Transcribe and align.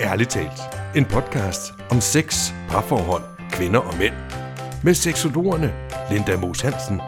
Ærligt 0.00 0.30
talt. 0.30 0.60
En 0.96 1.04
podcast 1.04 1.72
om 1.90 2.00
sex, 2.00 2.52
parforhold, 2.68 3.22
kvinder 3.50 3.80
og 3.80 3.94
mænd. 3.98 4.14
Med 4.84 4.94
seksologerne 4.94 5.74
Linda 6.10 6.36
Moos 6.36 6.60
Hansen, 6.60 7.00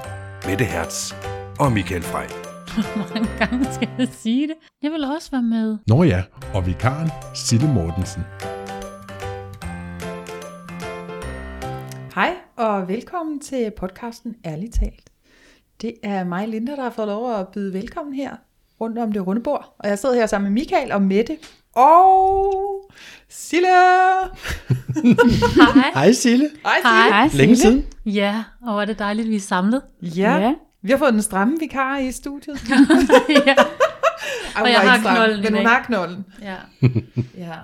Mette 0.46 0.64
Hertz 0.64 1.12
og 1.60 1.72
Michael 1.72 2.02
Frey. 2.02 2.28
Hvor 2.96 3.14
mange 3.14 3.28
gange 3.38 3.72
skal 3.72 3.88
jeg 3.98 4.08
sige 4.12 4.48
det? 4.48 4.56
Jeg 4.82 4.90
vil 4.90 5.04
også 5.04 5.30
være 5.30 5.42
med. 5.42 5.78
Nå 5.86 6.02
ja, 6.02 6.22
og 6.54 6.66
vikaren 6.66 7.10
Sille 7.34 7.68
Mortensen. 7.74 8.22
Hej 12.14 12.34
og 12.56 12.88
velkommen 12.88 13.40
til 13.40 13.72
podcasten 13.76 14.36
Ærligt 14.44 14.74
talt. 14.74 15.10
Det 15.82 15.94
er 16.02 16.24
mig, 16.24 16.48
Linda, 16.48 16.72
der 16.76 16.82
har 16.82 16.90
fået 16.90 17.08
lov 17.08 17.34
at 17.34 17.48
byde 17.48 17.72
velkommen 17.72 18.14
her 18.14 18.36
rundt 18.80 18.98
om 18.98 19.12
det 19.12 19.26
runde 19.26 19.42
bord. 19.42 19.74
Og 19.78 19.88
jeg 19.88 19.98
sidder 19.98 20.14
her 20.14 20.26
sammen 20.26 20.52
med 20.52 20.60
Michael 20.60 20.92
og 20.92 21.02
Mette 21.02 21.36
og 21.78 22.54
Sille. 23.28 23.68
Hej. 24.96 25.90
Hej 25.94 26.12
Sille. 26.12 26.50
Hej 26.64 26.80
Hej. 27.10 27.28
Sille. 27.28 27.42
Længe 27.42 27.56
siden. 27.56 27.86
Ja, 28.06 28.44
og 28.62 28.72
hvor 28.72 28.80
er 28.80 28.84
det 28.84 28.98
dejligt, 28.98 29.28
vi 29.28 29.36
er 29.36 29.40
samlet. 29.40 29.82
Ja. 30.02 30.36
Ja. 30.36 30.54
Vi 30.82 30.90
har 30.90 30.98
fået 30.98 31.12
den 31.12 31.22
stramme 31.22 31.56
vikar 31.60 31.98
i 31.98 32.12
studiet. 32.12 32.60
ja. 33.46 33.54
Ej, 34.56 34.62
Og 34.62 34.70
jeg 34.70 34.80
var 34.82 34.88
har 34.90 35.00
stram, 35.00 35.16
knolden 35.16 35.42
Men 35.42 35.54
hun 35.56 35.66
har 35.66 35.82
knolden. 35.82 36.24
ja. 36.42 36.56
Ja. 37.46 37.54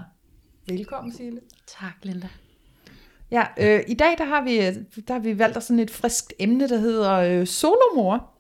Velkommen, 0.69 1.13
Sille. 1.13 1.41
Tak, 1.81 1.95
Linda. 2.03 2.29
Ja, 3.31 3.45
øh, 3.61 3.81
i 3.89 3.95
dag 3.95 4.15
der 4.19 4.25
har, 4.25 4.43
vi, 4.43 4.59
der 5.09 5.13
har 5.13 5.19
vi 5.21 5.39
valgt 5.39 5.57
os 5.57 5.65
sådan 5.65 5.79
et 5.81 5.91
friskt 5.91 6.33
emne, 6.39 6.69
der 6.69 6.79
hedder 6.79 7.13
øh, 7.15 7.47
solomor. 7.47 8.34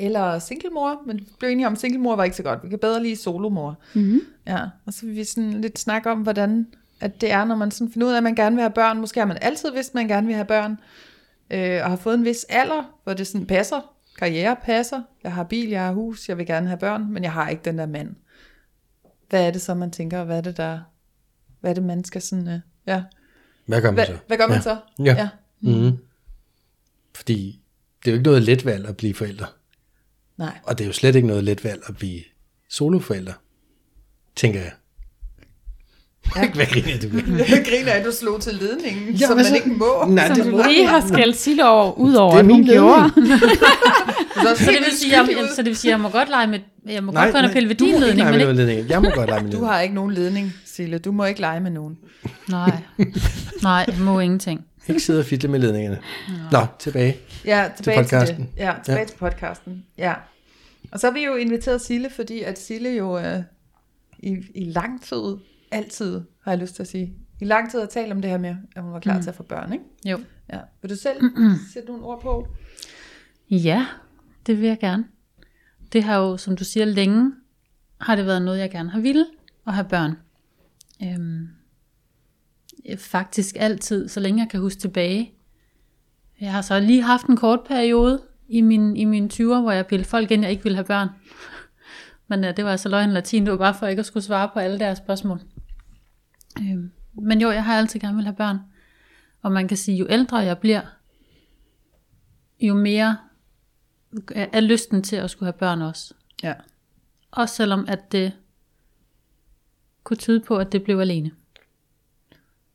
Eller 0.00 0.38
singlemor, 0.38 1.02
men 1.06 1.16
vi 1.18 1.26
blev 1.38 1.50
enige 1.50 1.66
om, 1.66 1.72
at 1.72 1.78
singlemor 1.78 2.16
var 2.16 2.24
ikke 2.24 2.36
så 2.36 2.42
godt. 2.42 2.64
Vi 2.64 2.68
kan 2.68 2.78
bedre 2.78 3.02
lide 3.02 3.16
solomor. 3.16 3.78
Mm-hmm. 3.94 4.20
Ja, 4.46 4.58
og 4.86 4.92
så 4.92 5.06
vil 5.06 5.14
vi 5.14 5.24
sådan 5.24 5.60
lidt 5.60 5.78
snakke 5.78 6.10
om, 6.10 6.18
hvordan 6.18 6.66
at 7.00 7.20
det 7.20 7.30
er, 7.30 7.44
når 7.44 7.56
man 7.56 7.70
sådan 7.70 7.92
finder 7.92 8.08
ud 8.08 8.12
af, 8.12 8.16
at 8.16 8.22
man 8.22 8.34
gerne 8.34 8.56
vil 8.56 8.62
have 8.62 8.72
børn. 8.72 9.00
Måske 9.00 9.20
har 9.20 9.26
man 9.26 9.38
altid 9.40 9.72
vidst, 9.72 9.90
at 9.90 9.94
man 9.94 10.08
gerne 10.08 10.26
vil 10.26 10.34
have 10.36 10.46
børn. 10.46 10.80
Øh, 11.50 11.80
og 11.84 11.90
har 11.90 11.96
fået 11.96 12.14
en 12.14 12.24
vis 12.24 12.46
alder, 12.48 13.00
hvor 13.04 13.14
det 13.14 13.26
sådan 13.26 13.46
passer. 13.46 13.94
Karriere 14.18 14.56
passer. 14.62 15.02
Jeg 15.24 15.32
har 15.32 15.44
bil, 15.44 15.68
jeg 15.68 15.84
har 15.84 15.92
hus, 15.92 16.28
jeg 16.28 16.38
vil 16.38 16.46
gerne 16.46 16.66
have 16.66 16.78
børn, 16.78 17.12
men 17.12 17.22
jeg 17.22 17.32
har 17.32 17.48
ikke 17.48 17.62
den 17.64 17.78
der 17.78 17.86
mand. 17.86 18.16
Hvad 19.28 19.46
er 19.46 19.50
det 19.50 19.62
så, 19.62 19.74
man 19.74 19.90
tænker? 19.90 20.24
Hvad 20.24 20.36
er 20.36 20.40
det, 20.40 20.56
der... 20.56 20.80
Hvad 21.60 21.70
er 21.70 21.74
det, 21.74 21.82
man 21.82 22.04
skal 22.04 22.22
sådan... 22.22 22.48
Øh, 22.48 22.60
ja. 22.86 23.02
Hvad 23.66 23.82
gør 23.82 23.88
man 23.88 23.94
Hvad, 23.94 24.06
så? 24.06 24.16
hvad 24.26 24.36
gør 24.36 24.46
man 24.46 24.56
ja. 24.56 24.62
så? 24.62 24.76
Ja. 24.98 25.14
ja. 25.14 25.28
Mm. 25.60 25.98
Fordi 27.14 27.62
det 28.04 28.10
er 28.10 28.12
jo 28.12 28.18
ikke 28.18 28.30
noget 28.30 28.42
let 28.42 28.64
valg 28.64 28.86
at 28.86 28.96
blive 28.96 29.14
forældre. 29.14 29.46
Nej. 30.40 30.58
Og 30.64 30.78
det 30.78 30.84
er 30.84 30.88
jo 30.88 30.92
slet 30.92 31.14
ikke 31.16 31.28
noget 31.28 31.44
let 31.44 31.64
valg 31.64 31.82
at 31.86 31.96
blive 31.96 32.20
soloforældre. 32.70 33.32
Tænker 34.36 34.60
jeg. 34.60 34.70
Ja. 36.36 36.50
Hvad 36.54 36.66
griner 36.66 36.98
du? 37.00 37.34
Jeg 37.38 37.64
griner, 37.68 37.92
at 37.92 38.04
du 38.06 38.12
slog 38.12 38.40
til 38.40 38.54
ledningen, 38.54 39.14
Ja, 39.14 39.26
som 39.26 39.36
man 39.36 39.44
så? 39.44 39.54
ikke 39.54 39.68
må. 39.68 40.04
Nej, 40.08 40.28
det 40.28 40.46
må 40.52 40.62
vi 40.68 40.82
har 40.82 41.08
skældt 41.08 41.36
Sille 41.36 41.68
over, 41.68 41.92
ud 41.92 42.14
over, 42.14 42.30
Det 42.30 42.36
er 42.36 42.40
at 42.40 42.46
min 42.46 42.56
hun 42.56 42.64
gjorde. 42.64 43.10
Så, 44.34 44.64
Så 44.64 44.70
det 44.70 44.78
vil 44.78 44.96
sige, 44.96 45.16
jeg, 45.18 45.48
så 45.54 45.62
det 45.62 45.66
vil 45.66 45.76
sige, 45.76 45.90
jeg 45.90 46.00
må 46.00 46.08
godt 46.08 46.28
lege 46.28 46.46
med, 46.46 46.58
jeg 46.88 47.04
må 47.04 47.12
Nej, 47.12 47.24
godt 47.24 47.32
gå 47.32 47.38
og 47.38 47.42
nej, 47.44 47.52
pille 47.52 47.68
ved 47.68 47.76
du 47.76 47.84
din 47.84 48.00
ledning, 48.00 48.30
med 48.30 48.40
ikke... 48.40 48.52
ledningen. 48.52 48.88
Jeg 48.88 49.02
må 49.02 49.10
godt 49.10 49.28
lege 49.30 49.42
med 49.42 49.52
Du 49.58 49.64
har 49.64 49.80
ikke 49.80 49.94
nogen 49.94 50.12
ledning, 50.14 50.52
Sille. 50.64 50.98
Du 50.98 51.12
må 51.12 51.24
ikke 51.24 51.40
lege 51.40 51.60
med 51.60 51.70
nogen. 51.70 51.98
Nej, 52.48 52.82
nej, 53.62 53.84
jeg 53.88 53.98
må 54.00 54.20
ingenting. 54.20 54.64
Ikke 54.90 55.02
sidde 55.02 55.20
og 55.20 55.24
fidle 55.24 55.48
med 55.48 55.60
ledningerne. 55.60 56.00
Nå, 56.52 56.66
tilbage. 56.78 57.16
Ja, 57.44 57.70
tilbage 57.76 57.96
til, 57.96 58.02
podcasten. 58.02 58.40
det. 58.40 58.48
Ja, 58.56 58.74
tilbage 58.84 59.00
ja. 59.00 59.06
til 59.06 59.16
podcasten. 59.16 59.84
Ja. 59.98 60.14
Og 60.92 61.00
så 61.00 61.06
har 61.06 61.14
vi 61.14 61.24
jo 61.24 61.34
inviteret 61.34 61.80
Sille, 61.80 62.10
fordi 62.10 62.42
at 62.42 62.58
Sille 62.58 62.90
jo 62.90 63.18
øh, 63.18 63.42
i, 64.18 64.36
i 64.54 64.64
lang 64.64 65.02
tid, 65.02 65.36
altid 65.70 66.20
har 66.42 66.52
jeg 66.52 66.58
lyst 66.58 66.74
til 66.74 66.82
at 66.82 66.88
sige, 66.88 67.14
i 67.40 67.44
lang 67.44 67.70
tid 67.70 67.78
har 67.78 67.86
talt 67.86 68.12
om 68.12 68.22
det 68.22 68.30
her 68.30 68.38
med, 68.38 68.56
at 68.76 68.82
hun 68.82 68.92
var 68.92 69.00
klar 69.00 69.16
mm. 69.16 69.22
til 69.22 69.30
at 69.30 69.36
få 69.36 69.42
børn, 69.42 69.72
ikke? 69.72 69.84
Jo. 70.04 70.18
Ja. 70.52 70.58
Vil 70.82 70.90
du 70.90 70.96
selv 70.96 71.20
sætte 71.72 71.88
nogle 71.88 72.04
ord 72.04 72.22
på? 72.22 72.48
Ja, 73.50 73.86
det 74.46 74.60
vil 74.60 74.68
jeg 74.68 74.78
gerne. 74.78 75.04
Det 75.92 76.02
har 76.02 76.18
jo, 76.18 76.36
som 76.36 76.56
du 76.56 76.64
siger, 76.64 76.86
længe 76.86 77.32
har 78.00 78.16
det 78.16 78.26
været 78.26 78.42
noget, 78.42 78.58
jeg 78.58 78.70
gerne 78.70 78.90
har 78.90 79.00
ville 79.00 79.26
at 79.66 79.74
have 79.74 79.88
børn. 79.88 80.16
Øhm, 81.02 81.48
faktisk 82.98 83.56
altid, 83.58 84.08
så 84.08 84.20
længe 84.20 84.42
jeg 84.42 84.50
kan 84.50 84.60
huske 84.60 84.80
tilbage. 84.80 85.32
Jeg 86.40 86.52
har 86.52 86.62
så 86.62 86.80
lige 86.80 87.02
haft 87.02 87.26
en 87.26 87.36
kort 87.36 87.60
periode 87.66 88.22
i, 88.48 88.60
min, 88.60 88.96
i 88.96 89.04
mine 89.04 89.28
20'er, 89.32 89.60
hvor 89.60 89.70
jeg 89.70 89.86
pillede 89.86 90.08
folk 90.08 90.30
ind, 90.30 90.42
jeg 90.42 90.50
ikke 90.50 90.62
ville 90.62 90.76
have 90.76 90.84
børn. 90.84 91.08
Men 92.28 92.44
ja, 92.44 92.52
det 92.52 92.64
var 92.64 92.70
altså 92.70 92.88
løgn 92.88 93.10
latin, 93.10 93.44
det 93.44 93.52
var 93.52 93.58
bare 93.58 93.74
for 93.74 93.86
ikke 93.86 94.00
at 94.00 94.06
skulle 94.06 94.24
svare 94.24 94.50
på 94.52 94.58
alle 94.58 94.78
deres 94.78 94.98
spørgsmål. 94.98 95.40
Øhm, 96.58 96.90
men 97.14 97.40
jo, 97.40 97.50
jeg 97.50 97.64
har 97.64 97.78
altid 97.78 98.00
gerne 98.00 98.16
vil 98.16 98.24
have 98.24 98.36
børn. 98.36 98.58
Og 99.42 99.52
man 99.52 99.68
kan 99.68 99.76
sige, 99.76 99.96
jo 99.96 100.06
ældre 100.10 100.36
jeg 100.36 100.58
bliver, 100.58 100.80
jo 102.60 102.74
mere 102.74 103.16
er 104.34 104.46
er 104.52 104.60
lysten 104.60 105.02
til 105.02 105.16
at 105.16 105.30
skulle 105.30 105.46
have 105.46 105.58
børn 105.58 105.82
også. 105.82 106.14
Ja. 106.42 106.54
Også 107.30 107.54
selvom 107.54 107.84
at 107.88 108.12
det 108.12 108.32
kunne 110.04 110.16
tyde 110.16 110.40
på, 110.40 110.56
at 110.56 110.72
det 110.72 110.82
blev 110.82 110.98
alene. 110.98 111.30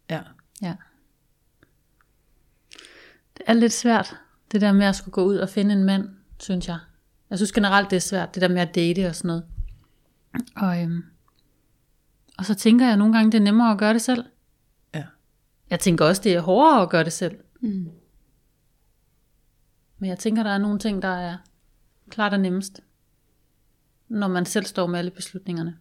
Ja. 0.09 0.21
Ja. 0.61 0.75
Det 3.37 3.43
er 3.47 3.53
lidt 3.53 3.73
svært, 3.73 4.15
det 4.51 4.61
der 4.61 4.71
med 4.71 4.85
at 4.85 4.95
skulle 4.95 5.13
gå 5.13 5.23
ud 5.23 5.35
og 5.37 5.49
finde 5.49 5.73
en 5.75 5.83
mand, 5.83 6.09
synes 6.39 6.67
jeg. 6.67 6.79
Jeg 7.29 7.37
synes 7.37 7.51
generelt, 7.51 7.89
det 7.89 7.95
er 7.95 8.01
svært, 8.01 8.33
det 8.35 8.41
der 8.41 8.47
med 8.47 8.61
at 8.61 8.75
date 8.75 9.07
og 9.07 9.15
sådan 9.15 9.27
noget. 9.27 9.45
Og, 10.55 10.81
øhm, 10.83 11.03
og 12.37 12.45
så 12.45 12.55
tænker 12.55 12.87
jeg 12.87 12.97
nogle 12.97 13.13
gange, 13.13 13.31
det 13.31 13.37
er 13.37 13.43
nemmere 13.43 13.71
at 13.71 13.77
gøre 13.77 13.93
det 13.93 14.01
selv. 14.01 14.25
Ja. 14.93 15.03
Jeg 15.69 15.79
tænker 15.79 16.05
også, 16.05 16.21
det 16.21 16.33
er 16.33 16.41
hårdere 16.41 16.81
at 16.81 16.89
gøre 16.89 17.03
det 17.03 17.13
selv. 17.13 17.37
Mm. 17.61 17.89
Men 19.97 20.09
jeg 20.09 20.19
tænker, 20.19 20.43
der 20.43 20.49
er 20.51 20.57
nogle 20.57 20.79
ting, 20.79 21.01
der 21.01 21.07
er 21.17 21.37
klart 22.09 22.33
og 22.33 22.39
nemmest. 22.39 22.81
Når 24.07 24.27
man 24.27 24.45
selv 24.45 24.65
står 24.65 24.87
med 24.87 24.99
alle 24.99 25.11
beslutningerne. 25.11 25.77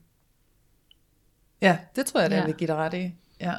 Ja, 1.60 1.78
det 1.96 2.06
tror 2.06 2.20
jeg, 2.20 2.30
det 2.30 2.36
Ja. 2.36 2.44
vil 2.46 2.54
give 2.54 2.68
dig 2.68 2.76
ret 2.76 2.94
i. 2.94 3.14
Ja. 3.40 3.54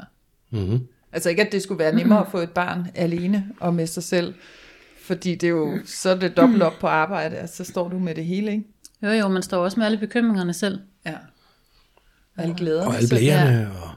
Mm-hmm. 0.49 0.87
Altså 1.11 1.29
ikke, 1.29 1.45
at 1.45 1.51
det 1.51 1.61
skulle 1.63 1.79
være 1.79 1.95
nemmere 1.95 2.19
at 2.19 2.27
få 2.31 2.37
et 2.37 2.49
barn 2.49 2.87
alene 2.95 3.45
og 3.59 3.73
med 3.73 3.87
sig 3.87 4.03
selv. 4.03 4.33
Fordi 5.01 5.31
det 5.35 5.43
er 5.47 5.51
jo, 5.51 5.77
så 5.85 6.09
er 6.09 6.15
det 6.15 6.37
dobbelt 6.37 6.63
op 6.63 6.73
på 6.81 6.87
arbejde, 6.87 7.39
og 7.39 7.49
så 7.49 7.63
står 7.63 7.87
du 7.89 7.99
med 7.99 8.15
det 8.15 8.25
hele, 8.25 8.51
ikke? 8.51 8.63
Jo 9.03 9.09
jo, 9.09 9.27
man 9.27 9.43
står 9.43 9.63
også 9.63 9.79
med 9.79 9.85
alle 9.85 9.97
bekymringerne 9.97 10.53
selv. 10.53 10.79
Ja. 11.05 11.13
Og 12.37 12.43
alle 12.43 12.55
glæder. 12.55 12.85
Og 12.85 12.95
alle 12.95 13.09
blæerne, 13.09 13.71
og 13.83 13.89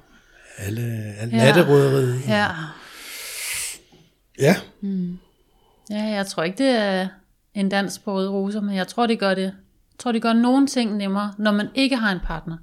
alle, 0.59 0.82
alle 1.20 1.36
Ja. 1.36 1.44
natteråderiet. 1.44 2.22
Ja. 2.28 2.47
Ja. 4.38 4.56
Ja, 5.91 6.04
jeg 6.04 6.26
tror 6.26 6.42
ikke, 6.42 6.59
det 6.65 6.76
er 6.76 7.09
en 7.54 7.69
dans 7.69 7.98
på 7.98 8.15
røde 8.15 8.30
roser, 8.30 8.60
men 8.60 8.75
jeg 8.76 8.88
tror, 8.88 9.06
det 9.06 9.19
gør 9.19 9.34
det. 9.34 9.42
Jeg 9.42 9.53
tror, 9.98 10.12
det 10.12 10.22
gør 10.22 10.32
nogle 10.32 10.66
ting 10.66 10.97
nemmere, 10.97 11.32
når 11.38 11.53
man 11.53 11.69
ikke 11.75 11.97
har 11.97 12.12
en 12.12 12.20
partner. 12.25 12.56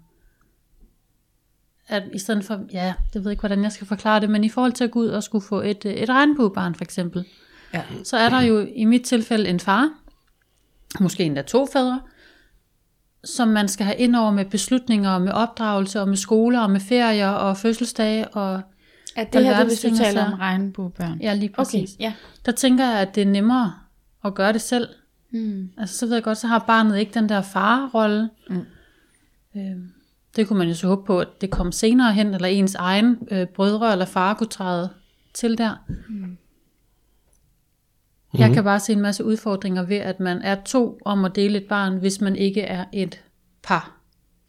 At 1.87 2.03
i 2.13 2.19
stedet 2.19 2.45
for, 2.45 2.61
ja, 2.73 2.93
det 3.13 3.15
ved 3.15 3.29
jeg 3.29 3.31
ikke, 3.31 3.39
hvordan 3.41 3.63
jeg 3.63 3.71
skal 3.71 3.87
forklare 3.87 4.19
det, 4.19 4.29
men 4.29 4.43
i 4.43 4.49
forhold 4.49 4.71
til 4.73 4.83
at 4.83 4.91
gå 4.91 4.99
ud 4.99 5.07
og 5.07 5.23
skulle 5.23 5.45
få 5.45 5.61
et, 5.61 5.85
øh, 5.85 5.93
et 5.93 6.09
regnbuebarn 6.09 6.75
for 6.75 6.83
eksempel, 6.83 7.25
Ja. 7.73 7.83
så 8.03 8.17
er 8.17 8.29
der 8.29 8.41
jo 8.41 8.67
i 8.75 8.85
mit 8.85 9.01
tilfælde 9.03 9.49
en 9.49 9.59
far, 9.59 9.89
måske 10.99 11.23
endda 11.23 11.41
to 11.41 11.65
fædre, 11.73 12.01
som 13.23 13.47
man 13.47 13.67
skal 13.67 13.85
have 13.85 13.97
ind 13.97 14.15
over 14.15 14.31
med 14.31 14.45
beslutninger, 14.45 15.09
og 15.11 15.21
med 15.21 15.31
opdragelse, 15.31 16.01
og 16.01 16.07
med 16.07 16.17
skoler, 16.17 16.59
og 16.59 16.71
med 16.71 16.79
ferier, 16.79 17.29
og 17.29 17.57
fødselsdage, 17.57 18.27
og 18.27 18.61
Er 19.15 19.23
det 19.23 19.45
her 19.45 19.57
det, 19.57 19.67
hvis 19.67 19.79
du 19.81 19.89
taler 19.95 20.05
altså. 20.21 20.33
om 20.33 20.39
regnbuebørn? 20.39 21.19
ja, 21.21 21.33
lige 21.33 21.49
Okay, 21.49 21.55
præcis. 21.55 21.89
ja. 21.99 22.13
Der 22.45 22.51
tænker 22.51 22.85
jeg, 22.89 22.99
at 22.99 23.15
det 23.15 23.21
er 23.23 23.27
nemmere 23.31 23.73
at 24.25 24.33
gøre 24.35 24.53
det 24.53 24.61
selv, 24.61 24.87
Mm. 25.31 25.69
Altså, 25.77 25.97
så 25.97 26.05
ved 26.05 26.13
jeg 26.13 26.23
godt, 26.23 26.37
så 26.37 26.47
har 26.47 26.59
barnet 26.59 26.97
ikke 26.97 27.13
den 27.13 27.29
der 27.29 27.41
farrolle. 27.41 28.29
Mm. 28.49 28.65
Øhm, 29.55 29.91
det 30.35 30.47
kunne 30.47 30.59
man 30.59 30.67
jo 30.67 30.75
så 30.75 30.87
håbe 30.87 31.05
på, 31.05 31.19
at 31.19 31.27
det 31.41 31.51
kom 31.51 31.71
senere 31.71 32.13
hen, 32.13 32.33
eller 32.33 32.47
ens 32.47 32.75
egen 32.75 33.27
øh, 33.31 33.47
brødre 33.47 33.91
eller 33.91 34.05
far 34.05 34.33
kunne 34.33 34.47
træde 34.47 34.89
til 35.33 35.57
der. 35.57 35.75
Mm. 36.09 36.37
Jeg 38.37 38.53
kan 38.53 38.63
bare 38.63 38.79
se 38.79 38.93
en 38.93 39.01
masse 39.01 39.25
udfordringer 39.25 39.83
ved, 39.83 39.97
at 39.97 40.19
man 40.19 40.41
er 40.41 40.55
to 40.65 40.99
om 41.05 41.25
at 41.25 41.35
dele 41.35 41.57
et 41.57 41.67
barn, 41.69 41.97
hvis 41.97 42.21
man 42.21 42.35
ikke 42.35 42.61
er 42.61 42.85
et 42.93 43.23
par. 43.63 43.91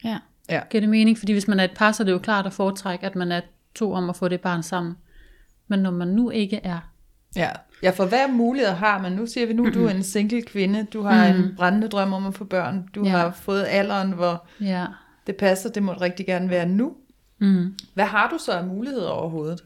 Ja. 0.04 0.18
Ja. 0.50 0.60
Giver 0.70 0.80
det 0.80 0.90
mening? 0.90 1.18
Fordi 1.18 1.32
hvis 1.32 1.48
man 1.48 1.60
er 1.60 1.64
et 1.64 1.74
par, 1.76 1.92
så 1.92 2.02
er 2.02 2.04
det 2.04 2.12
jo 2.12 2.18
klart 2.18 2.46
at 2.46 2.52
foretrække, 2.52 3.06
at 3.06 3.16
man 3.16 3.32
er 3.32 3.40
to 3.74 3.92
om 3.92 4.10
at 4.10 4.16
få 4.16 4.28
det 4.28 4.40
barn 4.40 4.62
sammen. 4.62 4.96
Men 5.68 5.78
når 5.78 5.90
man 5.90 6.08
nu 6.08 6.30
ikke 6.30 6.56
er, 6.56 6.78
Ja. 7.36 7.50
ja, 7.82 7.90
for 7.90 8.06
hvad 8.06 8.28
muligheder 8.32 8.74
har 8.74 9.02
man? 9.02 9.12
Nu 9.12 9.26
siger 9.26 9.46
vi 9.46 9.52
nu, 9.52 9.70
du 9.74 9.86
er 9.86 9.90
en 9.90 10.02
single 10.02 10.42
kvinde, 10.42 10.86
du 10.92 11.02
har 11.02 11.32
mm. 11.32 11.38
en 11.38 11.56
brændende 11.56 11.88
drøm 11.88 12.12
om 12.12 12.26
at 12.26 12.34
få 12.34 12.44
børn, 12.44 12.88
du 12.94 13.04
ja. 13.04 13.10
har 13.10 13.30
fået 13.30 13.64
alderen, 13.68 14.12
hvor 14.12 14.46
ja, 14.60 14.86
det 15.26 15.36
passer, 15.36 15.70
det 15.70 15.82
må 15.82 15.92
det 15.92 16.00
rigtig 16.00 16.26
gerne 16.26 16.50
være 16.50 16.66
nu. 16.66 16.96
mm. 17.38 17.74
Hvad 17.94 18.04
har 18.04 18.30
du 18.30 18.38
så 18.38 18.52
af 18.52 18.66
muligheder 18.66 19.08
overhovedet? 19.08 19.64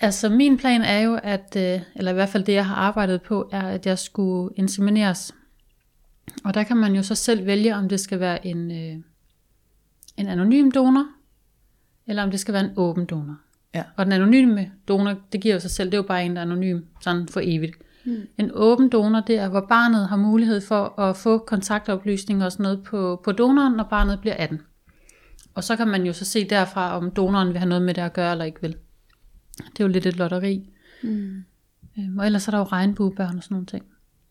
Altså 0.00 0.28
min 0.28 0.56
plan 0.56 0.82
er 0.82 1.00
jo, 1.00 1.20
at, 1.22 1.56
øh, 1.56 1.80
eller 1.96 2.10
i 2.10 2.14
hvert 2.14 2.28
fald 2.28 2.44
det 2.44 2.52
jeg 2.52 2.66
har 2.66 2.74
arbejdet 2.74 3.22
på, 3.22 3.48
er 3.52 3.62
at 3.62 3.86
jeg 3.86 3.98
skulle 3.98 4.54
insemineres. 4.56 5.34
Og 6.44 6.54
der 6.54 6.62
kan 6.62 6.76
man 6.76 6.94
jo 6.94 7.02
så 7.02 7.14
selv 7.14 7.46
vælge, 7.46 7.76
om 7.76 7.88
det 7.88 8.00
skal 8.00 8.20
være 8.20 8.46
en, 8.46 8.70
øh, 8.70 9.02
en 10.16 10.26
anonym 10.28 10.70
donor, 10.70 11.06
eller 12.06 12.22
om 12.22 12.30
det 12.30 12.40
skal 12.40 12.54
være 12.54 12.64
en 12.64 12.72
åben 12.76 13.04
donor. 13.04 13.36
Ja. 13.74 13.82
Og 13.96 14.04
den 14.04 14.12
anonyme 14.12 14.72
donor, 14.88 15.14
det 15.32 15.40
giver 15.40 15.54
jo 15.54 15.60
sig 15.60 15.70
selv, 15.70 15.90
det 15.90 15.94
er 15.94 15.98
jo 15.98 16.06
bare 16.08 16.24
en, 16.24 16.36
der 16.36 16.42
er 16.42 16.46
anonym, 16.46 16.80
sådan 17.00 17.28
for 17.28 17.40
evigt. 17.44 17.74
Mm. 18.04 18.26
En 18.38 18.50
åben 18.54 18.88
donor, 18.88 19.20
det 19.20 19.38
er, 19.38 19.48
hvor 19.48 19.66
barnet 19.68 20.08
har 20.08 20.16
mulighed 20.16 20.60
for 20.60 21.00
at 21.00 21.16
få 21.16 21.38
kontaktoplysninger 21.38 22.44
og 22.44 22.52
sådan 22.52 22.62
noget 22.62 22.82
på, 22.82 23.20
på 23.24 23.32
donoren, 23.32 23.72
når 23.72 23.84
barnet 23.84 24.20
bliver 24.20 24.36
18. 24.38 24.60
Og 25.54 25.64
så 25.64 25.76
kan 25.76 25.88
man 25.88 26.06
jo 26.06 26.12
så 26.12 26.24
se 26.24 26.44
derfra, 26.44 26.96
om 26.96 27.10
donoren 27.10 27.48
vil 27.48 27.58
have 27.58 27.68
noget 27.68 27.82
med 27.82 27.94
det 27.94 28.02
at 28.02 28.12
gøre 28.12 28.32
eller 28.32 28.44
ikke 28.44 28.60
vil. 28.60 28.76
Det 29.56 29.80
er 29.80 29.84
jo 29.84 29.88
lidt 29.88 30.06
et 30.06 30.16
lotteri. 30.16 30.70
Mm. 31.02 31.44
Øhm, 31.98 32.18
og 32.18 32.26
ellers 32.26 32.46
er 32.46 32.50
der 32.50 32.58
jo 32.58 32.64
regnbuebørn 32.64 33.36
og 33.36 33.42
sådan 33.42 33.54
nogle 33.54 33.66
ting. 33.66 33.84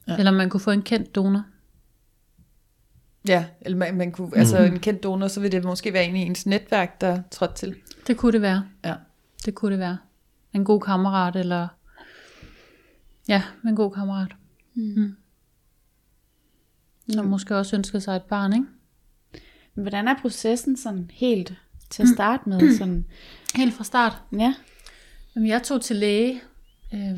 Ja. 0.08 0.18
Eller 0.18 0.32
man 0.32 0.50
kunne 0.50 0.62
få 0.62 0.72
en 0.72 0.82
kendt 0.82 1.16
donor. 1.16 1.44
Ja, 3.28 3.46
eller 3.62 3.78
man, 3.78 3.98
man 3.98 4.12
kunne, 4.12 4.38
altså 4.38 4.58
en 4.58 4.80
kendt 4.80 5.04
donor, 5.04 5.28
så 5.28 5.40
vil 5.40 5.52
det 5.52 5.64
måske 5.64 5.94
være 5.94 6.06
en 6.06 6.16
i 6.16 6.20
ens 6.20 6.46
netværk, 6.46 7.02
der 7.02 7.22
trådte 7.32 7.56
til. 7.56 7.76
Det 8.08 8.18
kunne 8.18 8.32
det 8.32 8.42
være. 8.42 8.64
Ja. 8.86 8.96
Det 9.46 9.56
kunne 9.56 9.72
det 9.72 9.80
være. 9.80 9.98
En 10.54 10.66
god 10.66 10.82
kammerat, 10.82 11.36
eller... 11.36 11.68
Ja, 13.28 13.44
en 13.68 13.76
god 13.76 13.92
kammerat. 13.92 14.32
Mm. 14.76 15.16
Som 17.10 17.26
måske 17.26 17.56
også 17.58 17.76
ønsker 17.76 18.00
sig 18.00 18.16
et 18.16 18.22
barn, 18.24 18.54
ikke? 18.54 18.66
Men 19.76 19.84
Hvordan 19.84 20.08
er 20.08 20.16
processen 20.22 20.78
sådan 20.78 21.12
helt 21.14 21.54
til 21.90 22.02
at 22.04 22.10
starte 22.10 22.50
med? 22.50 22.78
Sådan, 22.78 23.06
Helt 23.56 23.74
fra 23.74 23.84
start. 23.84 24.22
ja. 24.40 24.54
Jamen, 25.36 25.50
jeg 25.50 25.64
tog 25.64 25.82
til 25.82 25.96
læge, 25.96 26.42
øhm, 26.94 27.18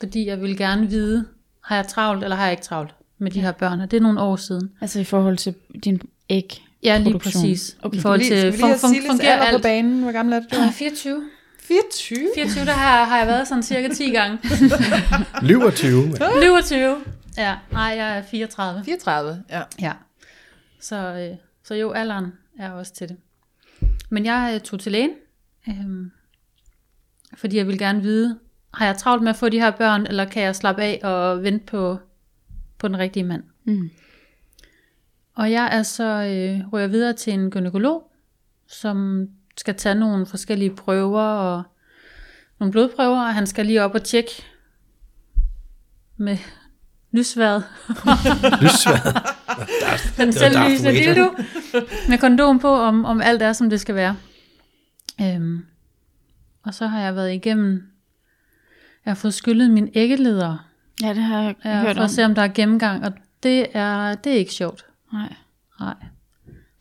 fordi 0.00 0.26
jeg 0.26 0.40
ville 0.40 0.56
gerne 0.56 0.86
vide, 0.90 1.28
har 1.64 1.76
jeg 1.76 1.86
travlt, 1.88 2.22
eller 2.24 2.36
har 2.36 2.44
jeg 2.44 2.52
ikke 2.52 2.62
travlt 2.62 2.94
med 3.18 3.30
de 3.30 3.40
her 3.40 3.52
børn. 3.52 3.80
Og 3.80 3.90
det 3.90 3.96
er 3.96 4.00
nogle 4.00 4.20
år 4.20 4.36
siden. 4.36 4.70
Altså 4.80 5.00
i 5.00 5.04
forhold 5.04 5.36
til 5.36 5.54
din 5.84 6.00
æg. 6.30 6.62
Ja, 6.82 6.98
lige 6.98 7.12
Produktion. 7.12 7.42
præcis. 7.42 7.76
Okay. 7.82 7.98
I 7.98 8.00
forhold 8.00 8.20
Skal 8.22 8.36
vi 8.36 8.40
til, 8.40 8.44
lige, 8.48 8.52
skal 8.58 8.68
vi 8.68 8.72
lige 8.72 8.78
have 8.78 8.78
fun- 8.78 9.06
fun- 9.06 9.10
fungerer 9.10 9.32
alder 9.36 9.50
på 9.50 9.54
alt. 9.54 9.62
banen? 9.62 10.02
Hvor 10.02 10.12
gammel 10.12 10.34
er 10.34 10.40
du? 10.40 10.46
Jeg 10.52 10.66
er 10.66 10.70
24. 10.70 11.24
24? 11.68 12.30
24, 12.34 12.64
der 12.64 12.72
har, 12.72 13.04
har 13.04 13.18
jeg 13.18 13.26
været 13.26 13.48
sådan 13.48 13.62
cirka 13.62 13.88
10 13.94 14.10
gange. 14.10 14.38
Lyver 15.48 15.70
20. 15.70 16.02
mand. 16.02 16.40
Løver 16.40 16.62
20. 16.62 16.96
Ja, 17.36 17.56
nej, 17.72 17.82
jeg 17.82 18.18
er 18.18 18.22
34. 18.22 18.84
34, 18.84 19.44
ja. 19.50 19.62
Ja. 19.80 19.92
Så, 20.80 20.96
øh, 20.96 21.36
så 21.64 21.74
jo, 21.74 21.90
alderen 21.90 22.32
er 22.58 22.70
også 22.70 22.94
til 22.94 23.08
det. 23.08 23.16
Men 24.10 24.24
jeg 24.24 24.52
øh, 24.54 24.60
tog 24.60 24.80
til 24.80 24.92
lægen, 24.92 25.10
øh, 25.68 26.10
fordi 27.34 27.56
jeg 27.56 27.66
vil 27.66 27.78
gerne 27.78 28.02
vide, 28.02 28.38
har 28.74 28.86
jeg 28.86 28.96
travlt 28.96 29.22
med 29.22 29.30
at 29.30 29.36
få 29.36 29.48
de 29.48 29.60
her 29.60 29.70
børn, 29.70 30.06
eller 30.06 30.24
kan 30.24 30.42
jeg 30.42 30.56
slappe 30.56 30.82
af 30.82 31.00
og 31.02 31.42
vente 31.42 31.66
på, 31.66 31.98
på 32.78 32.88
den 32.88 32.98
rigtige 32.98 33.24
mand? 33.24 33.42
Mm. 33.64 33.90
Og 35.34 35.52
jeg 35.52 35.68
er 35.72 35.82
så 35.82 36.04
øh, 36.04 36.72
rører 36.72 36.86
videre 36.86 37.12
til 37.12 37.32
en 37.32 37.50
gynekolog, 37.50 38.12
som 38.66 39.28
skal 39.60 39.74
tage 39.74 39.94
nogle 39.94 40.26
forskellige 40.26 40.74
prøver 40.76 41.22
og 41.22 41.62
nogle 42.60 42.72
blodprøver, 42.72 43.20
og 43.20 43.34
han 43.34 43.46
skal 43.46 43.66
lige 43.66 43.82
op 43.82 43.94
og 43.94 44.02
tjekke 44.02 44.30
med 46.16 46.38
lysværet. 47.12 47.64
Lysværet. 48.62 49.24
Den 50.16 50.32
selvlysende 50.32 50.92
dildo 50.92 51.34
med 52.08 52.18
kondom 52.18 52.58
på, 52.58 52.68
om, 52.68 53.04
om 53.04 53.20
alt 53.20 53.42
er, 53.42 53.52
som 53.52 53.70
det 53.70 53.80
skal 53.80 53.94
være. 53.94 54.16
Øhm, 55.20 55.64
og 56.62 56.74
så 56.74 56.86
har 56.86 57.00
jeg 57.00 57.14
været 57.14 57.34
igennem, 57.34 57.82
jeg 59.04 59.10
har 59.10 59.14
fået 59.14 59.34
skyllet 59.34 59.70
min 59.70 59.90
æggeleder, 59.94 60.68
Ja, 61.02 61.08
det 61.08 61.22
har 61.22 61.42
jeg 61.42 61.54
ja, 61.64 61.80
hørt 61.80 61.96
for 61.96 62.02
om. 62.02 62.04
at 62.04 62.10
se, 62.10 62.24
om 62.24 62.34
der 62.34 62.42
er 62.42 62.48
gennemgang, 62.48 63.04
og 63.04 63.12
det 63.42 63.66
er, 63.76 64.14
det 64.14 64.32
er 64.32 64.36
ikke 64.36 64.52
sjovt. 64.52 64.86
Nej. 65.12 65.34
Nej. 65.80 65.94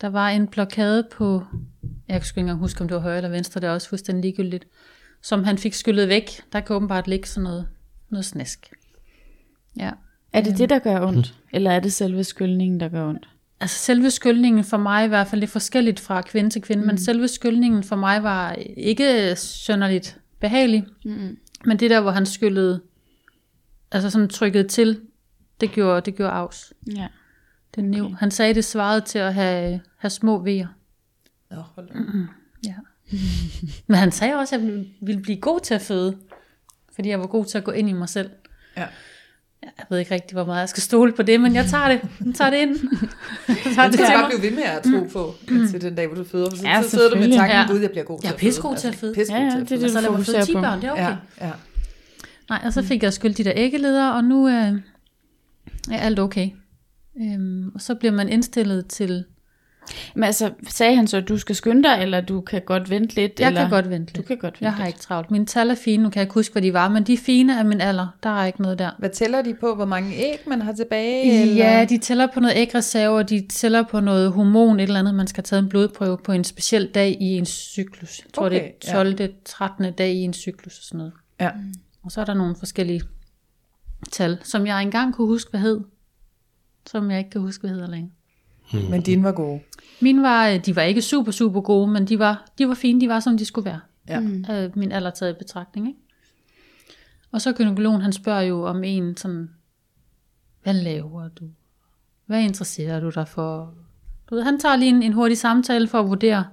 Der 0.01 0.09
var 0.09 0.29
en 0.29 0.47
blokade 0.47 1.07
på, 1.11 1.43
jeg 2.07 2.21
kan 2.21 2.25
sgu 2.25 2.39
ikke 2.39 2.45
engang 2.45 2.59
huske, 2.59 2.81
om 2.81 2.87
det 2.87 2.95
var 2.95 3.01
højre 3.01 3.17
eller 3.17 3.29
venstre, 3.29 3.61
det 3.61 3.67
er 3.67 3.71
også 3.71 3.89
fuldstændig 3.89 4.21
ligegyldigt, 4.21 4.67
som 5.21 5.43
han 5.43 5.57
fik 5.57 5.73
skyllet 5.73 6.09
væk. 6.09 6.41
Der 6.53 6.59
kan 6.59 6.75
åbenbart 6.75 7.07
ligge 7.07 7.27
sådan 7.27 7.43
noget, 7.43 7.67
noget 8.09 8.25
snask. 8.25 8.73
Ja. 9.79 9.91
Er 10.33 10.41
det 10.41 10.57
det, 10.57 10.69
der 10.69 10.79
gør 10.79 11.07
ondt? 11.07 11.35
Eller 11.53 11.71
er 11.71 11.79
det 11.79 11.93
selve 11.93 12.23
skyldningen, 12.23 12.79
der 12.79 12.89
gør 12.89 13.09
ondt? 13.09 13.29
Altså 13.59 13.77
selve 13.77 14.11
skyldningen 14.11 14.63
for 14.63 14.77
mig 14.77 15.05
i 15.05 15.07
hvert 15.07 15.27
fald, 15.27 15.43
er 15.43 15.47
forskelligt 15.47 15.99
fra 15.99 16.21
kvinde 16.21 16.49
til 16.49 16.61
kvinde, 16.61 16.81
mm. 16.81 16.87
men 16.87 16.97
selve 16.97 17.27
skyldningen 17.27 17.83
for 17.83 17.95
mig 17.95 18.23
var 18.23 18.51
ikke 18.77 19.35
sønderligt 19.35 20.19
behagelig. 20.39 20.85
Mm. 21.05 21.37
Men 21.65 21.79
det 21.79 21.89
der, 21.89 22.01
hvor 22.01 22.11
han 22.11 22.25
skyllede, 22.25 22.81
altså 23.91 24.09
sådan 24.09 24.29
trykket 24.29 24.67
til, 24.67 25.01
det 25.61 25.71
gjorde, 25.71 26.01
det 26.01 26.15
gjorde 26.15 26.31
afs. 26.31 26.73
Ja. 26.95 27.07
Det 27.75 27.83
nev. 27.83 28.15
Han 28.19 28.31
sagde, 28.31 28.53
det 28.53 28.65
svarede 28.65 29.01
til 29.01 29.19
at 29.19 29.33
have, 29.33 29.81
have 29.97 30.09
små 30.09 30.43
vejer. 30.43 30.67
Nå, 31.51 31.57
hold 31.75 31.87
da. 31.87 31.93
Ja. 32.65 32.73
Men 33.87 33.95
han 33.97 34.11
sagde 34.11 34.35
også, 34.35 34.55
at 34.55 34.61
jeg 34.61 34.85
ville- 35.01 35.21
blive 35.21 35.37
god 35.41 35.59
til 35.59 35.73
at 35.73 35.81
føde. 35.81 36.17
Fordi 36.95 37.09
jeg 37.09 37.19
var 37.19 37.27
god 37.27 37.45
til 37.45 37.57
at 37.57 37.63
gå 37.63 37.71
ind 37.71 37.89
i 37.89 37.93
mig 37.93 38.09
selv. 38.09 38.29
Ja. 38.77 38.85
Jeg 39.63 39.85
ved 39.89 39.99
ikke 39.99 40.13
rigtig, 40.13 40.35
hvor 40.35 40.45
meget 40.45 40.59
jeg 40.59 40.69
skal 40.69 40.83
stole 40.83 41.13
på 41.13 41.23
det, 41.23 41.41
men 41.41 41.55
jeg 41.55 41.65
tager 41.65 41.87
det. 41.87 42.01
Jeg 42.25 42.33
tager 42.35 42.49
det 42.49 42.57
ind. 42.57 42.69
Jeg 43.47 43.57
tager 43.75 43.85
Du 43.87 43.91
det 43.91 43.93
skal 43.93 44.05
til 44.05 44.13
bare 44.13 44.29
blive 44.29 44.41
ved 44.49 44.55
med 44.57 44.63
at 44.63 44.83
tro 44.83 45.03
på, 45.13 45.35
til 45.69 45.81
den 45.81 45.95
dag, 45.95 46.07
hvor 46.07 46.15
du 46.15 46.23
føder. 46.23 46.49
Så, 46.55 46.61
Ja, 46.67 46.81
så 46.81 46.89
sidder 46.89 47.09
du 47.09 47.15
med 47.15 47.31
tanken, 47.31 47.57
Ja. 47.57 47.65
gud, 47.71 47.79
jeg 47.79 47.89
bliver 47.91 48.03
god 48.03 48.19
til 48.19 48.25
Jeg 48.27 48.29
er 48.31 48.33
at 48.33 48.39
føde. 48.39 48.49
pissegod 48.49 48.75
til 48.77 48.87
at 48.87 48.95
føde. 48.95 49.13
Pissegod 49.13 49.39
Ja, 49.41 49.45
ja, 49.45 49.51
det 49.51 49.61
er 49.61 49.65
føde. 49.67 49.81
det, 49.81 49.91
Så 49.91 50.01
lad 50.01 50.09
mig 50.09 50.17
føde 50.17 50.25
fokuserer 50.25 50.45
10 50.45 50.53
på. 50.53 50.61
børn, 50.61 50.81
det 50.81 50.87
er 50.87 50.91
okay. 50.91 51.03
Ja, 51.41 51.47
ja. 51.47 51.51
Nej, 52.49 52.61
og 52.65 52.73
så 52.73 52.83
fik 52.83 53.03
jeg 53.03 53.13
skyldt 53.13 53.37
de 53.37 53.43
der 53.43 53.53
æggeleder, 53.55 54.09
og 54.09 54.23
nu 54.23 54.47
øh, 54.47 54.53
er 55.91 55.97
alt 55.99 56.19
okay. 56.19 56.49
Øhm, 57.21 57.71
og 57.75 57.81
så 57.81 57.95
bliver 57.95 58.11
man 58.11 58.29
indstillet 58.29 58.87
til, 58.87 59.25
Men 60.15 60.23
altså, 60.23 60.51
sagde 60.67 60.95
han 60.95 61.07
så, 61.07 61.17
at 61.17 61.27
du 61.27 61.37
skal 61.37 61.55
skynde 61.55 61.83
dig, 61.83 61.97
eller 62.01 62.21
du 62.21 62.41
kan 62.41 62.61
godt 62.65 62.89
vente 62.89 63.15
lidt? 63.15 63.39
jeg 63.39 63.47
eller? 63.47 63.61
kan 63.61 63.69
godt 63.69 63.89
vente 63.89 64.13
Du 64.13 64.17
lidt. 64.17 64.27
kan 64.27 64.37
godt 64.37 64.53
vente 64.53 64.65
Jeg 64.65 64.73
har 64.73 64.83
lidt. 64.85 64.87
ikke 64.87 64.99
travlt. 64.99 65.31
Mine 65.31 65.45
tal 65.45 65.69
er 65.69 65.75
fine, 65.75 66.03
nu 66.03 66.09
kan 66.09 66.19
jeg 66.19 66.23
ikke 66.23 66.33
huske, 66.33 66.51
hvad 66.53 66.61
de 66.61 66.73
var, 66.73 66.89
men 66.89 67.03
de 67.03 67.13
er 67.13 67.17
fine 67.17 67.59
af 67.59 67.65
min 67.65 67.81
alder. 67.81 68.07
Der 68.23 68.29
er 68.41 68.45
ikke 68.45 68.61
noget 68.61 68.79
der. 68.79 68.91
Hvad 68.99 69.09
tæller 69.09 69.41
de 69.41 69.53
på, 69.59 69.75
hvor 69.75 69.85
mange 69.85 70.15
æg 70.15 70.39
man 70.47 70.61
har 70.61 70.73
tilbage? 70.73 71.41
Eller? 71.41 71.55
Ja, 71.55 71.85
de 71.89 71.97
tæller 71.97 72.27
på 72.33 72.39
noget 72.39 72.53
ægreserve, 72.57 73.17
og 73.17 73.29
de 73.29 73.47
tæller 73.49 73.83
på 73.83 73.99
noget 73.99 74.31
hormon, 74.31 74.79
et 74.79 74.83
eller 74.83 74.99
andet. 74.99 75.15
Man 75.15 75.27
skal 75.27 75.43
tage 75.43 75.59
en 75.59 75.69
blodprøve 75.69 76.17
på 76.23 76.31
en 76.31 76.43
speciel 76.43 76.87
dag 76.95 77.17
i 77.21 77.25
en 77.25 77.45
cyklus. 77.45 78.19
Jeg 78.25 78.33
tror, 78.33 78.45
Okay, 78.45 78.71
det 78.81 78.89
er 78.89 78.93
12. 78.93 79.33
13. 79.45 79.93
dag 79.93 80.13
i 80.13 80.17
en 80.21 80.33
cyklus 80.33 80.77
og 80.77 80.83
sådan 80.83 80.97
noget. 80.97 81.13
Ja. 81.39 81.49
Og 82.03 82.11
så 82.11 82.21
er 82.21 82.25
der 82.25 82.33
nogle 82.33 82.55
forskellige 82.59 83.01
tal, 84.11 84.37
som 84.43 84.67
jeg 84.67 84.81
engang 84.81 85.13
kunne 85.13 85.27
huske, 85.27 85.49
hvad 85.51 85.59
hed. 85.59 85.79
Som 86.89 87.11
jeg 87.11 87.17
ikke 87.19 87.29
kan 87.29 87.41
huske, 87.41 87.61
hvad 87.61 87.71
hedder 87.71 87.87
længere. 87.87 88.11
Men 88.73 89.01
dine 89.01 89.23
var 89.23 89.31
gode. 89.31 89.59
Mine 90.01 90.23
var, 90.23 90.47
øh, 90.47 90.65
de 90.65 90.75
var 90.75 90.81
ikke 90.81 91.01
super, 91.01 91.31
super 91.31 91.61
gode, 91.61 91.87
men 91.87 92.05
de 92.05 92.19
var, 92.19 92.45
de 92.57 92.67
var 92.67 92.73
fine, 92.73 93.01
de 93.01 93.09
var 93.09 93.19
som 93.19 93.37
de 93.37 93.45
skulle 93.45 93.65
være. 93.65 93.79
Ja. 94.07 94.19
Mm. 94.19 94.45
Øh, 94.51 94.77
min 94.77 94.91
alder 94.91 95.09
taget 95.09 95.31
i 95.31 95.37
betragtning, 95.37 95.87
ikke? 95.87 95.99
Og 97.31 97.41
så 97.41 97.53
gynekologen, 97.53 98.01
han 98.01 98.13
spørger 98.13 98.41
jo 98.41 98.63
om 98.63 98.83
en 98.83 99.17
sådan, 99.17 99.49
hvad 100.63 100.73
laver 100.73 101.27
du? 101.27 101.49
Hvad 102.25 102.41
interesserer 102.41 102.99
du 102.99 103.09
dig 103.09 103.27
for? 103.27 103.73
Du 104.29 104.35
ved, 104.35 104.43
han 104.43 104.59
tager 104.59 104.75
lige 104.75 104.89
en, 104.89 105.03
en 105.03 105.13
hurtig 105.13 105.37
samtale 105.37 105.87
for 105.87 105.99
at 105.99 106.07
vurdere, 106.07 106.45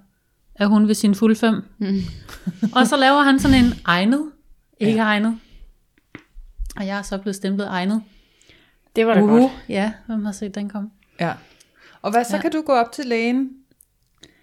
er 0.54 0.66
hun 0.66 0.88
ved 0.88 0.94
sin 0.94 1.14
fuld 1.14 1.36
fem. 1.36 1.62
Mm. 1.78 2.00
og 2.76 2.86
så 2.86 2.96
laver 2.96 3.22
han 3.22 3.38
sådan 3.38 3.64
en 3.64 3.72
egnet, 3.84 4.30
ikke 4.80 4.92
ja. 4.92 5.02
egnet. 5.02 5.38
Og 6.76 6.86
jeg 6.86 6.98
er 6.98 7.02
så 7.02 7.18
blevet 7.18 7.36
stemplet 7.36 7.66
egnet. 7.66 8.02
Det 8.96 9.06
var 9.06 9.14
da 9.14 9.22
Uhu. 9.22 9.38
godt. 9.38 9.52
Ja, 9.68 9.92
hvem 10.06 10.24
har 10.24 10.32
set 10.32 10.54
den 10.54 10.68
komme? 10.68 10.90
Ja. 11.20 11.32
Og 12.04 12.10
hvad 12.10 12.24
så 12.24 12.36
Ja. 12.36 12.42
kan 12.42 12.52
du 12.52 12.62
gå 12.66 12.72
op 12.72 12.92
til 12.92 13.06
lægen 13.06 13.50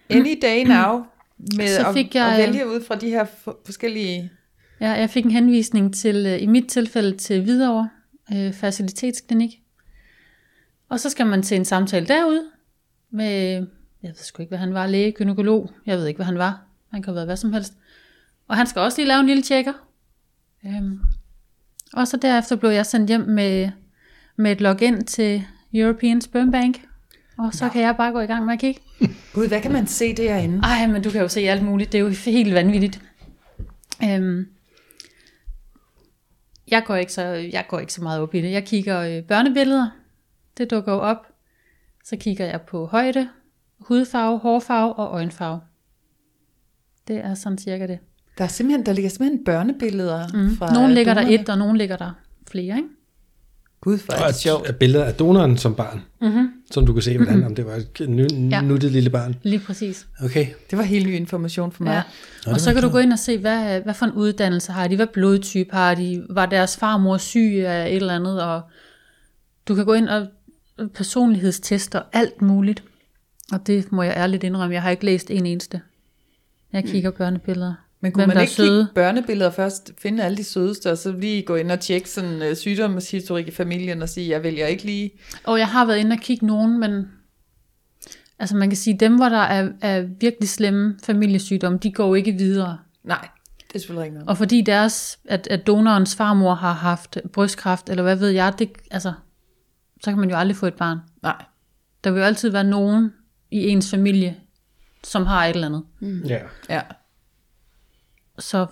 any 0.09 0.39
day 0.41 0.63
now 0.63 1.03
med 1.57 1.67
Så 1.67 1.87
at, 1.87 1.93
fik 1.93 2.15
jeg- 2.15 2.35
at 2.39 2.47
vælge 2.47 2.67
ud 2.67 2.83
fra 2.83 2.95
de 2.95 3.09
her 3.09 3.25
for- 3.25 3.59
forskellige... 3.65 4.31
Ja, 4.79 4.91
jeg 4.91 5.09
fik 5.09 5.25
en 5.25 5.31
henvisning 5.31 5.93
til, 5.95 6.25
øh, 6.25 6.41
i 6.41 6.45
mit 6.45 6.67
tilfælde 6.69 7.17
til 7.17 7.41
Hvidovre 7.43 7.89
øh, 8.33 8.53
Facilitetsklinik. 8.53 9.61
Og 10.89 10.99
så 10.99 11.09
skal 11.09 11.25
man 11.27 11.43
til 11.43 11.57
en 11.57 11.65
samtale 11.65 12.05
derude 12.05 12.43
med, 13.11 13.27
jeg 14.03 14.09
ved 14.09 14.15
sgu 14.15 14.41
ikke, 14.41 14.49
hvad 14.49 14.59
han 14.59 14.73
var, 14.73 14.87
læge, 14.87 15.11
gynekolog, 15.11 15.71
jeg 15.85 15.97
ved 15.97 16.07
ikke, 16.07 16.17
hvad 16.17 16.25
han 16.25 16.37
var. 16.37 16.61
Han 16.91 17.01
kan 17.03 17.13
været 17.15 17.27
hvad 17.27 17.37
som 17.37 17.53
helst. 17.53 17.73
Og 18.47 18.57
han 18.57 18.67
skal 18.67 18.79
også 18.81 18.97
lige 19.01 19.07
lave 19.07 19.19
en 19.19 19.25
lille 19.27 19.43
tjekker. 19.43 19.73
Øhm. 20.65 20.99
Og 21.93 22.07
så 22.07 22.17
derefter 22.17 22.55
blev 22.55 22.69
jeg 22.69 22.85
sendt 22.85 23.07
hjem 23.09 23.21
med, 23.21 23.69
med 24.35 24.51
et 24.51 24.61
login 24.61 25.05
til 25.05 25.43
European 25.73 26.21
Sperm 26.21 26.51
Bank. 26.51 26.81
Og 27.48 27.53
så 27.53 27.69
kan 27.69 27.81
jeg 27.81 27.95
bare 27.98 28.12
gå 28.12 28.19
i 28.19 28.25
gang 28.25 28.45
med 28.45 28.53
at 28.53 28.60
kigge. 28.60 28.81
Gud, 29.33 29.48
hvad 29.48 29.62
kan 29.62 29.71
man 29.71 29.88
se 29.88 30.13
derinde? 30.15 30.60
Ej, 30.63 30.88
men 30.88 31.01
du 31.03 31.10
kan 31.10 31.21
jo 31.21 31.27
se 31.27 31.39
alt 31.39 31.63
muligt. 31.63 31.91
Det 31.91 31.98
er 31.98 32.01
jo 32.01 32.10
helt 32.25 32.53
vanvittigt. 32.53 33.01
Øhm, 34.03 34.45
jeg, 36.67 36.83
går 36.86 36.95
ikke 36.95 37.13
så, 37.13 37.21
jeg 37.24 37.65
går 37.69 37.79
ikke 37.79 37.93
så 37.93 38.03
meget 38.03 38.21
op 38.21 38.36
i 38.36 38.41
det. 38.41 38.51
Jeg 38.51 38.65
kigger 38.65 39.00
øh, 39.00 39.24
børnebilleder. 39.24 39.89
Det 40.57 40.71
dukker 40.71 40.93
jo 40.93 41.00
op. 41.00 41.27
Så 42.05 42.15
kigger 42.17 42.45
jeg 42.45 42.62
på 42.62 42.86
højde, 42.86 43.29
hudfarve, 43.79 44.38
hårfarve 44.39 44.93
og 44.93 45.13
øjenfarve. 45.13 45.62
Det 47.07 47.17
er 47.17 47.33
sådan 47.33 47.57
cirka 47.57 47.88
det. 47.88 48.00
Der, 48.38 48.43
er 48.43 48.48
simpelthen, 48.48 48.86
der 48.86 48.93
ligger 48.93 49.10
simpelthen 49.10 49.43
børnebilleder 49.45 50.27
Mm. 50.33 50.55
fra 50.55 50.74
Nogle 50.74 50.93
ligger 50.93 51.13
der 51.13 51.21
et, 51.27 51.50
og 51.50 51.57
nogle 51.57 51.77
ligger 51.77 51.98
der 51.98 52.12
flere. 52.51 52.75
Ikke? 52.77 52.88
Gud, 53.81 53.97
for 53.97 54.13
er 54.13 54.17
det 54.17 54.29
et, 54.29 54.35
sjovt. 54.35 54.69
et 54.69 54.75
billede 54.75 55.05
af 55.05 55.13
donoren 55.13 55.57
som 55.57 55.75
barn, 55.75 56.01
mm-hmm. 56.21 56.50
som 56.71 56.85
du 56.85 56.93
kunne 56.93 57.03
se, 57.03 57.17
hvordan 57.17 57.43
om 57.43 57.55
det 57.55 57.65
var 57.65 57.73
et 57.75 58.09
nu- 58.09 58.27
Ja. 58.50 58.61
nuttet 58.61 58.91
lille 58.91 59.09
barn. 59.09 59.35
Lige 59.43 59.59
præcis. 59.59 60.07
Okay. 60.23 60.47
Det 60.69 60.77
var 60.77 60.83
helt 60.83 61.07
ny 61.07 61.13
information 61.15 61.71
for 61.71 61.83
mig. 61.83 61.91
Ja. 61.91 62.01
Ja. 62.47 62.53
Og 62.53 62.59
så 62.59 62.73
kan 62.73 62.83
du 62.83 62.89
gå 62.89 62.97
ind 62.97 63.13
og 63.13 63.19
se, 63.19 63.38
hvad, 63.38 63.81
hvad 63.81 63.93
for 63.93 64.05
en 64.05 64.11
uddannelse 64.11 64.71
har 64.71 64.88
de, 64.88 64.95
hvad 64.95 65.07
blodtype 65.07 65.69
har 65.75 65.95
de, 65.95 66.25
var 66.29 66.45
deres 66.45 66.77
farmor 66.77 67.17
syg 67.17 67.63
af 67.65 67.88
et 67.89 67.95
eller 67.95 68.15
andet, 68.15 68.41
og 68.43 68.61
du 69.67 69.75
kan 69.75 69.85
gå 69.85 69.93
ind 69.93 70.09
og 70.09 70.27
personlighedstester 70.93 72.01
alt 72.13 72.41
muligt. 72.41 72.83
Og 73.51 73.67
det 73.67 73.91
må 73.91 74.03
jeg 74.03 74.13
ærligt 74.17 74.43
indrømme, 74.43 74.73
jeg 74.73 74.81
har 74.81 74.89
ikke 74.89 75.05
læst 75.05 75.31
en 75.31 75.45
eneste. 75.45 75.81
Jeg 76.73 76.83
kigger 76.83 77.11
børnebilleder. 77.11 77.73
Men 78.01 78.12
kunne 78.12 78.25
Hvem 78.25 78.36
man 78.36 78.41
ikke 78.41 78.53
søde. 78.53 78.84
kigge 78.84 78.93
børnebilleder 78.96 79.51
først, 79.51 79.91
finde 79.98 80.24
alle 80.24 80.38
de 80.38 80.43
sødeste, 80.43 80.91
og 80.91 80.98
så 80.98 81.12
lige 81.12 81.41
gå 81.41 81.55
ind 81.55 81.72
og 81.72 81.79
tjekke 81.79 82.10
sådan 82.10 82.50
uh, 82.50 82.55
sygdomshistorik 82.55 83.48
i 83.48 83.51
familien 83.51 84.01
og 84.01 84.10
sige, 84.10 84.29
jeg 84.29 84.43
vælger 84.43 84.67
ikke 84.67 84.84
lige. 84.84 85.12
Og 85.43 85.60
jeg 85.60 85.67
har 85.67 85.86
været 85.86 85.98
inde 85.98 86.13
og 86.13 86.20
kigge 86.20 86.46
nogen, 86.46 86.79
men 86.79 87.08
altså 88.39 88.55
man 88.55 88.70
kan 88.70 88.77
sige, 88.77 88.98
dem 89.00 89.15
hvor 89.15 89.29
der 89.29 89.38
er, 89.38 89.70
er 89.81 90.01
virkelig 90.20 90.50
slemme 90.50 90.96
familiesygdomme, 91.03 91.77
de 91.84 91.91
går 91.91 92.15
ikke 92.15 92.31
videre. 92.31 92.77
Nej, 93.03 93.27
det 93.67 93.75
er 93.75 93.79
selvfølgelig 93.79 94.05
ikke 94.05 94.15
noget. 94.15 94.29
Og 94.29 94.38
fordi 94.38 94.62
deres, 94.62 95.20
at, 95.25 95.48
at 95.48 95.67
donorens 95.67 96.15
farmor 96.15 96.53
har 96.53 96.74
haft 96.74 97.17
brystkræft, 97.34 97.89
eller 97.89 98.03
hvad 98.03 98.15
ved 98.15 98.29
jeg, 98.29 98.53
det, 98.60 98.70
altså, 98.91 99.13
så 100.03 100.12
kan 100.12 100.20
man 100.20 100.29
jo 100.29 100.36
aldrig 100.36 100.58
få 100.58 100.65
et 100.65 100.74
barn. 100.74 100.98
Nej. 101.24 101.46
Der 102.03 102.12
vil 102.12 102.20
jo 102.20 102.25
altid 102.25 102.50
være 102.50 102.63
nogen 102.63 103.13
i 103.51 103.67
ens 103.67 103.91
familie, 103.91 104.36
som 105.03 105.25
har 105.25 105.46
et 105.46 105.53
eller 105.55 105.67
andet. 105.67 105.84
Ja. 106.29 106.39
Ja. 106.70 106.81
Så 108.41 108.65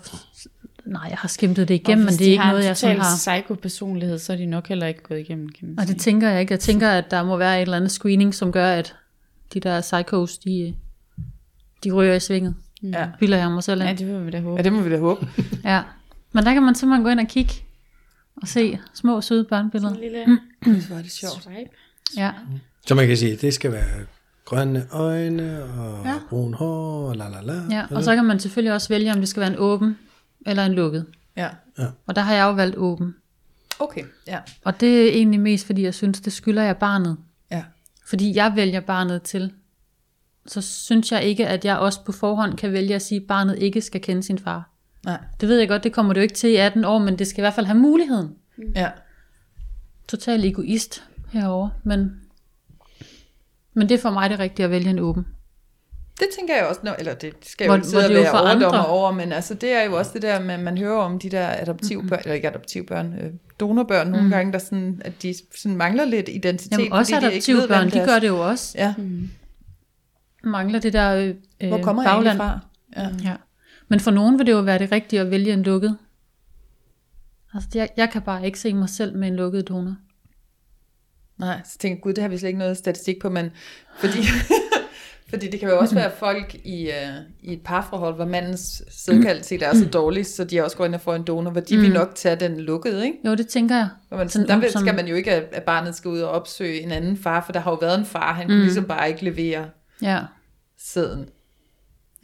nej, 0.86 1.08
jeg 1.10 1.18
har 1.18 1.28
skimtet 1.28 1.68
det 1.68 1.74
igennem, 1.74 2.06
men 2.06 2.14
det 2.14 2.22
er 2.22 2.26
de 2.26 2.32
ikke 2.32 2.44
har 2.44 2.52
noget, 2.52 2.66
jeg 2.66 2.78
sådan 2.78 3.00
har. 3.00 3.16
psykopersonlighed, 3.18 4.18
så 4.20 4.34
er 4.34 4.38
de 4.38 4.46
nok 4.46 4.68
heller 4.68 4.88
ikke 4.88 5.04
gået 5.04 5.20
igennem, 5.20 5.50
kan 5.50 5.68
man 5.68 5.80
Og 5.80 5.86
sige. 5.86 5.94
det 5.94 6.02
tænker 6.02 6.30
jeg 6.30 6.42
ikke. 6.42 6.52
Jeg 6.52 6.60
tænker, 6.60 6.90
at 6.90 7.12
der 7.12 7.24
må 7.24 7.38
være 7.38 7.58
et 7.58 7.62
eller 7.62 7.78
andet 7.78 7.92
screening, 7.92 8.36
som 8.36 8.52
gør, 8.52 8.72
at 8.72 8.96
de 9.54 9.60
der 9.60 9.82
psychos, 9.82 10.38
de, 10.38 10.76
de 11.84 11.92
ryger 11.92 12.14
i 12.14 12.20
svinget. 12.20 12.56
Ja. 12.84 13.08
Bilder 13.20 13.38
jeg 13.38 13.52
mig 13.52 13.64
selv 13.64 13.82
Ja, 13.82 13.90
ind. 13.90 13.98
det 13.98 14.08
vil 14.08 14.26
vi 14.26 14.32
da 14.32 14.40
håbe. 14.42 14.58
ja, 14.58 14.62
det 14.64 14.74
må 14.74 14.82
vi 14.82 14.90
da 14.92 15.00
håbe. 15.00 15.28
Ja. 15.64 15.82
Men 16.32 16.46
der 16.46 16.54
kan 16.54 16.64
man 16.64 16.76
simpelthen 16.76 17.04
gå 17.04 17.10
ind 17.10 17.20
og 17.20 17.28
kigge 17.28 17.54
og 18.42 18.48
se 18.48 18.80
små, 18.94 19.22
søde 19.22 19.44
børnebilleder. 19.44 19.94
En 19.94 20.00
lille 20.00 20.40
Det 20.66 20.90
var 20.90 21.02
det 21.02 21.12
sjovt. 21.12 21.44
swipe. 21.44 21.70
Ja. 22.18 22.32
Så 22.88 22.96
man 22.96 23.08
kan 23.08 23.18
sige, 23.18 23.34
at 23.34 23.42
det 23.42 23.54
skal 23.54 23.72
være 23.72 23.86
grønne 24.50 24.88
øjne 24.92 25.64
og 25.64 26.06
Ja. 26.06 26.10
ja. 26.10 26.20
brun 26.30 26.54
hår 26.54 27.10
og 27.10 27.16
la 27.16 27.30
la 27.30 27.42
la. 27.42 27.62
ja. 27.72 27.86
Og 27.96 28.04
så 28.04 28.16
kan 28.16 28.26
man 28.26 28.40
selvfølgelig 28.40 28.74
også 28.74 28.90
vælge, 28.90 29.12
om 29.14 29.20
det 29.20 29.30
skal 29.30 29.42
være 29.42 29.50
en 29.52 29.58
åben 29.60 29.98
eller 30.46 30.66
en 30.66 30.74
lukket. 30.74 31.06
Ja. 31.38 31.50
Og 32.08 32.16
der 32.16 32.22
har 32.22 32.34
jeg 32.34 32.44
jo 32.44 32.52
valgt 32.52 32.76
åben. 32.78 33.16
Okay, 33.80 34.04
ja. 34.28 34.40
Og 34.66 34.80
det 34.80 35.08
er 35.08 35.12
egentlig 35.12 35.40
mest, 35.40 35.66
fordi 35.66 35.84
jeg 35.84 35.94
synes, 35.94 36.22
det 36.22 36.34
skylder 36.34 36.64
jeg 36.64 36.78
barnet. 36.78 37.18
Ja. 37.52 37.64
Fordi 38.08 38.36
jeg 38.36 38.52
vælger 38.56 38.80
barnet 38.80 39.22
til. 39.22 39.52
Så 40.46 40.62
synes 40.62 41.12
jeg 41.12 41.24
ikke, 41.24 41.48
at 41.48 41.66
jeg 41.66 41.78
også 41.78 42.04
på 42.06 42.12
forhånd 42.12 42.58
kan 42.58 42.74
vælge 42.74 42.96
at 42.96 43.02
sige, 43.02 43.22
at 43.22 43.28
barnet 43.28 43.60
ikke 43.60 43.82
skal 43.82 44.02
kende 44.02 44.24
sin 44.24 44.40
far. 44.40 44.70
Nej. 45.06 45.20
Det 45.42 45.50
ved 45.50 45.60
jeg 45.60 45.68
godt, 45.68 45.84
det 45.84 45.94
kommer 45.94 46.14
det 46.14 46.20
jo 46.20 46.24
ikke 46.24 46.36
til 46.36 46.50
i 46.50 46.56
18 46.56 46.86
år, 46.86 47.00
men 47.00 47.20
det 47.20 47.28
skal 47.28 47.42
i 47.42 47.44
hvert 47.44 47.54
fald 47.54 47.66
have 47.66 47.80
muligheden. 47.80 48.30
Ja. 48.76 48.90
Total 50.08 50.46
egoist 50.46 51.04
herover, 51.32 51.70
men, 51.84 52.22
men 53.80 53.90
det 53.90 53.96
er 53.96 54.02
for 54.02 54.10
mig 54.12 54.30
det 54.30 54.40
rigtige 54.40 54.64
at 54.64 54.72
vælge 54.72 54.90
en 54.90 55.00
åben. 55.00 55.26
Det 56.20 56.28
tænker 56.38 56.56
jeg 56.56 56.66
også, 56.66 56.96
eller 57.00 57.14
det 57.14 57.34
skal 57.42 57.68
Hvor- 57.68 57.76
jo 57.76 57.78
ikke 57.78 57.88
sidde 57.88 58.06
og 58.06 58.10
være 58.14 58.42
overdommer 58.42 58.84
over, 58.84 59.12
men 59.12 59.32
altså 59.32 59.54
det 59.54 59.72
er 59.72 59.84
jo 59.84 59.98
også 59.98 60.12
det 60.14 60.22
der 60.22 60.40
med, 60.42 60.58
man 60.58 60.78
hører 60.78 60.98
om 61.02 61.20
de 61.20 61.30
der 61.30 61.48
adoptivbørn, 61.62 62.20
eller 62.20 62.34
ikke 62.34 62.48
adoptivbørn, 62.50 63.14
øh, 63.14 63.34
donorbørn 63.60 64.08
nogle 64.08 64.24
Mm. 64.26 64.30
gange, 64.32 64.54
der 64.54 64.60
sådan, 64.60 65.02
at 65.06 65.14
de 65.22 65.34
sådan 65.58 65.78
mangler 65.78 66.06
lidt 66.06 66.30
identitet, 66.30 66.72
Jamen 66.72 66.94
også 66.94 67.20
de 67.22 67.28
adoptivbørn, 67.28 67.86
de 67.86 67.92
deres- 67.92 68.10
gør 68.10 68.20
det 68.20 68.28
jo 68.28 68.40
også. 68.50 68.78
Ja, 68.78 68.94
Mangler 70.44 70.80
det 70.80 70.94
der 70.94 71.36
øh, 71.62 71.68
hvor 71.70 71.82
kommer 71.82 72.04
jeg 72.04 72.12
bagland. 72.12 72.38
fra? 72.38 72.60
Ja. 72.98 73.10
Ja. 73.24 73.36
Men 73.88 74.00
for 74.00 74.12
nogen 74.12 74.40
vil 74.40 74.46
det 74.46 74.52
jo 74.52 74.60
være 74.60 74.80
det 74.80 74.92
rigtige 74.92 75.20
at 75.20 75.32
vælge 75.32 75.54
en 75.54 75.64
lukket. 75.64 75.98
Altså, 77.54 77.70
jeg, 77.76 77.90
jeg 77.98 78.10
kan 78.10 78.22
bare 78.22 78.46
ikke 78.46 78.60
se 78.60 78.74
mig 78.74 78.90
selv 78.90 79.16
med 79.18 79.28
en 79.28 79.36
lukket 79.36 79.68
donor. 79.70 79.96
Nej, 81.40 81.62
så 81.66 81.78
tænker 81.78 81.96
jeg, 81.98 82.02
gud, 82.04 82.14
det 82.14 82.22
har 82.22 82.30
vi 82.30 82.38
slet 82.38 82.48
ikke 82.50 82.60
noget 82.60 82.78
statistik 82.78 83.20
på, 83.22 83.30
men 83.30 83.52
fordi, 84.00 84.18
fordi 85.30 85.48
det 85.50 85.60
kan 85.60 85.70
jo 85.70 85.80
også 85.80 85.96
være 85.96 86.12
folk 86.20 86.56
i, 86.66 86.88
uh, 86.88 87.50
i 87.50 87.54
et 87.54 87.62
parforhold, 87.64 88.16
hvor 88.16 88.26
mandens 88.26 88.84
sædkvalitet 88.90 89.64
er 89.64 89.74
så 89.76 89.86
dårlig, 89.86 90.26
så 90.26 90.44
de 90.44 90.62
også 90.64 90.78
går 90.78 90.86
ind 90.86 90.96
og 90.96 91.02
får 91.02 91.16
en 91.16 91.24
donor, 91.24 91.52
hvor 91.52 91.62
de 91.62 91.78
vil 91.78 91.94
nok 91.94 92.16
tage 92.16 92.36
den 92.36 92.60
lukkede, 92.60 93.06
ikke? 93.06 93.18
Jo, 93.26 93.36
det 93.36 93.48
tænker 93.48 93.76
jeg. 93.76 93.88
Hvor 94.08 94.18
man, 94.18 94.30
Sådan 94.30 94.62
der 94.62 94.70
som- 94.72 94.82
skal 94.82 94.96
man 94.96 95.08
jo 95.08 95.16
ikke, 95.16 95.32
at 95.32 95.64
barnet 95.64 95.96
skal 95.96 96.10
ud 96.10 96.20
og 96.20 96.30
opsøge 96.32 96.80
en 96.82 96.92
anden 96.92 97.18
far, 97.18 97.44
for 97.46 97.52
der 97.52 97.60
har 97.60 97.72
jo 97.72 97.78
været 97.82 98.00
en 98.00 98.06
far, 98.06 98.34
han 98.34 98.46
kunne 98.48 98.56
Mm. 98.58 98.62
ligesom 98.64 98.86
bare 98.86 99.10
ikke 99.10 99.24
levere 99.24 99.66
Ja, 100.02 100.20
sæden. 100.78 101.26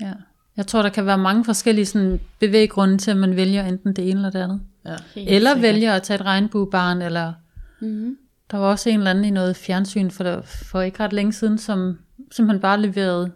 ja. 0.02 0.14
Jeg 0.58 0.68
tror, 0.68 0.82
der 0.82 0.90
kan 0.90 1.06
være 1.06 1.18
mange 1.18 1.46
forskellige 1.46 1.86
sådan, 1.86 2.20
bevæggrunde 2.40 2.98
til, 2.98 3.12
at 3.12 3.18
man 3.18 3.36
vælger 3.36 3.66
enten 3.66 3.94
det 3.96 4.10
ene 4.10 4.18
eller 4.20 4.30
det 4.30 4.40
andet. 4.40 4.62
Ja. 4.86 4.96
Helt 5.16 5.30
Eller 5.30 5.50
sikkert. 5.54 5.62
vælger 5.74 5.94
at 5.94 6.04
tage 6.04 6.16
et 6.20 6.26
regnbuebarn, 6.26 7.02
eller 7.02 7.34
Mhm. 7.82 8.18
Der 8.52 8.58
var 8.58 8.66
også 8.68 8.90
en 8.90 8.98
eller 8.98 9.10
anden 9.12 9.26
i 9.26 9.30
noget 9.30 9.56
fjernsyn 9.56 10.10
for, 10.10 10.24
der, 10.24 10.42
for 10.42 10.82
ikke 10.82 11.00
ret 11.04 11.14
længe 11.14 11.34
siden, 11.34 11.58
som 11.58 11.98
simpelthen 12.32 12.62
bare 12.62 12.82
leverede 12.82 13.32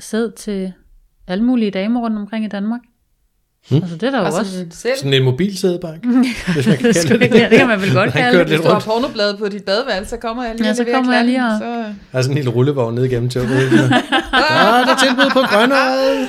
sæd 0.00 0.32
til 0.32 0.72
alle 1.26 1.44
mulige 1.44 1.70
damer 1.70 2.00
rundt 2.00 2.18
omkring 2.18 2.44
i 2.44 2.48
Danmark. 2.48 2.80
Hmm. 3.70 3.76
Altså 3.82 3.96
det 3.96 4.02
er 4.02 4.10
der 4.10 4.18
jo 4.18 4.24
Og 4.26 4.32
også. 4.32 4.52
sådan 4.52 4.70
selv, 4.70 4.92
Sådan 4.98 5.14
en 5.14 5.24
mobilsædebank, 5.24 6.04
hvis 6.54 6.66
man 6.66 6.76
kan 6.76 6.84
Det, 6.86 7.06
kalde 7.06 7.24
det 7.24 7.50
det 7.50 7.58
kan 7.58 7.68
man 7.68 7.80
vel 7.80 7.94
godt 7.94 8.12
kalde 8.12 8.38
det. 8.38 8.46
hvis 8.46 8.60
du 8.60 8.66
har 8.66 8.72
rundt. 8.74 8.84
pornobladet 8.84 9.38
på 9.38 9.48
dit 9.48 9.64
badeværelse, 9.64 10.10
så 10.10 10.16
kommer 10.16 10.44
jeg 10.44 10.54
lige 10.54 10.66
Ja, 10.66 10.74
så 10.74 10.84
kommer 10.94 11.14
jeg 11.14 11.24
lige 11.24 11.44
og- 11.44 11.58
Så, 11.58 11.94
sådan 12.12 12.30
en 12.30 12.34
lille 12.34 12.50
rullevogn 12.50 12.94
ned 12.94 13.04
igennem 13.04 13.30
toget. 13.30 13.48
Ja, 13.50 13.56
der 14.86 14.92
er 14.92 14.98
tilbud 15.06 15.30
på 15.32 15.40
grønøjet. 15.40 16.28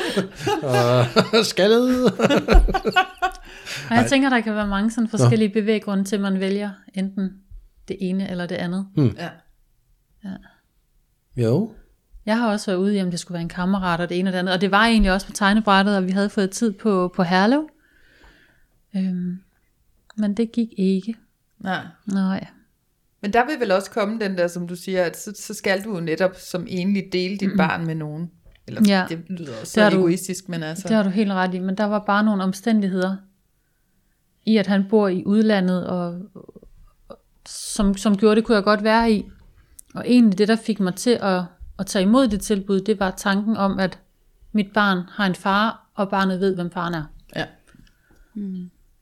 Og 1.39 1.45
skaldet. 1.45 2.05
Og 3.89 3.95
jeg 3.95 4.05
tænker, 4.09 4.29
der 4.29 4.39
kan 4.41 4.55
være 4.55 4.67
mange 4.67 4.91
sådan 4.91 5.07
forskellige 5.07 5.49
bevæggrunde 5.49 6.03
til, 6.03 6.15
at 6.15 6.21
man 6.21 6.39
vælger 6.39 6.69
enten 6.93 7.29
det 7.91 7.97
ene 8.09 8.29
eller 8.29 8.45
det 8.45 8.55
andet. 8.55 8.87
ja. 9.17 9.29
Jo. 11.35 11.71
Jeg 12.25 12.37
har 12.37 12.51
også 12.51 12.71
været 12.71 12.77
ude 12.79 12.97
i, 12.97 13.01
om 13.01 13.11
det 13.11 13.19
skulle 13.19 13.33
være 13.33 13.41
en 13.41 13.49
kammerat 13.49 13.99
og 13.99 14.09
det 14.09 14.19
ene 14.19 14.29
og 14.29 14.33
det 14.33 14.39
andet. 14.39 14.53
Og 14.53 14.61
det 14.61 14.71
var 14.71 14.85
egentlig 14.85 15.11
også 15.11 15.27
på 15.27 15.31
tegnebrættet, 15.33 15.97
og 15.97 16.05
vi 16.05 16.11
havde 16.11 16.29
fået 16.29 16.51
tid 16.51 16.71
på, 16.73 17.13
på 17.15 17.23
Herlev. 17.23 17.69
Øhm, 18.95 19.37
men 20.17 20.33
det 20.33 20.51
gik 20.51 20.67
ikke. 20.77 21.15
Nej. 21.59 21.85
Nej. 22.05 22.47
Men 23.21 23.33
der 23.33 23.45
vil 23.45 23.59
vel 23.59 23.71
også 23.71 23.91
komme 23.91 24.19
den 24.19 24.37
der, 24.37 24.47
som 24.47 24.67
du 24.67 24.75
siger, 24.75 25.03
at 25.03 25.17
så, 25.17 25.33
så 25.35 25.53
skal 25.53 25.83
du 25.83 25.93
jo 25.95 25.99
netop 26.01 26.35
som 26.35 26.65
enlig 26.69 27.03
dele 27.11 27.37
dit 27.37 27.51
barn 27.57 27.85
med 27.85 27.95
nogen. 27.95 28.31
Eller 28.67 28.81
Ja. 28.87 29.05
det 29.09 29.19
lyder 29.29 29.51
også 29.51 29.61
Det 29.61 29.67
så 29.67 29.89
du- 29.89 29.97
egoistisk, 29.97 30.49
men 30.49 30.63
altså... 30.63 30.87
Det 30.87 30.95
har 30.95 31.03
du 31.03 31.09
helt 31.09 31.31
ret 31.31 31.53
i, 31.53 31.59
men 31.59 31.77
der 31.77 31.83
var 31.85 31.99
bare 31.99 32.23
nogle 32.23 32.43
omstændigheder 32.43 33.15
i, 34.45 34.57
at 34.57 34.67
han 34.67 34.85
bor 34.89 35.07
i 35.07 35.23
udlandet, 35.25 35.87
og 35.87 36.21
som, 37.47 37.97
som 37.97 38.17
gjorde 38.17 38.35
det, 38.35 38.43
kunne 38.45 38.55
jeg 38.55 38.63
godt 38.63 38.83
være 38.83 39.11
i. 39.11 39.25
Og 39.95 40.03
egentlig 40.07 40.37
det, 40.37 40.47
der 40.47 40.55
fik 40.55 40.79
mig 40.79 40.95
til 40.95 41.17
at, 41.21 41.43
at 41.79 41.85
tage 41.85 42.03
imod 42.03 42.27
det 42.27 42.41
tilbud, 42.41 42.79
det 42.81 42.99
var 42.99 43.11
tanken 43.11 43.57
om, 43.57 43.79
at 43.79 43.99
mit 44.51 44.67
barn 44.73 44.97
har 45.09 45.25
en 45.25 45.35
far, 45.35 45.87
og 45.95 46.09
barnet 46.09 46.39
ved, 46.39 46.55
hvem 46.55 46.71
faren 46.71 46.93
er. 46.93 47.03
Ja. 47.35 47.45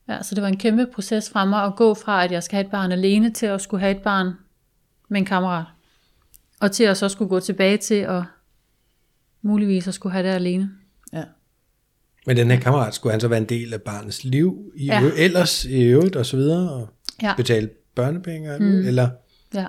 Ja, 0.08 0.22
så 0.22 0.34
det 0.34 0.42
var 0.42 0.48
en 0.48 0.56
kæmpe 0.56 0.86
proces 0.94 1.30
fra 1.30 1.44
mig 1.44 1.64
at 1.64 1.76
gå 1.76 1.94
fra, 1.94 2.24
at 2.24 2.32
jeg 2.32 2.42
skal 2.42 2.56
have 2.56 2.64
et 2.64 2.70
barn 2.70 2.92
alene, 2.92 3.30
til 3.30 3.46
at 3.46 3.60
skulle 3.60 3.80
have 3.80 3.96
et 3.96 4.02
barn 4.02 4.32
med 5.08 5.20
en 5.20 5.24
kammerat. 5.26 5.64
Og 6.60 6.72
til 6.72 6.84
at 6.84 6.96
så 6.96 7.08
skulle 7.08 7.28
gå 7.28 7.40
tilbage 7.40 7.76
til 7.76 7.94
at 7.94 8.22
muligvis 9.42 9.88
at 9.88 9.94
skulle 9.94 10.12
have 10.12 10.28
det 10.28 10.34
alene. 10.34 10.70
ja. 11.12 11.22
Men 12.26 12.36
den 12.36 12.50
her 12.50 12.60
kammerat, 12.60 12.94
skulle 12.94 13.10
han 13.12 13.20
så 13.20 13.28
være 13.28 13.38
en 13.40 13.48
del 13.48 13.74
af 13.74 13.82
barnets 13.82 14.24
liv 14.24 14.72
i 14.76 14.86
Ja. 14.86 15.00
ja. 15.02 15.10
ellers 15.16 15.64
i 15.64 15.82
øvrigt 15.82 16.16
og 16.16 16.26
så 16.26 16.36
videre, 16.36 16.70
og 16.72 16.88
Ja. 17.22 17.34
betale 17.36 17.70
børnepenge, 17.94 18.58
mm. 18.60 18.86
eller 18.86 19.08
Ja, 19.54 19.66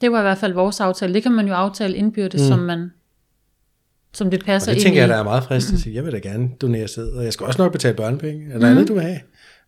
det 0.00 0.12
var 0.12 0.18
i 0.18 0.22
hvert 0.22 0.38
fald 0.38 0.52
vores 0.52 0.80
aftale. 0.80 1.14
Det 1.14 1.22
kan 1.22 1.32
man 1.32 1.48
jo 1.48 1.54
aftale 1.54 1.96
indbyrdes, 1.96 2.40
mm. 2.42 2.48
som 2.48 2.58
man 2.58 2.90
som 4.12 4.30
det 4.30 4.44
passer 4.44 4.70
det 4.70 4.76
ind 4.76 4.82
tænker 4.82 4.98
i. 4.98 5.00
jeg, 5.00 5.08
der 5.08 5.16
er 5.16 5.22
meget 5.24 5.44
frist 5.44 5.72
at 5.72 5.78
sige, 5.78 5.94
jeg 5.94 6.04
vil 6.04 6.12
da 6.12 6.18
gerne 6.18 6.48
donere 6.60 6.88
sæd, 6.88 7.08
og 7.12 7.24
jeg 7.24 7.32
skal 7.32 7.46
også 7.46 7.62
nok 7.62 7.72
betale 7.72 7.96
børnepenge. 7.96 8.52
Er 8.52 8.58
der 8.58 8.70
andet, 8.70 8.88
du 8.88 8.94
vil 8.94 9.02
have? 9.02 9.20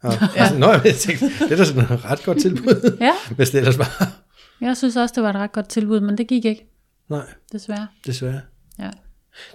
Og, 0.02 0.12
ja. 0.37 0.43
altså, 0.43 0.59
nå, 0.59 0.67
jeg 0.85 0.95
tænkte, 0.99 1.25
det 1.26 1.52
er 1.52 1.57
da 1.57 1.64
sådan 1.64 1.83
et 1.83 2.05
ret 2.05 2.23
godt 2.25 2.41
tilbud, 2.41 2.97
Ja, 3.00 3.12
hvis 3.37 3.50
det 3.50 3.59
ellers 3.59 3.79
var. 3.79 4.12
jeg 4.61 4.76
synes 4.76 4.97
også, 4.97 5.12
det 5.14 5.23
var 5.23 5.31
et 5.31 5.37
ret 5.37 5.52
godt 5.52 5.69
tilbud, 5.69 6.00
men 6.00 6.19
det 6.19 6.29
gik 6.29 6.45
ikke, 6.45 6.67
Nej, 7.09 7.26
desværre. 7.52 7.87
desværre. 8.07 8.41
Ja. 8.79 8.91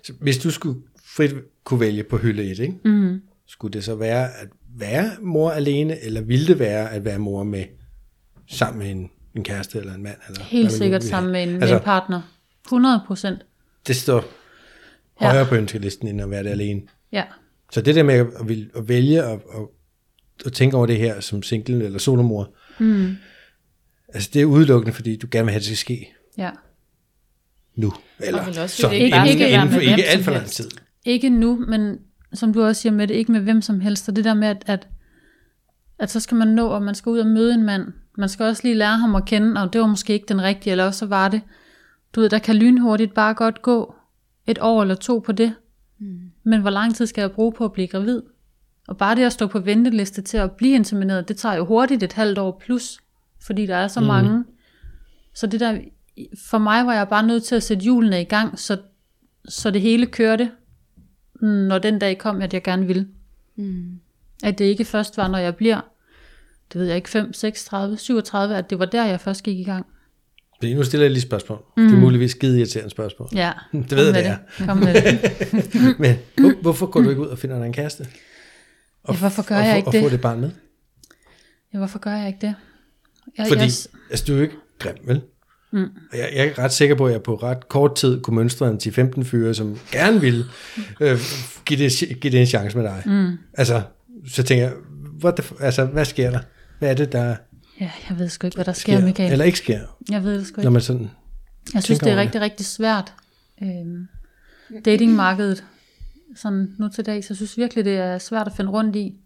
Så 0.03 0.13
hvis 0.21 0.37
du 0.37 0.51
skulle 0.51 0.79
frit 1.15 1.33
kunne 1.63 1.79
vælge 1.79 2.03
på 2.03 2.17
hylde 2.17 2.51
1, 2.51 2.59
ikke? 2.59 2.73
Mm. 2.85 3.21
skulle 3.47 3.73
det 3.73 3.83
så 3.83 3.95
være 3.95 4.23
at 4.41 4.47
være 4.77 5.11
mor 5.21 5.51
alene, 5.51 6.03
eller 6.03 6.21
ville 6.21 6.47
det 6.47 6.59
være 6.59 6.91
at 6.91 7.05
være 7.05 7.19
mor 7.19 7.43
med 7.43 7.63
sammen 8.49 8.79
med 8.79 8.91
en, 8.91 9.09
en 9.35 9.43
kæreste 9.43 9.79
eller 9.79 9.93
en 9.93 10.03
mand? 10.03 10.15
Eller 10.29 10.43
Helt 10.43 10.67
hvad 10.69 10.77
sikkert 10.77 11.01
vil 11.01 11.09
sammen 11.09 11.31
med 11.31 11.43
en, 11.43 11.49
altså, 11.49 11.67
med 11.73 11.79
en 11.81 11.83
partner. 11.85 12.21
100 12.67 13.01
procent. 13.07 13.45
Det 13.87 13.95
står 13.95 14.23
Ja. 15.21 15.27
højere 15.29 15.45
på 15.45 15.55
ønskelisten, 15.55 16.07
end 16.07 16.21
at 16.21 16.29
være 16.29 16.43
det 16.43 16.49
alene. 16.49 16.81
Ja. 17.11 17.23
Så 17.71 17.81
det 17.81 17.95
der 17.95 18.03
med 18.03 18.13
at, 18.15 18.27
vil- 18.47 18.69
at 18.75 18.87
vælge 18.87 19.23
at, 19.23 19.31
at, 19.33 19.61
at 20.45 20.53
tænke 20.53 20.77
over 20.77 20.85
det 20.85 20.97
her 20.97 21.19
som 21.19 21.43
single 21.43 21.85
eller 21.85 21.99
solomor, 21.99 22.53
Mm. 22.79 23.15
Altså 24.13 24.29
det 24.33 24.41
er 24.41 24.45
udelukkende, 24.45 24.93
fordi 24.93 25.15
du 25.15 25.27
gerne 25.31 25.45
vil 25.45 25.51
have, 25.51 25.59
det 25.59 25.65
skal 25.65 25.77
ske 25.77 26.13
Ja. 26.37 26.49
nu. 27.75 27.93
Eller, 28.19 28.61
også, 28.61 28.67
så 28.81 28.89
ikke 28.89 29.05
inden, 29.07 29.27
skal 29.27 29.53
inden, 29.53 29.69
for 29.69 29.79
ikke 29.79 30.03
alt 30.05 30.23
for 30.23 30.31
lang 30.31 30.45
tid. 30.45 30.69
Ikke 31.05 31.29
nu, 31.29 31.65
men 31.67 31.97
som 32.33 32.53
du 32.53 32.63
også 32.63 32.81
siger 32.81 32.93
med 32.93 33.07
det, 33.07 33.13
ikke 33.15 33.31
med 33.31 33.39
hvem 33.41 33.61
som 33.61 33.79
helst. 33.79 34.09
Og 34.09 34.15
det 34.15 34.23
der 34.25 34.33
med, 34.33 34.47
at, 34.47 34.63
at, 34.65 34.87
at 35.99 36.09
så 36.11 36.19
skal 36.19 36.37
man 36.37 36.47
nå, 36.47 36.67
og 36.67 36.81
man 36.83 36.95
skal 36.95 37.09
ud 37.09 37.19
og 37.19 37.27
møde 37.27 37.53
en 37.53 37.63
mand. 37.63 37.83
Man 38.19 38.29
skal 38.29 38.45
også 38.45 38.63
lige 38.63 38.75
lære 38.75 38.97
ham 38.97 39.15
at 39.15 39.25
kende, 39.25 39.61
og 39.61 39.73
det 39.73 39.81
var 39.81 39.87
måske 39.87 40.13
ikke 40.13 40.25
den 40.27 40.41
rigtige, 40.41 40.71
eller 40.71 40.85
også 40.85 40.99
så 40.99 41.05
var 41.05 41.27
det. 41.27 41.41
Du 42.15 42.21
ved, 42.21 42.29
der 42.29 42.39
kan 42.39 42.55
lynhurtigt 42.55 43.13
bare 43.13 43.33
godt 43.33 43.61
gå 43.61 43.95
et 44.47 44.59
år 44.61 44.81
eller 44.81 44.95
to 44.95 45.19
på 45.19 45.31
det. 45.31 45.53
Mm. 45.99 46.19
Men 46.43 46.61
hvor 46.61 46.69
lang 46.69 46.95
tid 46.95 47.05
skal 47.05 47.21
jeg 47.21 47.31
bruge 47.31 47.53
på 47.53 47.65
at 47.65 47.71
blive 47.71 47.87
gravid? 47.87 48.21
Og 48.87 48.97
bare 48.97 49.15
det 49.15 49.23
at 49.23 49.33
stå 49.33 49.47
på 49.47 49.59
venteliste 49.59 50.21
til 50.21 50.37
at 50.37 50.51
blive 50.51 50.75
insemineret, 50.75 51.27
det 51.27 51.37
tager 51.37 51.55
jo 51.55 51.65
hurtigt 51.65 52.03
et 52.03 52.13
halvt 52.13 52.37
år 52.37 52.61
plus, 52.65 52.99
fordi 53.41 53.65
der 53.65 53.75
er 53.75 53.87
så 53.87 53.99
mm. 53.99 54.05
mange. 54.05 54.43
Så 55.33 55.47
det 55.47 55.59
der, 55.59 55.79
for 56.49 56.57
mig 56.57 56.85
var 56.85 56.93
jeg 56.93 57.07
bare 57.07 57.27
nødt 57.27 57.43
til 57.43 57.55
at 57.55 57.63
sætte 57.63 57.83
hjulene 57.83 58.21
i 58.21 58.25
gang, 58.25 58.59
så, 58.59 58.77
så 59.47 59.71
det 59.71 59.81
hele 59.81 60.05
kørte, 60.05 60.51
når 61.41 61.77
den 61.77 61.99
dag 61.99 62.17
kom, 62.17 62.41
at 62.41 62.53
jeg 62.53 62.63
gerne 62.63 62.87
ville. 62.87 63.07
Mm. 63.55 63.99
At 64.43 64.59
det 64.59 64.65
ikke 64.65 64.85
først 64.85 65.17
var, 65.17 65.27
når 65.27 65.37
jeg 65.37 65.55
bliver, 65.55 65.81
det 66.73 66.81
ved 66.81 66.87
jeg 66.87 66.95
ikke, 66.95 67.09
5, 67.09 67.33
6, 67.33 67.65
30, 67.65 67.97
37, 67.97 68.57
at 68.57 68.69
det 68.69 68.79
var 68.79 68.85
der, 68.85 69.05
jeg 69.05 69.19
først 69.21 69.43
gik 69.43 69.59
i 69.59 69.63
gang. 69.63 69.85
Fordi 70.59 70.73
nu 70.73 70.83
stiller 70.83 71.03
jeg 71.03 71.11
lige 71.11 71.17
et 71.17 71.23
spørgsmål. 71.23 71.63
Mm. 71.77 71.83
Det 71.87 71.93
er 71.95 71.99
muligvis 71.99 72.31
skide 72.31 72.57
irriterende 72.57 72.89
spørgsmål. 72.91 73.29
Ja, 73.35 73.51
Det 73.89 73.91
ved 73.91 74.15
jeg, 74.15 74.37
det. 74.57 74.67
Kom 74.67 74.77
med 74.77 74.93
det. 74.93 75.19
Men 75.99 76.15
hvor, 76.37 76.61
hvorfor 76.61 76.85
går 76.85 77.01
du 77.01 77.09
ikke 77.09 77.21
ud 77.21 77.27
og 77.27 77.37
finder 77.37 77.57
dig 77.57 77.65
en 77.65 77.73
kæreste? 77.73 78.07
Og, 79.03 79.13
Ja, 79.13 79.19
hvorfor 79.19 79.43
gør 79.43 79.57
og, 79.57 79.65
jeg 79.65 79.77
ikke 79.77 79.87
og 79.87 79.93
det? 79.93 80.03
få 80.03 80.09
det 80.09 80.21
barn 80.21 80.39
med? 80.41 80.49
Ja, 81.73 81.77
hvorfor 81.77 81.99
gør 81.99 82.11
jeg 82.15 82.27
ikke 82.27 82.39
det? 82.41 82.55
Jeg, 83.37 83.47
Fordi, 83.47 83.61
jeg, 83.61 83.71
altså 84.09 84.25
du 84.27 84.31
er 84.33 84.37
jo 84.37 84.43
ikke 84.43 84.55
grim, 84.79 84.95
vel? 85.05 85.21
Mm. 85.71 85.83
Og 86.11 86.17
jeg, 86.17 86.29
jeg 86.35 86.47
er 86.47 86.59
ret 86.59 86.73
sikker 86.73 86.95
på, 86.95 87.05
at 87.05 87.13
jeg 87.13 87.23
på 87.23 87.35
ret 87.35 87.69
kort 87.69 87.95
tid 87.95 88.21
kunne 88.21 88.35
mønstre 88.35 88.69
en 88.69 88.79
10-15 88.83 89.23
fyre, 89.23 89.53
som 89.53 89.79
gerne 89.91 90.21
ville 90.21 90.45
øh, 91.01 91.19
give, 91.65 91.79
det, 91.79 92.19
give 92.21 92.31
det 92.31 92.39
en 92.39 92.45
chance 92.47 92.77
med 92.77 92.85
dig. 92.85 93.03
Mm. 93.05 93.37
Altså, 93.53 93.81
så 94.27 94.43
tænker 94.43 94.65
jeg, 94.65 94.73
what 95.23 95.35
the, 95.35 95.55
altså, 95.59 95.85
hvad 95.85 96.05
sker 96.05 96.31
der? 96.31 96.39
Hvad 96.79 96.89
er 96.89 96.93
det, 96.93 97.11
der 97.11 97.35
ja, 97.79 97.91
jeg 98.09 98.19
ved 98.19 98.29
sgu 98.29 98.47
ikke, 98.47 98.55
hvad 98.57 98.65
der 98.65 98.73
sker, 98.73 98.97
sker, 98.97 99.05
Michael. 99.05 99.31
eller 99.31 99.45
ikke 99.45 99.57
sker, 99.57 99.97
Jeg 100.09 100.23
ved 100.23 100.39
det 100.39 100.47
sgu 100.47 100.55
når 100.57 100.61
ikke. 100.63 100.71
man 100.71 100.81
sådan... 100.81 101.09
Jeg 101.73 101.83
synes, 101.83 101.99
det 101.99 102.11
er 102.11 102.15
rigtig, 102.15 102.41
rigtig 102.41 102.65
svært. 102.65 103.13
Øhm, 103.61 104.07
datingmarkedet, 104.85 105.65
sådan 106.35 106.75
nu 106.79 106.89
til 106.89 107.05
dag, 107.05 107.23
så 107.23 107.27
jeg 107.33 107.35
synes 107.35 107.57
virkelig, 107.57 107.85
det 107.85 107.97
er 107.97 108.17
svært 108.17 108.47
at 108.47 108.53
finde 108.53 108.71
rundt 108.71 108.95
i. 108.95 109.19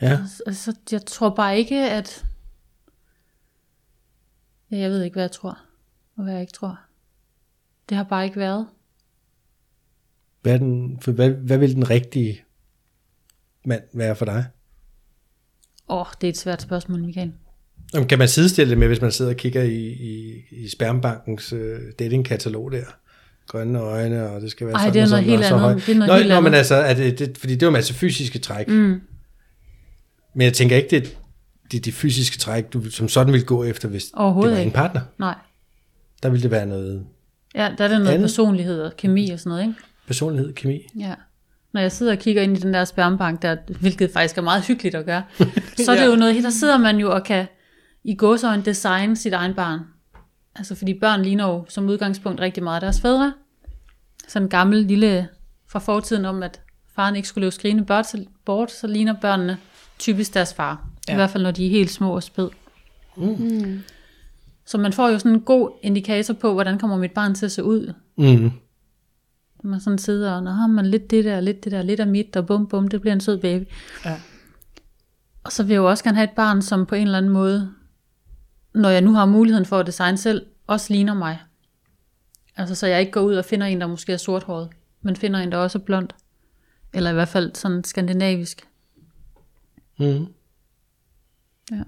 Ja, 0.00 0.18
Altså, 0.46 0.76
jeg 0.92 1.06
tror 1.06 1.30
bare 1.34 1.58
ikke, 1.58 1.90
at... 1.90 2.24
Ja, 4.70 4.76
jeg 4.78 4.90
ved 4.90 5.02
ikke, 5.02 5.14
hvad 5.14 5.22
jeg 5.22 5.32
tror, 5.32 5.58
og 6.16 6.22
hvad 6.24 6.32
jeg 6.32 6.40
ikke 6.40 6.52
tror. 6.52 6.80
Det 7.88 7.96
har 7.96 8.04
bare 8.04 8.24
ikke 8.24 8.36
været. 8.38 8.66
hvad, 10.42 10.58
den, 10.58 11.00
for 11.00 11.12
hvad, 11.12 11.30
hvad 11.30 11.58
vil 11.58 11.74
den 11.74 11.90
rigtige 11.90 12.44
mand 13.64 13.82
være 13.92 14.16
for 14.16 14.24
dig? 14.24 14.44
Åh, 15.88 15.98
oh, 16.00 16.06
det 16.20 16.26
er 16.26 16.30
et 16.30 16.38
svært 16.38 16.62
spørgsmål, 16.62 17.02
Michael. 17.04 17.32
Jamen, 17.94 18.08
kan 18.08 18.18
man 18.18 18.28
sidestille 18.28 18.70
det 18.70 18.78
med, 18.78 18.86
hvis 18.86 19.00
man 19.00 19.12
sidder 19.12 19.30
og 19.30 19.36
kigger 19.36 19.62
i, 19.62 19.86
i, 19.86 20.42
i 20.50 20.68
Spermbankens 20.68 21.52
øh, 21.52 21.78
datingkatalog 21.98 22.72
der? 22.72 22.84
Grønne 23.48 23.78
øjne, 23.78 24.30
og 24.30 24.40
det 24.40 24.50
skal 24.50 24.66
være 24.66 24.76
Ej, 24.76 24.80
sådan 24.80 24.94
det 24.94 25.00
er 25.00 25.04
og 25.04 25.10
noget 25.10 25.24
helt 25.24 25.44
andet. 25.44 25.60
høj. 25.60 25.74
Det 25.74 25.88
er 25.88 25.94
noget 25.94 26.08
Nå, 26.08 26.16
helt 26.16 26.28
nå, 26.28 26.40
men 26.40 26.54
altså, 26.54 26.74
er 26.74 26.94
det, 26.94 27.18
det, 27.18 27.38
fordi 27.38 27.54
det 27.54 27.62
er 27.62 27.66
jo 27.66 27.70
en 27.70 27.72
masse 27.72 27.94
fysiske 27.94 28.38
træk. 28.38 28.68
Mm. 28.68 29.00
Men 30.34 30.44
jeg 30.44 30.52
tænker 30.52 30.76
ikke, 30.76 30.88
det 30.90 30.96
er 31.06 31.10
det, 31.70 31.78
er 31.78 31.82
de 31.82 31.92
fysiske 31.92 32.38
træk, 32.38 32.72
du 32.72 32.90
som 32.90 33.08
sådan 33.08 33.32
vil 33.32 33.44
gå 33.44 33.64
efter, 33.64 33.88
hvis 33.88 34.04
det 34.04 34.12
var 34.16 34.56
en 34.56 34.70
partner. 34.70 35.00
Nej. 35.18 35.34
Der 36.22 36.28
ville 36.28 36.42
det 36.42 36.50
være 36.50 36.66
noget 36.66 37.06
Ja, 37.54 37.74
der 37.78 37.84
er 37.84 37.88
det 37.88 37.98
noget 37.98 38.08
Andet? 38.08 38.20
personlighed 38.20 38.82
og 38.82 38.96
kemi 38.96 39.30
og 39.30 39.38
sådan 39.38 39.50
noget, 39.50 39.62
ikke? 39.62 39.74
personlighed, 40.06 40.52
kemi. 40.52 40.86
Ja. 40.98 41.14
Når 41.72 41.80
jeg 41.80 41.92
sidder 41.92 42.12
og 42.12 42.18
kigger 42.18 42.42
ind 42.42 42.56
i 42.56 42.60
den 42.60 42.74
der 42.74 42.84
spermbank, 42.84 43.42
der, 43.42 43.56
hvilket 43.80 44.10
faktisk 44.12 44.38
er 44.38 44.42
meget 44.42 44.64
hyggeligt 44.64 44.94
at 44.94 45.06
gøre, 45.06 45.22
så 45.84 45.92
er 45.92 45.96
det 46.00 46.06
jo 46.06 46.16
noget, 46.16 46.42
der 46.44 46.50
sidder 46.50 46.78
man 46.78 46.96
jo 46.96 47.12
og 47.14 47.24
kan 47.24 47.46
i 48.04 48.14
gåsøjne 48.14 48.62
designe 48.64 49.16
sit 49.16 49.32
egen 49.32 49.54
barn. 49.54 49.80
Altså 50.56 50.74
fordi 50.74 50.94
børn 50.94 51.22
ligner 51.22 51.48
jo 51.48 51.64
som 51.68 51.88
udgangspunkt 51.88 52.40
rigtig 52.40 52.62
meget 52.62 52.82
deres 52.82 53.00
fædre. 53.00 53.32
Sådan 54.28 54.46
en 54.46 54.50
gammel 54.50 54.78
lille 54.78 55.28
fra 55.68 55.78
fortiden 55.78 56.24
om, 56.24 56.42
at 56.42 56.60
faren 56.96 57.16
ikke 57.16 57.28
skulle 57.28 57.42
løbe 57.44 57.54
skrigende 57.54 57.84
bort, 57.84 58.06
så, 58.06 58.24
bort, 58.44 58.70
så 58.72 58.86
ligner 58.86 59.14
børnene 59.20 59.58
typisk 59.98 60.34
deres 60.34 60.54
far. 60.54 60.86
Ja. 61.08 61.12
I 61.12 61.14
Ja. 61.14 61.16
hvert 61.16 61.30
fald 61.30 61.42
når 61.42 61.50
de 61.50 61.66
er 61.66 61.70
helt 61.70 61.90
små 61.90 62.14
og 62.14 62.22
spæd. 62.22 62.48
Mm. 63.16 63.82
Så 64.66 64.78
man 64.78 64.92
får 64.92 65.08
jo 65.08 65.18
sådan 65.18 65.32
en 65.32 65.40
god 65.40 65.70
indikator 65.82 66.34
på, 66.34 66.52
hvordan 66.52 66.78
kommer 66.78 66.96
mit 66.96 67.12
barn 67.12 67.34
til 67.34 67.46
at 67.46 67.52
se 67.52 67.64
ud, 67.64 67.92
Mm. 68.16 68.50
Man 69.62 69.80
sådan 69.80 69.98
sidder 69.98 70.32
og, 70.32 70.54
har 70.54 70.66
man 70.66 70.86
lidt 70.86 71.10
det 71.10 71.24
der, 71.24 71.40
lidt 71.40 71.64
det 71.64 71.72
der, 71.72 71.82
lidt 71.82 72.00
af 72.00 72.06
mit, 72.06 72.36
og 72.36 72.46
bum 72.46 72.66
bum, 72.66 72.88
det 72.88 73.00
bliver 73.00 73.14
en 73.14 73.20
sød 73.20 73.38
baby. 73.38 73.64
Ja. 74.04 74.20
Og 75.44 75.52
så 75.52 75.62
vil 75.62 75.70
jeg 75.70 75.78
jo 75.78 75.88
også 75.88 76.04
gerne 76.04 76.16
have 76.16 76.24
et 76.24 76.36
barn, 76.36 76.62
som 76.62 76.86
på 76.86 76.94
en 76.94 77.02
eller 77.02 77.18
anden 77.18 77.32
måde, 77.32 77.72
når 78.74 78.88
jeg 78.88 79.00
nu 79.00 79.12
har 79.12 79.26
muligheden 79.26 79.66
for 79.66 79.78
at 79.78 79.86
designe 79.86 80.18
selv, 80.18 80.46
også 80.66 80.92
ligner 80.92 81.14
mig. 81.14 81.38
Altså 82.56 82.74
så 82.74 82.86
jeg 82.86 83.00
ikke 83.00 83.12
går 83.12 83.20
ud 83.20 83.34
og 83.34 83.44
finder 83.44 83.66
en, 83.66 83.80
der 83.80 83.86
måske 83.86 84.12
er 84.12 84.16
sorthåret, 84.16 84.68
men 85.02 85.16
finder 85.16 85.40
en, 85.40 85.52
der 85.52 85.58
også 85.58 85.78
er 85.78 85.82
blond. 85.82 86.08
Eller 86.94 87.10
i 87.10 87.14
hvert 87.14 87.28
fald 87.28 87.54
sådan 87.54 87.84
skandinavisk. 87.84 88.66
Mm. 89.98 90.26
Ja. 91.70 91.82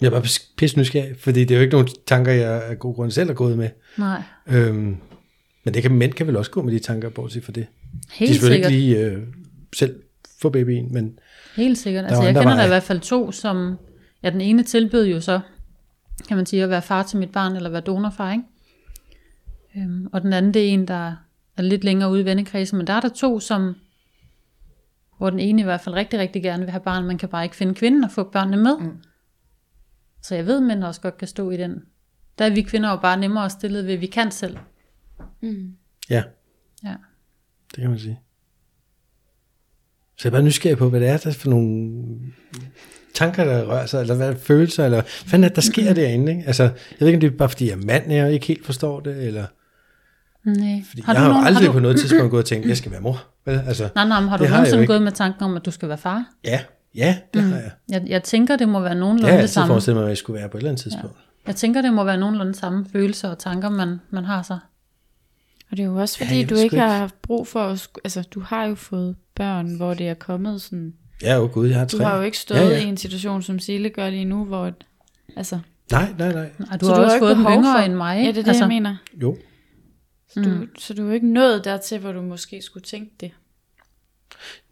Jeg 0.00 0.06
er 0.06 0.10
bare 0.10 0.22
pisse 0.56 0.78
nysgerrig, 0.78 1.16
fordi 1.20 1.40
det 1.40 1.50
er 1.50 1.58
jo 1.58 1.62
ikke 1.62 1.72
nogen 1.72 1.88
tanker, 2.06 2.32
jeg 2.32 2.64
af 2.64 2.78
god 2.78 2.94
grund 2.94 3.10
selv 3.10 3.30
er 3.30 3.34
gået 3.34 3.58
med. 3.58 3.70
Nej, 3.98 4.22
Øhm, 4.46 4.96
men 5.64 5.74
det 5.74 5.82
kan, 5.82 5.92
mænd 5.92 6.12
kan 6.12 6.26
vel 6.26 6.36
også 6.36 6.50
gå 6.50 6.62
med 6.62 6.72
de 6.72 6.78
tanker, 6.78 7.08
bortset 7.08 7.44
for 7.44 7.52
det. 7.52 7.66
helt 8.10 8.28
de 8.30 8.34
skal 8.34 8.50
selvfølgelig 8.50 8.54
sikkert. 8.54 8.72
ikke 8.72 8.86
lige 8.86 9.06
øh, 9.06 9.22
selv 9.72 10.02
få 10.40 10.50
babyen, 10.50 10.92
men 10.92 11.18
Helt 11.56 11.78
sikkert. 11.78 12.02
Der 12.02 12.08
Altså 12.08 12.22
jeg 12.22 12.34
kender 12.34 12.56
der 12.56 12.64
i 12.64 12.68
hvert 12.68 12.82
fald 12.82 13.00
to, 13.00 13.32
som, 13.32 13.78
ja 14.22 14.30
den 14.30 14.40
ene 14.40 14.62
tilbød 14.62 15.06
jo 15.06 15.20
så, 15.20 15.40
kan 16.28 16.36
man 16.36 16.46
sige, 16.46 16.62
at 16.62 16.70
være 16.70 16.82
far 16.82 17.02
til 17.02 17.18
mit 17.18 17.32
barn, 17.32 17.56
eller 17.56 17.70
være 17.70 17.80
donorfar, 17.80 18.32
ikke? 18.32 18.44
Øhm, 19.76 20.08
og 20.12 20.22
den 20.22 20.32
anden, 20.32 20.54
det 20.54 20.68
er 20.68 20.68
en, 20.68 20.88
der 20.88 21.16
er 21.56 21.62
lidt 21.62 21.84
længere 21.84 22.10
ude 22.10 22.20
i 22.20 22.24
vennekredsen, 22.24 22.78
men 22.78 22.86
der 22.86 22.92
er 22.92 23.00
der 23.00 23.08
to, 23.08 23.40
som, 23.40 23.74
hvor 25.18 25.30
den 25.30 25.40
ene 25.40 25.60
i 25.60 25.64
hvert 25.64 25.80
fald 25.80 25.94
rigtig, 25.94 26.18
rigtig 26.18 26.42
gerne 26.42 26.62
vil 26.62 26.70
have 26.70 26.80
barn, 26.80 27.04
man 27.04 27.18
kan 27.18 27.28
bare 27.28 27.44
ikke 27.44 27.56
finde 27.56 27.74
kvinden 27.74 28.04
og 28.04 28.10
få 28.10 28.22
børnene 28.22 28.56
med. 28.56 28.78
Mm. 28.78 28.96
Så 30.22 30.34
jeg 30.34 30.46
ved, 30.46 30.56
at 30.56 30.62
mænd 30.62 30.84
også 30.84 31.00
godt 31.00 31.18
kan 31.18 31.28
stå 31.28 31.50
i 31.50 31.56
den. 31.56 31.82
Der 32.38 32.44
er 32.44 32.50
vi 32.50 32.62
kvinder 32.62 32.90
jo 32.90 32.96
bare 32.96 33.16
nemmere 33.16 33.50
stillet 33.50 33.86
ved, 33.86 33.94
at 33.94 34.00
vi 34.00 34.06
kan 34.06 34.30
selv. 34.30 34.56
Ja, 36.10 36.22
Ja. 36.84 36.94
det 37.74 37.80
kan 37.80 37.90
man 37.90 37.98
sige. 37.98 38.20
Så 40.18 40.28
jeg 40.28 40.30
er 40.30 40.38
bare 40.38 40.42
nysgerrig 40.42 40.78
på, 40.78 40.88
hvad 40.88 41.00
det 41.00 41.08
er 41.08 41.16
der 41.16 41.32
for 41.32 41.50
nogle 41.50 42.04
tanker, 43.14 43.44
der 43.44 43.64
rører 43.64 43.86
sig, 43.86 44.00
eller 44.00 44.14
hvad 44.14 44.36
følelser, 44.36 44.84
eller 44.84 44.96
hvad 44.96 45.04
fanden 45.10 45.44
er 45.44 45.48
det, 45.48 45.56
der 45.56 45.62
sker 45.62 45.94
derinde, 45.94 46.32
ikke? 46.32 46.44
Altså, 46.46 46.62
jeg 46.62 46.72
ved 47.00 47.08
ikke, 47.08 47.16
om 47.16 47.20
det 47.20 47.32
er 47.32 47.36
bare 47.36 47.48
fordi, 47.48 47.66
jeg 47.66 47.72
er 47.72 47.84
mand, 47.86 48.12
jeg 48.12 48.32
ikke 48.32 48.46
helt 48.46 48.66
forstår 48.66 49.00
det, 49.00 49.26
eller... 49.26 49.46
Nej. 50.44 50.82
Fordi 50.88 51.02
har 51.02 51.12
jeg 51.12 51.22
har 51.22 51.28
jo 51.40 51.44
aldrig 51.46 51.70
på 51.72 51.78
noget 51.80 52.00
tidspunkt 52.00 52.30
gået 52.30 52.42
og 52.42 52.46
tænkt, 52.48 52.68
jeg 52.72 52.76
skal 52.76 52.92
være 52.92 53.00
mor. 53.00 53.24
Vel? 53.46 53.62
Altså, 53.66 53.88
Nej, 53.94 54.08
nej, 54.08 54.20
men 54.20 54.28
har 54.28 54.36
du 54.36 54.42
Det 54.42 54.50
har 54.50 54.56
nogensinde 54.56 54.86
gået 54.86 55.02
med 55.02 55.12
tanken 55.12 55.42
om, 55.44 55.56
at 55.56 55.66
du 55.66 55.70
skal 55.70 55.88
være 55.88 55.98
far? 55.98 56.24
ja, 56.44 56.60
ja, 56.94 57.18
det 57.34 57.44
mm. 57.44 57.50
har 57.50 57.58
jeg. 57.58 57.70
Jeg, 57.88 58.02
jeg 58.06 58.22
tænker, 58.22 58.56
det 58.56 58.68
må 58.68 58.80
være 58.80 58.90
Det 58.90 58.98
nogenlunde 59.00 59.24
har 59.26 59.30
jeg 59.30 59.38
det 59.38 59.42
altid 59.42 59.54
samme. 59.54 59.72
forestillet 59.72 59.96
mig, 59.96 60.04
at 60.04 60.08
jeg 60.08 60.18
skulle 60.18 60.40
være 60.40 60.48
på 60.48 60.56
et 60.56 60.60
eller 60.60 60.70
andet 60.70 60.82
tidspunkt. 60.82 61.16
Jeg 61.46 61.56
tænker, 61.56 61.82
det 61.82 61.92
må 61.92 62.04
være 62.04 62.16
nogenlunde 62.16 62.54
samme 62.54 62.86
følelser 62.92 63.28
og 63.28 63.38
tanker, 63.38 63.68
man, 63.68 64.00
man 64.10 64.24
har 64.24 64.42
så. 64.42 64.58
Og 65.70 65.76
det 65.76 65.82
er 65.82 65.86
jo 65.86 65.96
også 65.96 66.18
fordi, 66.18 66.40
ja, 66.40 66.46
du 66.46 66.54
ikke 66.54 66.68
sgu 66.68 66.76
har 66.76 66.96
haft 66.98 67.22
brug 67.22 67.46
for 67.46 67.60
at... 67.60 67.88
Altså, 68.04 68.22
du 68.22 68.40
har 68.40 68.64
jo 68.64 68.74
fået 68.74 69.16
børn, 69.34 69.76
hvor 69.76 69.94
det 69.94 70.08
er 70.08 70.14
kommet 70.14 70.62
sådan... 70.62 70.94
Ja, 71.22 71.34
jo 71.36 71.48
gud, 71.52 71.68
jeg 71.68 71.78
har 71.78 71.86
Du 71.86 71.96
tre. 71.98 72.04
har 72.04 72.16
jo 72.16 72.22
ikke 72.22 72.38
stået 72.38 72.58
Ja, 72.60 72.68
ja, 72.68 72.78
i 72.84 72.84
en 72.88 72.96
situation, 72.96 73.42
som 73.42 73.58
Sille 73.58 73.90
gør 73.90 74.10
lige 74.10 74.24
nu, 74.24 74.44
hvor... 74.44 74.72
Altså, 75.36 75.58
Nej, 75.90 76.14
nej, 76.18 76.32
nej. 76.32 76.50
Og 76.72 76.80
du 76.80 76.86
Så 76.86 76.92
har 76.92 76.94
du 76.94 77.00
har 77.00 77.04
også 77.04 77.16
ikke 77.16 77.24
fået 77.26 77.36
dem 77.36 77.44
behov 77.44 77.58
yngre 77.58 77.72
for- 77.78 77.84
end 77.84 77.94
mig. 77.94 78.14
ja, 78.14 78.20
ikke? 78.20 78.32
det 78.32 78.38
er 78.38 78.42
det, 78.42 78.48
altså, 78.48 78.62
jeg 78.64 78.68
mener. 78.68 78.96
Jo. 79.22 79.36
Så, 80.28 80.40
du, 80.42 80.66
så 80.78 80.94
du 80.94 81.02
er 81.02 81.06
jo 81.06 81.12
ikke 81.12 81.32
nået 81.32 81.64
dertil, 81.64 81.98
hvor 81.98 82.12
du 82.12 82.22
måske 82.22 82.62
skulle 82.62 82.84
tænke 82.84 83.12
det. 83.20 83.30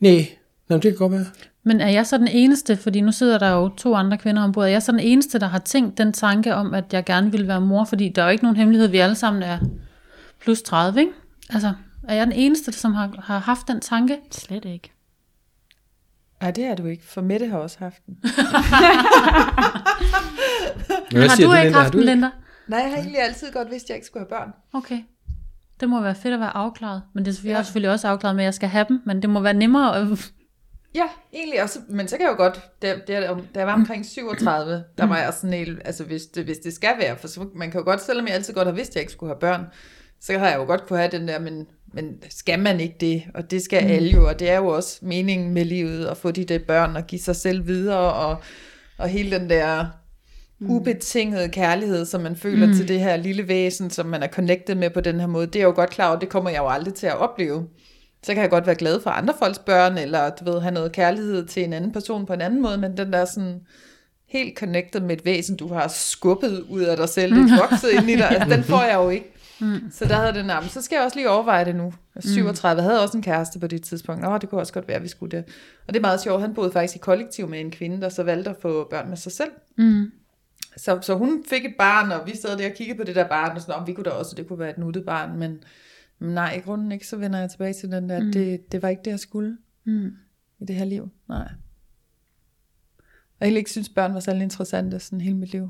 Nej, 0.01 0.27
Nå, 0.69 0.75
det 0.77 0.83
kan 0.83 0.95
godt 0.95 1.13
være. 1.13 1.25
Men 1.63 1.81
er 1.81 1.89
jeg 1.89 2.07
så 2.07 2.19
den 2.19 2.29
eneste, 2.29 2.77
fordi 2.77 3.01
nu 3.01 3.13
sidder 3.13 3.39
der 3.39 3.51
jo 3.51 3.69
to 3.69 3.95
andre 3.95 4.19
kvinder 4.19 4.43
ombord, 4.43 4.65
er 4.65 4.69
jeg 4.69 4.83
så 4.83 4.93
den 4.93 5.01
eneste, 5.01 5.39
der 5.39 5.47
har 5.47 5.59
tænkt 5.59 5.99
den 5.99 6.13
tanke 6.13 6.55
om, 6.55 6.75
at 6.75 6.85
jeg 6.93 7.05
gerne 7.05 7.33
vil 7.33 7.49
være 7.49 7.61
mor, 7.61 7.85
fordi 7.85 8.09
der 8.09 8.23
er 8.23 8.27
jo 8.27 8.31
ikke 8.33 8.45
nogen 8.45 8.57
hemmelighed, 8.57 8.89
vi 8.89 8.99
alle 8.99 9.15
sammen 9.17 9.43
er 9.43 9.59
plus 10.41 10.63
30, 10.63 11.01
ikke? 11.01 11.13
Altså, 11.51 11.75
er 12.09 12.15
jeg 12.15 12.27
den 12.27 12.35
eneste, 12.35 12.73
som 12.73 12.95
har, 12.95 13.21
har 13.23 13.39
haft 13.39 13.69
den 13.69 13.81
tanke? 13.81 14.19
Slet 14.31 14.65
ikke. 14.65 14.93
Nej, 16.41 16.51
det 16.51 16.65
er 16.65 16.75
du 16.75 16.87
ikke, 16.87 17.05
for 17.05 17.21
Mette 17.21 17.47
har 17.47 17.59
også 17.59 17.77
haft 17.79 18.07
den. 18.07 18.19
Har 21.13 21.29
siger 21.29 21.49
du, 21.49 21.55
ikke 21.55 21.65
Linda? 21.65 21.79
haft 21.79 21.93
den? 21.93 22.03
Linda? 22.03 22.31
Nej, 22.69 22.81
jeg 22.81 22.91
har 22.91 22.97
egentlig 22.97 23.23
altid 23.23 23.53
godt 23.53 23.71
vidst, 23.71 23.85
at 23.85 23.89
jeg 23.89 23.97
ikke 23.97 24.07
skulle 24.07 24.27
have 24.31 24.41
børn. 24.41 24.53
Okay. 24.73 25.03
Det 25.81 25.89
må 25.89 26.01
være 26.01 26.15
fedt 26.15 26.35
at 26.35 26.41
være 26.41 26.57
afklaret. 26.57 27.03
Men 27.15 27.25
det 27.25 27.31
er 27.31 27.35
selvfølgelig, 27.35 27.57
ja. 27.59 27.63
selvfølgelig 27.63 27.91
også 27.91 28.09
afklaret 28.09 28.37
med, 28.37 28.45
at 28.45 28.47
jeg 28.47 28.55
skal 28.55 28.69
have 28.69 28.87
dem. 28.89 29.03
Men 29.07 29.23
det 29.23 29.31
må 29.31 29.41
være 29.41 29.55
nemmere 29.55 29.97
at, 29.97 30.33
Ja, 30.95 31.05
egentlig 31.33 31.63
også, 31.63 31.79
men 31.89 32.09
så 32.09 32.17
kan 32.17 32.27
jeg 32.27 32.33
jo 32.33 32.37
godt, 32.37 32.61
da, 32.83 32.99
da, 33.09 33.21
da 33.55 33.59
jeg 33.59 33.67
var 33.67 33.73
omkring 33.75 34.07
37, 34.07 34.85
der 34.99 35.07
var 35.07 35.19
jeg 35.19 35.35
sådan 35.35 35.53
helt, 35.53 35.83
altså 35.85 36.05
hvis 36.05 36.23
det, 36.23 36.45
hvis 36.45 36.59
det 36.59 36.73
skal 36.73 36.95
være, 36.99 37.17
for 37.17 37.29
så, 37.29 37.49
man 37.55 37.71
kan 37.71 37.81
jo 37.81 37.85
godt, 37.85 38.03
selvom 38.03 38.27
jeg 38.27 38.35
altid 38.35 38.55
godt 38.55 38.69
har 38.69 38.73
vidst, 38.75 38.91
at 38.91 38.95
jeg 38.95 39.01
ikke 39.03 39.13
skulle 39.13 39.31
have 39.31 39.41
børn, 39.41 39.67
så 40.21 40.39
har 40.39 40.49
jeg 40.49 40.57
jo 40.57 40.65
godt 40.65 40.87
kunne 40.87 40.99
have 40.99 41.11
den 41.11 41.29
der, 41.29 41.39
men, 41.39 41.67
men 41.93 42.23
skal 42.31 42.59
man 42.59 42.81
ikke 42.81 42.97
det? 43.01 43.23
Og 43.35 43.51
det 43.51 43.63
skal 43.63 43.85
mm. 43.85 43.91
alle 43.91 44.11
jo, 44.11 44.29
og 44.29 44.39
det 44.39 44.51
er 44.51 44.57
jo 44.57 44.67
også 44.67 44.99
meningen 45.03 45.55
med 45.55 45.65
livet, 45.65 46.07
at 46.07 46.17
få 46.17 46.31
de 46.31 46.45
der 46.45 46.59
børn 46.59 46.97
og 46.97 47.07
give 47.07 47.21
sig 47.21 47.37
selv 47.37 47.67
videre, 47.67 48.13
og, 48.13 48.37
og 48.99 49.09
hele 49.09 49.39
den 49.39 49.51
der 49.51 49.87
ubetingede 50.61 51.49
kærlighed, 51.49 52.07
som 52.07 52.21
man 52.21 52.37
føler 52.37 52.67
mm. 52.67 52.75
til 52.75 52.89
det 52.89 53.01
her 53.01 53.17
lille 53.17 53.49
væsen, 53.49 53.91
som 53.91 54.07
man 54.07 54.23
er 54.23 54.29
connected 54.29 54.75
med 54.75 54.91
på 54.91 55.01
den 55.01 55.21
her 55.21 55.27
måde, 55.27 55.47
det 55.47 55.57
er 55.57 55.61
jeg 55.61 55.67
jo 55.67 55.75
godt 55.75 55.91
klar 55.91 56.09
over, 56.09 56.19
det 56.19 56.29
kommer 56.29 56.51
jeg 56.51 56.59
jo 56.59 56.69
aldrig 56.69 56.95
til 56.95 57.07
at 57.07 57.17
opleve. 57.17 57.67
Så 58.23 58.35
kan 58.35 58.43
jeg 58.43 58.51
godt 58.51 58.67
være 58.67 58.75
glad 58.75 59.01
for 59.01 59.11
andre 59.11 59.35
folks 59.39 59.59
børn, 59.59 59.99
eller 59.99 60.31
du 60.31 60.53
ved, 60.53 60.61
have 60.61 60.75
noget 60.75 60.93
kærlighed 60.93 61.47
til 61.47 61.65
en 61.65 61.73
anden 61.73 61.93
person 61.93 62.27
på 62.27 62.33
en 62.33 62.41
anden 62.41 62.63
måde, 62.63 62.79
men 62.79 62.97
den 62.97 63.13
der 63.13 63.25
sådan 63.25 63.61
helt 64.29 64.59
connected 64.59 65.01
med 65.01 65.17
et 65.17 65.25
væsen, 65.25 65.57
du 65.57 65.69
har 65.69 65.89
skubbet 65.89 66.65
ud 66.69 66.81
af 66.81 66.97
dig 66.97 67.09
selv, 67.09 67.35
det 67.35 67.53
er 67.53 67.57
vokset 67.57 67.91
ind 67.91 68.11
i 68.11 68.17
dig, 68.17 68.31
altså, 68.41 68.57
den 68.57 68.65
får 68.65 68.83
jeg 68.83 68.95
jo 68.95 69.09
ikke. 69.09 69.33
Mm. 69.61 69.91
Så 69.91 70.05
der 70.05 70.15
havde 70.15 70.33
det 70.33 70.47
nærmest, 70.47 70.75
så 70.75 70.83
skal 70.83 70.97
jeg 70.97 71.05
også 71.05 71.17
lige 71.17 71.31
overveje 71.31 71.65
det 71.65 71.77
nu. 71.77 71.85
Jeg 71.85 71.93
er 72.25 72.29
37, 72.29 72.81
mm. 72.81 72.85
havde 72.85 73.03
også 73.03 73.17
en 73.17 73.23
kæreste 73.23 73.59
på 73.59 73.67
det 73.67 73.83
tidspunkt. 73.83 74.27
Åh, 74.27 74.41
det 74.41 74.49
kunne 74.49 74.61
også 74.61 74.73
godt 74.73 74.89
være, 74.89 74.97
at 74.97 75.03
vi 75.03 75.09
skulle 75.09 75.37
det. 75.37 75.45
Og 75.87 75.95
det 75.95 75.97
er 75.97 76.01
meget 76.01 76.21
sjovt, 76.21 76.41
han 76.41 76.55
boede 76.55 76.73
faktisk 76.73 76.97
i 76.97 76.99
kollektiv 76.99 77.49
med 77.49 77.61
en 77.61 77.71
kvinde, 77.71 78.01
der 78.01 78.09
så 78.09 78.23
valgte 78.23 78.51
at 78.51 78.57
få 78.63 78.89
børn 78.91 79.09
med 79.09 79.17
sig 79.17 79.33
selv. 79.33 79.51
Mm. 79.79 80.13
Så, 80.77 80.99
så 81.03 81.15
hun 81.15 81.45
fik 81.49 81.65
et 81.65 81.75
barn, 81.79 82.13
og 82.13 82.27
vi 82.27 82.37
sad 82.37 82.59
der 82.59 82.71
og 82.71 82.77
kiggede 82.77 82.99
på 82.99 83.05
det 83.05 83.15
der 83.17 83.29
barn, 83.29 83.57
og 83.57 83.63
sådan, 83.63 83.75
om 83.75 83.87
vi 83.87 83.93
kunne 83.93 84.05
da 84.05 84.11
også, 84.11 84.35
det 84.37 84.49
kunne 84.49 84.59
være 84.59 84.71
et 84.71 84.79
nuttet 84.79 85.05
barn, 85.05 85.39
men, 85.39 85.59
nej, 86.21 86.55
i 86.55 86.61
grunden 86.61 86.93
ikke, 86.93 87.07
så 87.07 87.17
vender 87.17 87.39
jeg 87.39 87.51
tilbage 87.51 87.73
til 87.73 87.91
den 87.91 88.09
der, 88.09 88.23
mm. 88.23 88.33
det, 88.33 88.73
det 88.73 88.83
var 88.83 88.89
ikke 88.89 89.03
det, 89.05 89.11
jeg 89.11 89.21
skulle 89.21 89.59
Mm. 89.85 90.17
i 90.59 90.65
det 90.65 90.77
her 90.77 90.85
liv. 90.85 91.11
Nej. 91.29 91.49
Jeg 93.41 93.47
heller 93.47 93.59
ikke 93.59 93.71
synes, 93.71 93.89
børn 93.89 94.15
var 94.15 94.21
særlig 94.21 94.43
interessante 94.43 94.99
sådan 94.99 95.21
hele 95.21 95.37
mit 95.37 95.53
liv. 95.53 95.69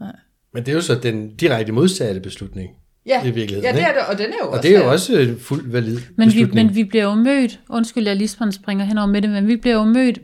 Nej. 0.00 0.16
Men 0.54 0.66
det 0.66 0.72
er 0.72 0.74
jo 0.74 0.80
så 0.80 0.94
den 0.94 1.36
direkte 1.36 1.72
modsatte 1.72 2.20
beslutning. 2.20 2.70
Ja, 3.06 3.22
I 3.24 3.30
virkeligheden, 3.30 3.64
ja 3.64 3.72
det 3.72 3.88
er 3.88 3.92
det, 3.92 4.02
og 4.08 4.18
den 4.18 4.26
er 4.26 4.36
jo 4.42 4.46
Og 4.46 4.50
også 4.50 4.62
det 4.68 4.76
er 4.76 4.84
jo 4.84 4.90
også 4.90 5.18
en 5.18 5.38
fuldt 5.40 5.72
valid 5.72 5.92
Men 5.94 6.00
vi, 6.18 6.24
beslutning. 6.24 6.66
men 6.66 6.74
vi 6.74 6.84
bliver 6.84 7.04
jo 7.04 7.14
mødt, 7.14 7.60
undskyld, 7.68 8.06
jeg 8.06 8.16
lige 8.16 8.28
springer 8.52 8.84
henover 8.84 9.06
med 9.06 9.22
det, 9.22 9.30
men 9.30 9.46
vi 9.46 9.56
bliver 9.56 9.76
jo 9.76 9.84
mødt, 9.84 10.18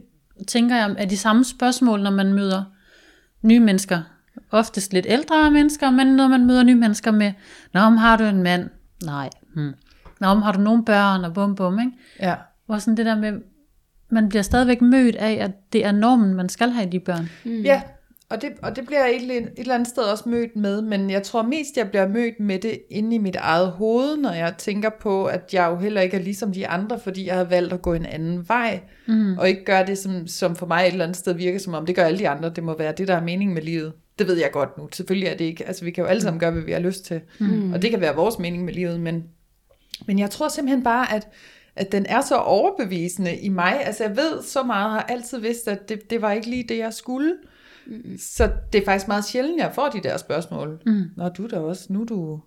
tænker 0.48 0.76
jeg, 0.76 0.94
af 0.98 1.08
de 1.08 1.16
samme 1.16 1.44
spørgsmål, 1.44 2.02
når 2.02 2.10
man 2.10 2.34
møder 2.34 2.64
nye 3.42 3.60
mennesker. 3.60 4.02
Oftest 4.50 4.92
lidt 4.92 5.06
ældre 5.08 5.50
mennesker, 5.50 5.90
men 5.90 6.06
når 6.06 6.28
man 6.28 6.46
møder 6.46 6.62
nye 6.62 6.74
mennesker 6.74 7.10
med, 7.10 7.32
Nå, 7.74 7.80
om 7.80 7.96
har 7.96 8.16
du 8.16 8.24
en 8.24 8.42
mand? 8.42 8.70
Nej. 9.04 9.30
Hmm. 9.54 9.72
Nå, 10.20 10.26
om 10.26 10.42
har 10.42 10.52
du 10.52 10.60
nogle 10.60 10.84
børn? 10.84 11.24
Og 11.24 11.34
bum 11.34 11.54
bum, 11.54 11.78
ikke? 11.78 11.92
Ja. 12.20 12.34
Hvor 12.66 12.78
sådan 12.78 12.96
det 12.96 13.06
der 13.06 13.16
med, 13.18 13.32
man 14.10 14.28
bliver 14.28 14.42
stadigvæk 14.42 14.80
mødt 14.82 15.16
af, 15.16 15.32
at 15.32 15.50
det 15.72 15.84
er 15.84 15.92
normen, 15.92 16.34
man 16.34 16.48
skal 16.48 16.70
have 16.70 16.88
de 16.92 17.00
børn. 17.00 17.30
Mm. 17.44 17.62
Ja, 17.62 17.82
og 18.28 18.42
det, 18.42 18.52
og 18.62 18.76
det 18.76 18.86
bliver 18.86 19.06
jeg 19.06 19.16
et, 19.16 19.36
et 19.36 19.52
eller 19.56 19.74
andet 19.74 19.88
sted 19.88 20.02
også 20.02 20.28
mødt 20.28 20.56
med, 20.56 20.82
men 20.82 21.10
jeg 21.10 21.22
tror 21.22 21.42
mest, 21.42 21.76
jeg 21.76 21.88
bliver 21.88 22.08
mødt 22.08 22.40
med 22.40 22.58
det 22.58 22.78
inde 22.90 23.14
i 23.14 23.18
mit 23.18 23.36
eget 23.36 23.70
hoved, 23.70 24.16
når 24.16 24.32
jeg 24.32 24.54
tænker 24.58 24.90
på, 25.00 25.24
at 25.24 25.54
jeg 25.54 25.68
jo 25.70 25.76
heller 25.76 26.00
ikke 26.00 26.16
er 26.16 26.20
ligesom 26.20 26.52
de 26.52 26.68
andre, 26.68 27.00
fordi 27.00 27.26
jeg 27.26 27.36
har 27.36 27.44
valgt 27.44 27.72
at 27.72 27.82
gå 27.82 27.92
en 27.92 28.06
anden 28.06 28.48
vej, 28.48 28.80
mm. 29.06 29.38
og 29.38 29.48
ikke 29.48 29.64
gøre 29.64 29.86
det, 29.86 29.98
som, 29.98 30.26
som 30.26 30.56
for 30.56 30.66
mig 30.66 30.82
et 30.82 30.92
eller 30.92 31.04
andet 31.04 31.16
sted 31.16 31.34
virker 31.34 31.58
som 31.58 31.74
om, 31.74 31.86
det 31.86 31.96
gør 31.96 32.04
alle 32.04 32.18
de 32.18 32.28
andre, 32.28 32.50
det 32.50 32.64
må 32.64 32.78
være 32.78 32.92
det, 32.92 33.08
der 33.08 33.14
er 33.14 33.22
meningen 33.22 33.54
med 33.54 33.62
livet. 33.62 33.92
Det 34.18 34.26
ved 34.26 34.36
jeg 34.36 34.50
godt 34.52 34.78
nu. 34.78 34.88
Selvfølgelig 34.92 35.28
er 35.28 35.36
det 35.36 35.44
ikke, 35.44 35.66
altså 35.66 35.84
vi 35.84 35.90
kan 35.90 36.04
jo 36.04 36.08
alle 36.08 36.22
sammen 36.22 36.40
gøre, 36.40 36.50
hvad 36.50 36.62
vi 36.62 36.72
har 36.72 36.80
lyst 36.80 37.04
til, 37.04 37.20
mm. 37.38 37.72
og 37.72 37.82
det 37.82 37.90
kan 37.90 38.00
være 38.00 38.14
vores 38.14 38.38
mening 38.38 38.64
med 38.64 38.72
livet, 38.72 39.00
men, 39.00 39.24
men 40.06 40.18
jeg 40.18 40.30
tror 40.30 40.48
simpelthen 40.48 40.84
bare, 40.84 41.14
at 41.14 41.28
at 41.76 41.92
den 41.92 42.06
er 42.06 42.20
så 42.20 42.36
overbevisende 42.36 43.36
i 43.36 43.48
mig. 43.48 43.86
Altså 43.86 44.04
jeg 44.04 44.16
ved 44.16 44.42
så 44.42 44.62
meget, 44.62 44.90
har 44.90 45.02
altid 45.02 45.38
vidst, 45.38 45.68
at 45.68 45.88
det, 45.88 46.10
det 46.10 46.22
var 46.22 46.32
ikke 46.32 46.50
lige 46.50 46.64
det, 46.68 46.78
jeg 46.78 46.94
skulle. 46.94 47.32
Mm. 47.42 47.48
Så 48.18 48.50
det 48.72 48.80
er 48.80 48.84
faktisk 48.84 49.08
meget 49.08 49.24
sjældent, 49.24 49.58
jeg 49.58 49.72
får 49.74 49.88
de 49.88 50.00
der 50.02 50.16
spørgsmål. 50.16 50.82
Mm. 50.86 51.02
Nå, 51.16 51.28
du 51.28 51.44
er 51.44 51.48
da 51.48 51.58
også, 51.58 51.86
nu 51.88 52.00
er 52.00 52.04
du, 52.04 52.40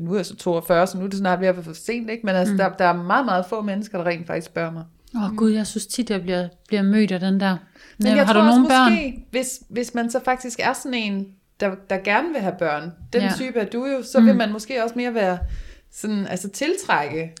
nu 0.00 0.12
er 0.12 0.16
jeg 0.16 0.26
så 0.26 0.36
42, 0.36 0.86
så 0.86 0.98
nu 0.98 1.04
er 1.04 1.08
det 1.08 1.18
snart 1.18 1.40
ved 1.40 1.48
at 1.48 1.56
være 1.56 1.64
for 1.64 1.72
sent, 1.72 2.10
ikke? 2.10 2.26
Men 2.26 2.34
altså, 2.34 2.54
mm. 2.54 2.58
der, 2.58 2.68
der 2.68 2.84
er 2.84 2.92
meget, 2.92 3.24
meget 3.24 3.46
få 3.46 3.62
mennesker, 3.62 3.98
der 3.98 4.06
rent 4.06 4.26
faktisk 4.26 4.46
spørger 4.46 4.70
mig. 4.70 4.84
Åh 5.16 5.24
oh, 5.24 5.36
gud, 5.36 5.50
jeg 5.50 5.66
synes 5.66 5.86
tit, 5.86 6.10
jeg 6.10 6.22
bliver, 6.22 6.48
bliver 6.68 6.82
mødt 6.82 7.12
af 7.12 7.20
den 7.20 7.40
der. 7.40 7.56
Men 7.98 8.06
Ja, 8.06 8.14
jeg 8.14 8.26
har 8.26 8.32
tror 8.32 8.40
du 8.40 8.46
også 8.46 8.58
nogle 8.58 8.68
børn? 8.68 8.92
måske, 8.92 9.26
hvis, 9.30 9.62
hvis 9.68 9.94
man 9.94 10.10
så 10.10 10.20
faktisk 10.24 10.60
er 10.62 10.72
sådan 10.72 10.94
en, 10.94 11.26
der, 11.60 11.74
der 11.90 11.98
gerne 11.98 12.28
vil 12.28 12.40
have 12.40 12.54
børn, 12.58 12.92
den 13.12 13.22
ja. 13.22 13.32
type 13.36 13.58
er 13.58 13.64
du 13.64 13.86
jo, 13.86 14.02
så 14.02 14.20
mm. 14.20 14.26
vil 14.26 14.36
man 14.36 14.52
måske 14.52 14.84
også 14.84 14.94
mere 14.96 15.14
være 15.14 15.38
sådan, 15.92 16.26
altså 16.26 16.48
tiltrække 16.48 17.32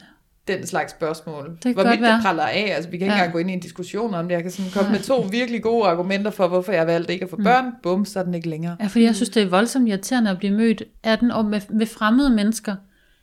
den 0.48 0.66
slags 0.66 0.90
spørgsmål. 0.92 1.50
Det 1.50 1.60
kan 1.62 1.74
Hvorvidt 1.74 2.00
det 2.00 2.18
praller 2.22 2.42
af, 2.42 2.72
altså 2.76 2.90
vi 2.90 2.98
kan 2.98 3.04
ikke 3.04 3.14
Ja. 3.14 3.18
engang 3.18 3.32
gå 3.32 3.38
ind 3.38 3.50
i 3.50 3.52
en 3.52 3.60
diskussion 3.60 4.14
om 4.14 4.28
det. 4.28 4.34
Jeg 4.34 4.42
kan 4.42 4.50
sådan 4.50 4.70
komme 4.74 4.90
med 4.90 5.00
to 5.00 5.20
virkelig 5.30 5.62
gode 5.62 5.84
argumenter 5.88 6.30
for, 6.30 6.48
hvorfor 6.48 6.72
jeg 6.72 6.86
valgte 6.86 7.12
ikke 7.12 7.24
at 7.24 7.30
få 7.30 7.36
Mm. 7.36 7.44
børn. 7.44 7.64
Bum, 7.82 8.04
så 8.04 8.18
er 8.18 8.22
den 8.24 8.34
ikke 8.34 8.48
længere. 8.48 8.76
Ja, 8.80 8.86
fordi 8.86 9.04
jeg 9.04 9.14
synes, 9.16 9.28
det 9.30 9.42
er 9.42 9.48
voldsomt 9.48 9.88
irriterende 9.88 10.30
at 10.30 10.38
blive 10.38 10.52
mødt 10.56 10.82
af 11.04 11.18
den 11.18 11.30
og 11.30 11.44
med, 11.44 11.60
med 11.70 11.86
fremmede 11.86 12.30
mennesker, 12.30 12.76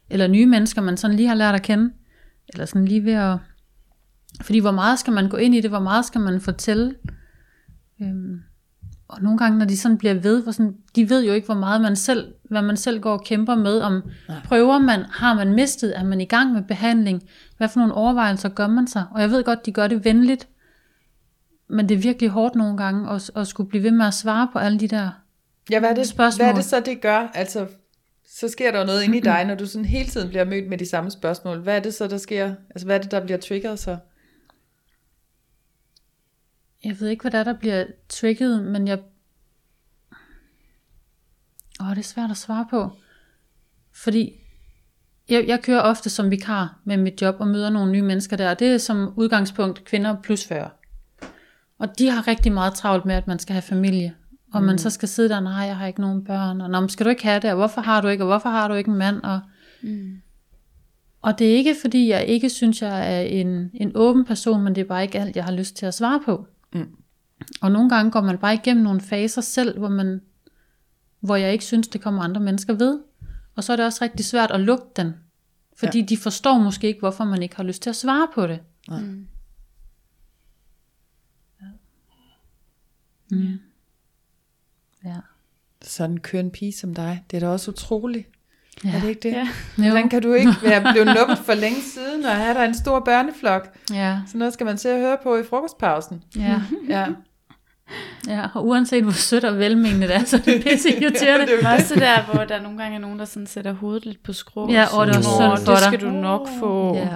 eller 0.10 0.28
nye 0.28 0.46
mennesker, 0.46 0.82
man 0.82 0.98
sådan 0.98 1.16
lige 1.16 1.28
har 1.28 1.36
lært 1.36 1.56
at 1.56 1.62
kende, 1.62 1.92
eller 2.54 2.66
sådan 2.66 2.86
lige 2.86 3.06
ved 3.06 3.14
at... 3.14 3.38
Fordi 4.42 4.60
hvor 4.60 4.72
meget 4.72 5.00
skal 5.00 5.14
man 5.14 5.30
gå 5.30 5.38
ind 5.38 5.56
i 5.56 5.62
det, 5.62 5.70
hvor 5.70 5.80
meget 5.80 6.06
skal 6.06 6.22
man 6.22 6.42
fortælle? 6.42 6.96
Øhm, 8.02 8.40
og 9.10 9.22
nogle 9.22 9.38
gange, 9.38 9.58
når 9.60 9.65
de 9.65 9.78
sådan 9.78 9.98
bliver 9.98 10.13
ved, 10.13 10.43
hvor 10.43 10.52
sådan, 10.52 10.76
de 10.95 11.10
ved 11.10 11.26
jo 11.26 11.34
ikke, 11.34 11.45
hvor 11.45 11.56
meget 11.56 11.82
man 11.82 11.95
selv, 11.95 12.34
hvad 12.50 12.62
man 12.62 12.78
selv 12.78 13.00
går 13.02 13.12
og 13.12 13.24
kæmper 13.24 13.56
med, 13.56 13.80
om 13.80 14.02
prøver 14.45 14.80
man, 14.80 15.02
har 15.12 15.34
man 15.34 15.54
mistet, 15.54 15.98
er 16.00 16.04
man 16.04 16.22
i 16.22 16.26
gang 16.26 16.54
med 16.54 16.62
behandling, 16.62 17.24
hvad 17.58 17.67
for 17.67 17.80
nogle 17.80 17.93
overvejelser 17.93 18.50
gør 18.50 18.67
man 18.67 18.88
sig? 18.88 19.06
Og 19.12 19.22
jeg 19.22 19.32
ved 19.32 19.43
godt, 19.43 19.65
de 19.65 19.72
gør 19.72 19.88
det 19.88 20.06
venligt, 20.06 20.48
men 21.69 21.89
det 21.89 21.98
er 21.98 22.02
virkelig 22.02 22.30
hårdt 22.30 22.56
nogle 22.56 22.78
gange, 22.78 23.10
at, 23.10 23.32
at 23.36 23.48
skulle 23.48 23.69
blive 23.69 23.84
ved 23.84 23.91
med 23.91 24.06
at 24.06 24.13
svare 24.13 24.48
på 24.54 24.60
alle 24.60 24.80
de 24.80 24.88
der 24.88 25.10
Ja, 25.72 25.80
hvad 25.80 25.89
er, 25.89 25.95
det, 25.95 26.08
Spørgsmål. 26.08 26.45
hvad 26.45 26.54
er 26.54 26.56
det 26.56 26.65
så, 26.65 26.80
det 26.80 27.02
gør? 27.02 27.32
Altså, 27.34 27.67
så 28.30 28.48
sker 28.48 28.72
der 28.72 28.86
noget 28.86 29.04
inde 29.04 29.17
i 29.17 29.22
dig, 29.32 29.45
når 29.45 29.56
du 29.56 29.65
sådan 29.65 29.86
hele 29.86 30.10
tiden 30.10 30.30
bliver 30.30 30.45
mødt 30.45 30.69
med 30.69 30.78
de 30.78 30.89
samme 30.89 31.12
spørgsmål. 31.12 31.60
Hvad 31.60 31.76
er 31.76 31.80
det 31.80 31.93
så, 31.93 32.08
der 32.08 32.17
sker? 32.17 32.54
Altså, 32.69 32.86
hvad 32.86 32.95
er 32.95 33.02
det, 33.02 33.12
der 33.12 33.24
bliver 33.24 33.38
triggeret 33.38 33.80
så? 33.80 33.98
Jeg 36.84 37.00
ved 37.00 37.08
ikke, 37.08 37.22
hvad 37.22 37.32
der, 37.32 37.39
er, 37.39 37.44
der 37.44 37.54
bliver 37.54 37.86
trigget, 38.10 38.63
men 38.63 38.88
jeg... 38.88 39.00
Åh, 41.82 41.89
det 41.89 41.98
er 41.98 42.02
svært 42.04 42.32
at 42.32 42.38
svare 42.38 42.68
på. 42.70 42.92
Fordi 43.94 44.34
jeg, 45.30 45.48
jeg 45.48 45.62
kører 45.63 45.82
ofte 45.82 46.10
som 46.10 46.32
vikar 46.32 46.80
med 46.84 46.98
mit 46.98 47.22
job 47.22 47.36
og 47.39 47.48
møder 47.48 47.70
nogle 47.70 47.92
nye 47.92 48.02
mennesker 48.02 48.38
der. 48.38 48.50
og 48.50 48.60
Det 48.60 48.68
er 48.68 48.78
som 48.78 49.13
udgangspunkt 49.18 49.84
kvinder 49.86 50.22
plus 50.22 50.46
40. 50.46 50.70
Og 51.80 52.00
de 52.00 52.10
har 52.10 52.28
rigtig 52.28 52.52
meget 52.52 52.74
travlt 52.74 53.06
med, 53.06 53.15
at 53.15 53.28
man 53.28 53.39
skal 53.39 53.54
have 53.54 53.62
familie. 53.62 54.15
Og 54.54 54.63
man 54.63 54.78
så 54.78 54.89
skal 54.89 55.08
sidde 55.08 55.30
der, 55.30 55.39
nej, 55.39 55.54
jeg 55.54 55.78
har 55.78 55.88
ikke 55.88 56.02
nogen 56.02 56.24
børn. 56.24 56.62
Og 56.62 56.70
men 56.70 56.89
skal 56.89 57.06
du 57.06 57.10
ikke 57.10 57.24
have 57.24 57.39
det? 57.39 57.50
Og 57.50 57.56
hvorfor 57.56 57.82
har 57.82 58.02
du 58.02 58.08
ikke? 58.08 58.24
Og 58.24 58.28
hvorfor 58.28 58.50
har 58.50 58.68
du 58.68 58.74
ikke 58.74 58.92
en 58.92 58.98
mand? 58.98 59.22
Og, 59.24 59.39
Mm. 59.82 60.22
og 61.22 61.39
det 61.39 61.52
er 61.52 61.56
ikke, 61.56 61.76
fordi 61.82 62.10
jeg 62.10 62.26
ikke 62.26 62.50
synes, 62.50 62.82
jeg 62.82 63.18
er 63.18 63.22
en, 63.22 63.72
en 63.74 63.92
åben 63.96 64.26
person, 64.26 64.63
men 64.63 64.76
det 64.76 64.82
er 64.82 64.86
bare 64.86 65.04
ikke 65.04 65.20
alt, 65.20 65.36
jeg 65.36 65.44
har 65.46 65.52
lyst 65.52 65.76
til 65.76 65.86
at 65.86 65.94
svare 65.94 66.22
på. 66.26 66.48
Mm. 66.74 66.96
Og 67.62 67.72
nogle 67.72 67.90
gange 67.90 68.12
går 68.12 68.22
man 68.22 68.38
bare 68.38 68.54
igennem 68.54 68.84
nogle 68.84 69.02
faser 69.02 69.42
selv, 69.42 69.78
hvor, 69.78 69.90
man, 69.90 70.22
hvor 71.20 71.36
jeg 71.36 71.54
ikke 71.54 71.66
synes, 71.66 71.88
det 71.88 72.02
kommer 72.02 72.24
andre 72.24 72.42
mennesker 72.42 72.74
ved. 72.74 73.00
Og 73.56 73.64
så 73.64 73.72
er 73.72 73.76
det 73.76 73.86
også 73.86 74.04
rigtig 74.04 74.26
svært 74.26 74.52
at 74.52 74.60
lukke 74.60 74.86
den. 74.96 75.14
Fordi 75.76 76.00
ja. 76.00 76.06
de 76.06 76.18
forstår 76.18 76.58
måske 76.58 76.88
ikke, 76.88 77.00
hvorfor 77.00 77.24
man 77.24 77.42
ikke 77.42 77.56
har 77.56 77.64
lyst 77.64 77.82
til 77.82 77.90
at 77.90 77.96
svare 77.96 78.28
på 78.36 78.48
det. 78.48 78.60
Mm. 78.88 79.28
Mm. 83.32 83.60
Ja. 85.06 85.18
Sådan 85.82 86.12
en 86.12 86.20
køn 86.20 86.52
pige 86.52 86.74
som 86.74 86.96
dig, 86.96 87.26
det 87.32 87.38
er 87.38 87.42
da 87.42 87.48
også 87.48 87.72
utroligt. 87.72 88.28
Ja. 88.86 88.89
Er 88.96 89.00
det 89.02 89.10
ikke 89.10 89.22
det? 89.30 89.32
Ja. 89.34 89.48
Hvordan 89.76 90.10
kan 90.10 90.22
du 90.22 90.34
ikke 90.34 90.52
være 90.63 90.92
blevet 90.94 91.08
nuppet 91.20 91.38
for 91.38 91.54
længe 91.54 91.82
siden, 91.82 92.26
og 92.26 92.32
have 92.32 92.54
der 92.54 92.63
en 92.63 92.76
stor 92.76 93.00
børneflok? 93.00 93.78
Ja, 93.94 94.20
Så 94.28 94.38
noget 94.38 94.54
skal 94.54 94.65
man 94.65 94.78
se 94.78 94.94
og 94.94 95.00
høre 95.00 95.18
på 95.24 95.38
i 95.38 95.44
frokostpausen. 95.50 96.24
ja, 96.36 96.62
Ja. 96.89 97.06
ja. 98.28 98.48
Og 98.56 98.65
uanset 98.68 99.04
hvor 99.04 99.12
sødt 99.12 99.44
og 99.44 99.58
velmenende 99.60 100.08
det 100.08 100.15
er, 100.15 100.24
så 100.24 100.36
er 100.38 100.42
det 100.42 100.63
pisse 100.63 100.89
irriterende. 101.02 101.46
det 101.46 101.63
er 101.63 101.74
også 101.76 101.96
der, 101.96 102.22
hvor 102.34 102.44
der 102.44 102.62
nogle 102.62 102.78
gange 102.78 102.96
er 102.96 103.00
nogen, 103.02 103.20
der 103.20 103.26
sådan 103.26 103.48
sætter 103.48 103.74
hovedet 103.74 104.06
lidt 104.06 104.24
på 104.24 104.34
skrå. 104.34 104.72
Ja, 104.72 104.86
og 104.98 105.08
det 105.08 105.15
er 105.15 105.22
Sådan, 105.22 105.36
synd 105.38 105.44
"Åh, 105.44 105.50
for 105.50 105.56
det 105.56 105.68
dig." 105.68 105.78
skal 105.88 106.02
du 106.02 106.10
nok 106.12 106.48
få. 106.60 106.96
Ja, 106.96 107.08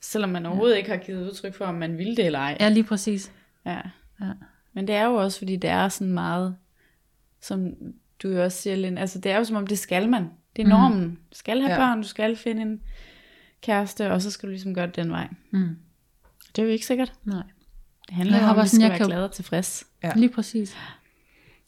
Selvom 0.00 0.30
man 0.30 0.46
overhovedet 0.46 0.76
ikke 0.76 0.90
har 0.90 0.96
givet 0.96 1.26
udtryk 1.30 1.54
for, 1.56 1.64
om 1.64 1.74
man 1.74 1.98
vil 1.98 2.16
det 2.16 2.26
eller 2.26 2.38
ej. 2.38 2.56
ja 2.60 2.68
lige 2.68 2.84
præcis. 2.84 3.32
Ja. 3.66 3.78
Ja. 4.20 4.26
Men 4.74 4.86
det 4.86 4.94
er 4.94 5.04
jo 5.04 5.14
også, 5.14 5.38
fordi 5.38 5.56
det 5.56 5.70
er 5.70 5.88
sådan 5.88 6.12
meget, 6.12 6.56
som 7.42 7.66
du 8.22 8.28
jo 8.28 8.44
også 8.44 8.58
siger, 8.62 8.76
Lynn, 8.76 8.98
altså 8.98 9.18
det 9.18 9.32
er 9.32 9.36
jo 9.38 9.44
som 9.44 9.56
om, 9.56 9.66
det 9.66 9.78
skal 9.78 10.08
man. 10.08 10.30
Det 10.56 10.64
er 10.64 10.68
normen. 10.68 11.10
Du 11.32 11.36
skal 11.38 11.60
have 11.60 11.72
Ja. 11.72 11.78
børn, 11.78 12.02
du 12.02 12.08
skal 12.08 12.36
finde 12.36 12.62
en 12.62 12.80
kæreste, 13.62 14.12
og 14.12 14.22
så 14.22 14.30
skal 14.30 14.46
du 14.46 14.50
ligesom 14.50 14.74
gøre 14.74 14.86
det 14.86 14.96
den 14.96 15.10
vej. 15.10 15.28
Mm. 15.50 15.76
Det 16.56 16.62
er 16.62 16.66
jo 16.66 16.72
ikke 16.72 16.86
sikkert. 16.86 17.12
Nej. 17.24 17.42
Det 18.08 18.16
handler 18.16 18.38
Jeg 18.38 18.48
om, 18.50 18.58
at 18.58 18.62
vi 18.62 18.68
skal 18.68 18.80
jeg 18.80 18.88
være 18.90 18.98
kan 18.98 19.06
glade 19.06 19.24
og 19.24 19.32
tilfreds. 19.32 19.84
Ja. 20.04 20.12
Lige 20.16 20.28
præcis. 20.28 20.76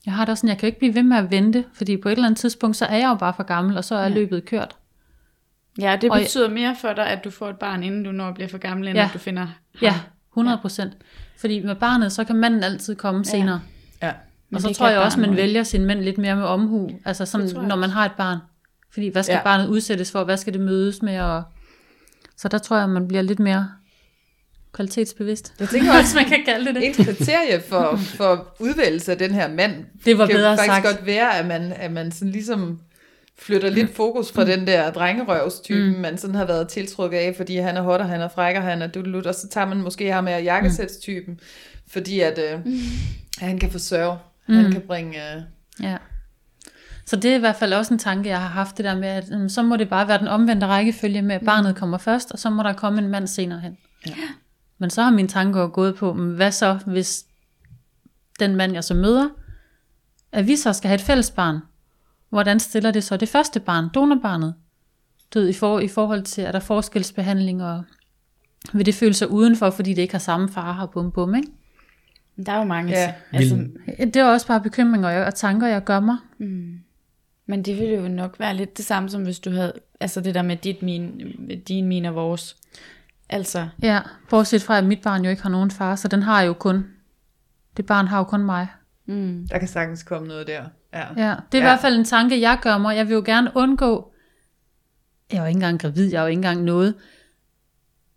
Jeg 0.07 0.14
har 0.14 0.25
det 0.25 0.31
også 0.33 0.40
sådan, 0.40 0.49
jeg 0.49 0.59
kan 0.59 0.66
jo 0.66 0.68
ikke 0.68 0.79
blive 0.79 0.94
ved 0.94 1.03
med 1.03 1.16
at 1.16 1.31
vente, 1.31 1.64
fordi 1.73 1.97
på 1.97 2.09
et 2.09 2.12
eller 2.12 2.27
andet 2.27 2.38
tidspunkt, 2.40 2.77
så 2.77 2.85
er 2.87 2.97
jeg 2.97 3.09
jo 3.09 3.14
bare 3.14 3.35
for 3.37 3.42
gammel, 3.42 3.77
og 3.77 3.85
så 3.85 3.94
er 3.94 4.03
Ja. 4.03 4.09
løbet 4.09 4.44
kørt. 4.44 4.77
Ja, 5.81 5.97
det 6.01 6.11
Og- 6.11 6.18
betyder 6.20 6.51
mere 6.51 6.77
for 6.81 6.92
dig, 6.92 7.07
at 7.07 7.25
du 7.25 7.31
får 7.31 7.51
et 7.51 7.57
barn, 7.59 7.83
inden 7.83 8.05
du 8.05 8.12
når 8.12 8.29
at 8.29 8.35
blive 8.35 8.49
for 8.49 8.59
gammel, 8.59 8.88
end 8.88 8.99
Ja. 8.99 9.05
at 9.05 9.11
du 9.14 9.18
finder 9.18 9.42
ham. 9.44 9.55
Ja, 9.83 10.01
100 10.31 10.59
procent. 10.59 10.92
Fordi 11.38 11.62
med 11.62 11.75
barnet, 11.75 12.12
så 12.12 12.25
kan 12.25 12.37
manden 12.37 12.62
altid 12.64 12.94
komme 12.97 13.18
ja. 13.18 13.31
senere. 13.31 13.61
Ja. 14.03 14.12
Og 14.55 14.61
så 14.61 14.73
tror 14.75 14.88
jeg 14.88 15.01
også, 15.01 15.20
man 15.20 15.37
vælger 15.37 15.62
sin 15.62 15.85
mænd 15.85 16.01
lidt 16.01 16.18
mere 16.18 16.37
med 16.37 16.44
omhu. 16.44 16.90
Altså 17.05 17.27
sådan, 17.27 17.47
jeg 17.57 17.66
når 17.66 17.77
man 17.77 17.90
har 17.90 18.05
et 18.05 18.12
barn. 18.12 18.38
Fordi 18.94 19.09
hvad 19.09 19.22
skal 19.22 19.35
Ja. 19.35 19.42
barnet 19.44 19.68
udsættes 19.68 20.12
for? 20.12 20.24
Hvad 20.24 20.37
skal 20.37 20.52
det 20.52 20.61
mødes 20.61 21.02
med? 21.02 21.20
Og... 21.20 21.42
Så 22.37 22.48
der 22.48 22.59
tror 22.59 22.76
jeg, 22.78 22.88
man 22.88 23.09
bliver 23.09 23.22
lidt 23.22 23.38
mere 23.38 23.68
kvalitetsbevidst. 24.72 25.54
Jeg 25.61 25.68
tænker 25.68 25.98
også, 25.98 26.16
man 26.20 26.24
kan 26.24 26.38
kalde 26.44 26.66
det 26.66 26.74
det. 26.74 27.00
et 27.00 27.07
kriterie 27.07 27.61
for, 27.68 27.96
for 27.96 28.54
udvælgelse 28.61 29.12
af 29.12 29.18
den 29.18 29.30
her 29.30 29.48
mand, 29.54 29.85
Det 30.04 30.18
var 30.18 30.26
kan 30.26 30.37
bedre 30.37 30.57
faktisk 30.57 30.74
sagt. 30.74 30.87
godt 30.87 31.07
være, 31.07 31.38
at 31.38 31.46
man, 31.46 31.72
at 31.72 31.92
man 31.92 32.12
sådan 32.12 32.33
ligesom 32.33 32.80
flytter 33.38 33.70
lidt 33.70 33.94
fokus 33.94 34.33
fra 34.33 34.44
den 34.44 34.66
der 34.66 34.90
drengerøvstypen, 34.92 35.92
mm. 35.94 35.98
man 36.00 36.18
sådan 36.18 36.35
har 36.37 36.44
været 36.44 36.68
tiltrukket 36.68 37.18
af, 37.18 37.35
fordi 37.37 37.57
han 37.57 37.76
er 37.76 37.83
hot, 37.83 38.00
og 38.00 38.09
han 38.09 38.20
er 38.20 38.28
fræk, 38.28 38.57
og 38.57 38.62
han 38.62 38.83
er 38.83 38.87
dudelut, 38.87 39.26
og 39.26 39.35
så 39.35 39.48
tager 39.48 39.66
man 39.66 39.76
måske 39.83 40.12
ham 40.12 40.28
af 40.28 40.44
jakkesætstypen, 40.44 41.40
fordi 41.88 42.20
at 42.20 42.38
øh, 42.52 42.61
han 43.38 43.59
kan 43.59 43.70
forsørge, 43.70 44.18
mm. 44.48 44.54
han 44.54 44.72
kan 44.72 44.80
bringe... 44.80 45.16
Øh, 45.37 45.42
Ja. 45.83 45.96
Så 47.06 47.16
det 47.16 47.30
er 47.32 47.36
i 47.36 47.38
hvert 47.38 47.56
fald 47.56 47.72
også 47.72 47.94
en 47.94 47.98
tanke, 47.98 48.28
jeg 48.28 48.40
har 48.40 48.48
haft, 48.48 48.76
det 48.76 48.84
der 48.84 48.94
med, 48.98 49.08
at 49.08 49.24
mm, 49.40 49.48
så 49.48 49.62
må 49.62 49.76
det 49.76 49.88
bare 49.88 50.08
være 50.08 50.18
den 50.18 50.28
omvendte 50.28 50.66
rækkefølge 50.66 51.22
med, 51.22 51.34
at 51.34 51.42
barnet 51.44 51.76
kommer 51.76 51.98
først, 51.98 52.32
og 52.32 52.38
så 52.38 52.50
må 52.50 52.62
der 52.62 52.72
komme 52.72 52.98
en 53.02 53.08
mand 53.08 53.26
senere 53.26 53.60
hen. 53.60 53.76
Ja. 54.06 54.12
Men 54.78 54.90
så 54.90 55.02
har 55.02 55.10
min 55.10 55.28
tanke 55.28 55.58
jo 55.58 55.70
gået 55.72 55.94
på, 55.96 56.12
mm, 56.12 56.34
hvad 56.34 56.52
så, 56.52 56.78
hvis 56.86 57.24
den 58.40 58.56
mand, 58.56 58.72
jeg 58.72 58.84
så 58.84 58.94
møder, 58.94 59.28
at 60.32 60.46
vi 60.46 60.56
så 60.56 60.72
skal 60.72 60.88
have 60.88 60.94
et 60.94 61.00
fælles 61.00 61.30
barn. 61.30 61.58
Hvordan 62.30 62.60
stiller 62.60 62.90
det 62.90 63.04
så 63.04 63.16
det 63.16 63.28
første 63.28 63.60
barn, 63.60 63.88
donorbarnet? 63.94 64.54
Du 65.34 65.38
ved, 65.38 65.48
i, 65.48 65.52
for, 65.52 65.80
i 65.80 65.88
forhold 65.88 66.22
til, 66.22 66.44
er 66.44 66.52
der 66.52 66.60
forskelsbehandling, 66.60 67.62
og 67.62 67.84
vil 68.72 68.86
det 68.86 68.94
føle 68.94 69.14
sig 69.14 69.30
udenfor, 69.30 69.70
fordi 69.70 69.94
det 69.94 70.02
ikke 70.02 70.14
har 70.14 70.18
samme 70.18 70.48
far 70.48 70.72
her, 70.72 70.86
bum 70.86 71.12
bum, 71.12 71.34
ikke? 71.34 71.48
Der 72.46 72.52
er 72.52 72.58
jo 72.58 72.64
mange 72.64 72.90
Ja. 72.92 73.14
altså, 73.32 73.54
Det 73.98 74.16
er 74.16 74.24
også 74.24 74.46
bare 74.46 74.60
bekymringer 74.60 75.08
jeg- 75.10 75.26
og 75.26 75.34
tanker, 75.34 75.66
jeg 75.66 75.84
gør 75.84 76.00
mig. 76.00 76.16
Men 77.46 77.62
det 77.62 77.78
ville 77.78 77.94
jo 77.94 78.09
nok 78.09 78.40
være 78.40 78.54
lidt 78.54 78.76
det 78.76 78.85
samme, 78.85 79.11
som 79.11 79.22
hvis 79.22 79.40
du 79.40 79.50
havde, 79.50 79.72
altså 80.00 80.20
det 80.20 80.35
der 80.35 80.42
med 80.42 80.57
dit, 80.57 80.83
min, 80.83 81.20
din, 81.68 81.87
min 81.87 82.04
og 82.04 82.14
vores. 82.14 82.57
Altså, 83.28 83.68
Ja, 83.83 84.00
bortset 84.30 84.62
fra, 84.62 84.78
at 84.78 84.85
mit 84.85 85.02
barn 85.02 85.24
jo 85.24 85.30
ikke 85.30 85.42
har 85.42 85.50
nogen 85.50 85.70
far, 85.70 85.96
så 85.96 86.09
den 86.09 86.22
har 86.22 86.42
jo 86.42 86.52
kun, 86.52 86.87
det 87.76 87.87
barn 87.87 88.07
har 88.07 88.18
jo 88.18 88.24
kun 88.24 88.44
mig. 88.44 88.68
mm, 89.07 89.46
der 89.50 89.59
kan 89.59 89.68
sagtens 89.68 90.02
komme 90.02 90.28
noget 90.28 90.46
der. 90.46 90.64
Ja. 90.92 91.07
Ja, 91.16 91.35
det 91.52 91.59
er 91.59 91.59
ja. 91.59 91.59
i 91.59 91.61
hvert 91.61 91.80
fald 91.80 91.96
en 91.96 92.04
tanke, 92.04 92.40
jeg 92.40 92.59
gør 92.62 92.78
mig. 92.78 92.96
Jeg 92.96 93.09
vil 93.09 93.14
jo 93.14 93.22
gerne 93.26 93.50
undgå, 93.54 94.12
jeg 95.33 95.37
er 95.38 95.42
jo 95.42 95.46
ikke 95.46 95.57
engang 95.57 95.80
gravid, 95.80 96.11
jeg 96.11 96.18
er 96.18 96.22
jo 96.22 96.28
ikke 96.28 96.38
engang 96.38 96.62
noget, 96.62 96.94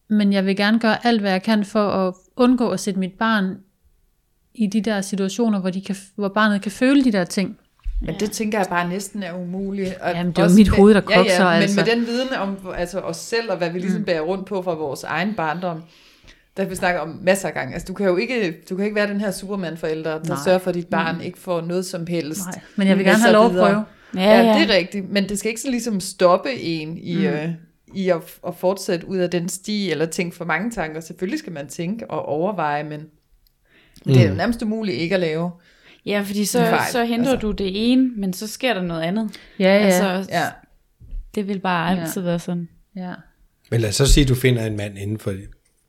men 0.09 0.33
jeg 0.33 0.45
vil 0.45 0.55
gerne 0.55 0.79
gøre 0.79 1.05
alt, 1.05 1.21
hvad 1.21 1.31
jeg 1.31 1.43
kan 1.43 1.65
for 1.65 1.89
at 1.89 2.13
undgå 2.35 2.69
at 2.69 2.79
sætte 2.79 2.99
mit 2.99 3.13
barn 3.13 3.57
i 4.53 4.67
de 4.67 4.81
der 4.81 5.01
situationer, 5.01 5.59
hvor, 5.59 5.69
de 5.69 5.81
kan, 5.81 5.95
hvor 6.15 6.29
barnet 6.29 6.61
kan 6.61 6.71
føle 6.71 7.03
de 7.03 7.11
der 7.11 7.23
ting. 7.23 7.59
Men 8.01 8.15
det 8.19 8.31
tænker 8.31 8.57
jeg 8.57 8.67
bare 8.69 8.89
næsten 8.89 9.23
er 9.23 9.33
umuligt. 9.33 9.93
Og 10.01 10.11
Jamen, 10.11 10.31
det 10.31 10.39
er 10.39 10.43
også 10.43 10.57
mit 10.57 10.67
hoved, 10.67 10.93
der 10.93 11.01
ja, 11.09 11.17
kokser, 11.17 11.43
ja, 11.43 11.53
men 11.53 11.61
altså. 11.61 11.81
med 11.81 11.95
den 11.95 12.07
viden 12.07 12.33
om 12.33 12.57
altså, 12.75 12.99
os 12.99 13.17
selv, 13.17 13.51
og 13.51 13.57
hvad 13.57 13.69
vi 13.69 13.79
ligesom 13.79 13.99
mm. 13.99 14.05
bærer 14.05 14.21
rundt 14.21 14.45
på 14.45 14.61
fra 14.61 14.73
vores 14.73 15.03
egen 15.03 15.33
barndom, 15.35 15.83
der 16.57 16.63
har 16.63 16.69
vi 16.69 16.75
snakket 16.75 17.01
om 17.01 17.19
masser 17.21 17.47
af 17.47 17.53
gange. 17.53 17.73
Altså, 17.73 17.85
du 17.87 17.93
kan 17.93 18.05
jo 18.05 18.17
ikke, 18.17 18.57
du 18.69 18.75
kan 18.75 18.85
ikke 18.85 18.95
være 18.95 19.07
den 19.07 19.21
her 19.21 19.31
superman-forælder, 19.31 20.17
der 20.17 20.27
Nej. 20.27 20.37
sørger 20.45 20.59
for, 20.59 20.69
at 20.69 20.75
dit 20.75 20.87
barn 20.87 21.15
mm. 21.15 21.21
ikke 21.21 21.39
får 21.39 21.61
noget 21.61 21.85
som 21.85 22.07
helst. 22.07 22.45
Nej, 22.45 22.61
men 22.75 22.87
jeg 22.87 22.97
vil 22.97 23.05
gerne 23.05 23.19
sig 23.19 23.25
have 23.25 23.33
lov 23.33 23.45
at 23.45 23.51
prøve. 23.51 23.85
ja, 24.15 24.21
Ja, 24.21 24.41
ja. 24.41 24.59
det 24.59 24.69
er 24.69 24.75
rigtigt, 24.75 25.11
men 25.11 25.29
det 25.29 25.39
skal 25.39 25.49
ikke 25.49 25.61
sådan 25.61 25.71
ligesom 25.71 25.99
stoppe 25.99 26.53
en 26.53 26.97
i, 26.97 27.15
mm. 27.15 27.23
øh, 27.23 27.49
i 27.93 28.09
at, 28.09 28.17
at 28.47 28.55
fortsætte 28.55 29.07
ud 29.07 29.17
af 29.17 29.29
den 29.29 29.49
sti, 29.49 29.91
eller 29.91 30.05
tænke 30.05 30.35
for 30.35 30.45
mange 30.45 30.71
tanker. 30.71 31.01
Selvfølgelig 31.01 31.39
skal 31.39 31.53
man 31.53 31.67
tænke 31.67 32.11
og 32.11 32.25
overveje, 32.25 32.83
men 32.83 32.99
mm. 32.99 34.13
det 34.13 34.23
er 34.23 34.29
jo 34.29 34.35
nærmest 34.35 34.61
umuligt 34.61 34.97
ikke 34.97 35.15
at 35.15 35.21
lave. 35.21 35.51
Ja, 36.07 36.21
fordi 36.21 36.45
så, 36.45 36.59
fejl, 36.59 36.91
så 36.91 37.05
henter 37.05 37.31
altså. 37.31 37.47
du 37.47 37.51
det 37.51 37.91
ene, 37.91 38.11
men 38.17 38.33
så 38.33 38.47
sker 38.47 38.73
der 38.73 38.81
noget 38.81 39.01
andet. 39.01 39.31
Ja, 39.59 39.63
ja, 39.65 39.79
Altså, 39.79 40.33
Ja. 40.33 40.45
det 41.35 41.47
vil 41.47 41.59
bare 41.59 41.99
altid 42.01 42.21
være 42.21 42.39
sådan. 42.39 42.69
ja. 42.95 43.13
Men 43.71 43.81
lad 43.81 43.89
os 43.89 43.95
så 43.95 44.05
sige, 44.07 44.21
at 44.23 44.29
du 44.29 44.35
finder 44.35 44.65
en 44.65 44.77
mand 44.77 44.97
inden 44.97 45.19
for 45.19 45.33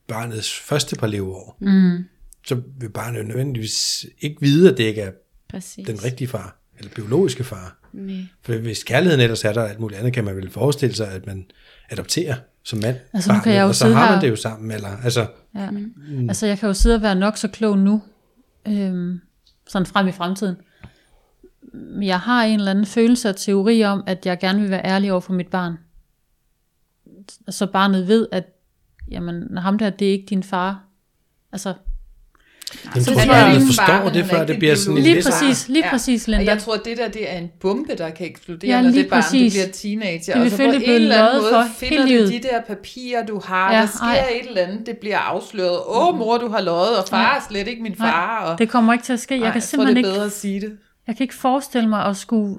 barnets 0.08 0.58
første 0.60 0.96
par 0.96 1.06
leveår. 1.06 1.56
Mm. 1.60 2.04
Så 2.46 2.60
vil 2.80 2.88
barnet 2.90 3.18
jo 3.18 3.24
nødvendigvis 3.24 4.06
ikke 4.20 4.36
vide, 4.40 4.70
at 4.70 4.78
det 4.78 4.84
ikke 4.84 5.00
er 5.00 5.10
Præcis. 5.50 5.86
den 5.86 6.04
rigtige 6.04 6.28
far, 6.28 6.56
eller 6.78 6.90
biologiske 6.94 7.44
far. 7.44 7.78
Nej. 7.92 8.16
For 8.42 8.52
hvis 8.56 8.84
kærligheden 8.84 9.20
ellers 9.20 9.44
er 9.44 9.52
der 9.52 9.64
alt 9.64 9.80
muligt 9.80 9.98
andet, 10.00 10.12
kan 10.14 10.24
man 10.24 10.36
vel 10.36 10.50
forestille 10.50 10.94
sig, 10.94 11.08
at 11.12 11.26
man 11.26 11.46
adopterer 11.90 12.34
som 12.64 12.78
mand. 12.78 12.96
Altså, 13.14 13.32
nu 13.32 13.34
kan 13.34 13.42
barnet, 13.42 13.56
jeg 13.56 13.62
jo 13.62 13.68
og 13.68 13.74
så 13.74 13.86
har 13.88 14.04
man 14.06 14.14
her- 14.14 14.20
det 14.20 14.28
jo 14.30 14.36
sammen. 14.36 14.70
Eller, 14.70 14.96
altså, 15.04 15.26
Ja. 15.54 15.70
Mm. 15.70 16.28
Altså, 16.28 16.46
jeg 16.46 16.58
kan 16.58 16.66
jo 16.66 16.74
sidde 16.74 16.96
og 16.96 17.02
være 17.02 17.14
nok 17.14 17.36
så 17.36 17.48
klog 17.48 17.78
nu, 17.78 18.02
øhm, 18.68 19.20
sådan 19.68 19.86
frem 19.86 20.08
i 20.08 20.12
fremtiden. 20.12 20.56
Jeg 22.02 22.20
har 22.20 22.44
en 22.44 22.58
eller 22.58 22.70
anden 22.70 22.86
følelse 22.86 23.28
og 23.28 23.36
teori 23.36 23.84
om, 23.84 24.04
at 24.06 24.26
jeg 24.26 24.38
gerne 24.38 24.60
vil 24.60 24.70
være 24.70 24.84
ærlig 24.86 25.12
over 25.12 25.20
for 25.20 25.32
mit 25.32 25.48
barn. 25.48 25.78
Så 27.48 27.66
barnet 27.66 28.08
ved, 28.08 28.28
at 28.32 28.44
jamen, 29.10 29.58
ham 29.58 29.78
der, 29.78 29.90
det 29.90 30.08
er 30.08 30.12
ikke 30.12 30.26
din 30.26 30.42
far. 30.42 30.84
Altså, 31.52 31.74
jeg 32.94 33.02
så 33.04 33.12
tror, 33.12 33.20
jeg, 33.20 33.28
barnet 33.28 33.56
at 33.56 33.62
forstår 33.62 34.10
det, 34.10 34.24
før 34.26 34.40
ikke 34.40 34.52
det 34.52 34.58
bliver 34.58 34.74
sådan 34.74 34.96
en 34.96 35.02
lige 35.02 35.22
præcis, 35.22 35.68
lige 35.68 35.84
præcis, 35.90 36.28
Og 36.28 36.30
Linda. 36.32 36.52
jeg 36.52 36.62
tror, 36.62 36.74
at 36.74 36.80
det 36.84 36.96
der 36.98 37.08
det 37.08 37.32
er 37.34 37.38
en 37.38 37.50
bombe, 37.60 37.94
der 37.98 38.10
kan 38.10 38.26
eksplodere, 38.26 38.70
Ja, 38.70 38.82
når 38.82 38.90
det 38.90 39.08
barn 39.08 39.22
præcis. 39.22 39.52
det 39.52 39.60
bliver 39.62 39.72
teenager. 39.72 40.32
Det 40.34 40.42
vil 40.42 40.44
og 40.44 40.50
så 40.50 40.56
på 40.56 40.62
en 40.62 40.90
eller 40.90 41.16
anden 41.28 41.42
måde 41.42 41.52
for 41.52 41.64
finder 41.78 42.02
du 42.02 42.26
de 42.32 42.40
der 42.42 42.60
papirer, 42.66 43.26
du 43.26 43.40
har. 43.44 43.72
Ja, 43.74 43.80
der 43.80 43.86
sker 43.86 44.06
ej. 44.06 44.32
et 44.42 44.48
eller 44.48 44.62
andet, 44.62 44.86
det 44.86 44.96
bliver 44.96 45.18
afsløret. 45.18 45.78
Åh, 45.88 46.18
mor, 46.18 46.38
du 46.38 46.48
har 46.48 46.60
løjet, 46.60 46.98
og 46.98 47.08
far 47.08 47.36
er 47.36 47.40
slet 47.48 47.68
ikke 47.68 47.82
min 47.82 47.94
far. 47.96 48.44
Og, 48.44 48.58
Det 48.58 48.68
kommer 48.68 48.92
ikke 48.92 49.04
til 49.04 49.12
at 49.12 49.20
ske. 49.20 49.34
Jeg 49.34 49.40
Ej, 49.42 49.46
kan 49.50 49.54
jeg 49.54 49.62
tror, 49.62 49.66
simpelthen 49.66 49.96
det 49.96 50.02
er 50.04 50.06
ikke, 50.08 50.14
bedre 50.16 50.26
at 50.26 50.32
sige 50.32 50.60
det. 50.60 50.72
jeg 51.06 51.16
kan 51.16 51.24
ikke 51.24 51.34
forestille 51.34 51.88
mig 51.88 52.04
at 52.04 52.16
skulle, 52.16 52.56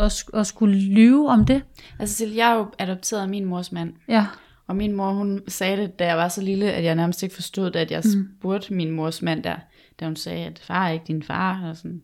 at, 0.00 0.24
at 0.34 0.46
skulle 0.46 0.78
lyve 0.80 1.28
om 1.28 1.44
det. 1.44 1.62
Altså, 2.00 2.26
jeg 2.34 2.50
er 2.50 2.54
jo 2.54 2.66
adopteret 2.78 3.22
af 3.22 3.28
min 3.28 3.44
mors 3.44 3.72
mand. 3.72 3.92
Ja, 4.08 4.24
Og 4.68 4.76
min 4.76 4.92
mor, 4.92 5.10
hun 5.12 5.42
sagde 5.48 5.76
det, 5.76 5.98
da 5.98 6.06
jeg 6.06 6.16
var 6.16 6.28
så 6.28 6.40
lille, 6.42 6.72
at 6.72 6.84
jeg 6.84 6.94
nærmest 6.94 7.22
ikke 7.22 7.34
forstod 7.34 7.70
det, 7.70 7.78
at 7.78 7.90
jeg 7.90 8.02
Mm. 8.04 8.28
spurgte 8.38 8.74
min 8.74 8.90
mors 8.90 9.22
mand 9.22 9.42
der, 9.42 9.56
da 10.00 10.04
hun 10.04 10.16
sagde, 10.16 10.46
at 10.46 10.58
far 10.58 10.86
er 10.86 10.92
ikke 10.92 11.04
din 11.08 11.22
far. 11.22 11.68
Og 11.70 11.76
sådan, 11.76 12.02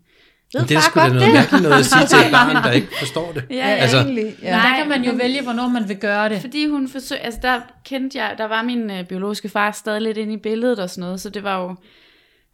Ved 0.52 0.60
Men 0.60 0.68
det 0.68 0.76
er 0.76 0.80
sgu 0.80 1.00
da 1.00 1.08
noget 1.08 1.32
mærkeligt 1.32 1.62
noget 1.62 1.78
at 1.78 1.86
sige 1.86 2.06
til 2.06 2.18
et 2.26 2.32
barn, 2.38 2.64
der 2.64 2.70
ikke 2.72 2.88
forstår 2.98 3.32
det. 3.32 3.44
Ja, 3.50 3.66
altså, 3.66 3.96
Egentlig, 3.96 4.34
ja. 4.42 4.50
Nej, 4.50 4.68
der 4.68 4.76
kan 4.76 4.88
man 4.88 5.04
jo 5.04 5.12
vælge, 5.12 5.42
hvornår 5.42 5.68
man 5.68 5.88
vil 5.88 5.96
gøre 5.96 6.28
det. 6.28 6.40
Fordi 6.40 6.66
hun 6.66 6.88
forsøg, 6.88 7.18
altså 7.22 7.40
der 7.42 7.60
kendte 7.84 8.18
jeg, 8.18 8.34
der 8.38 8.44
var 8.44 8.62
min 8.62 8.90
øh, 8.90 9.04
biologiske 9.04 9.48
far 9.48 9.70
stadig 9.70 10.02
lidt 10.02 10.16
inde 10.18 10.32
i 10.32 10.36
billedet 10.36 10.78
og 10.78 10.90
sådan 10.90 11.00
noget, 11.00 11.20
så 11.20 11.30
det 11.30 11.42
var 11.44 11.62
jo, 11.62 11.76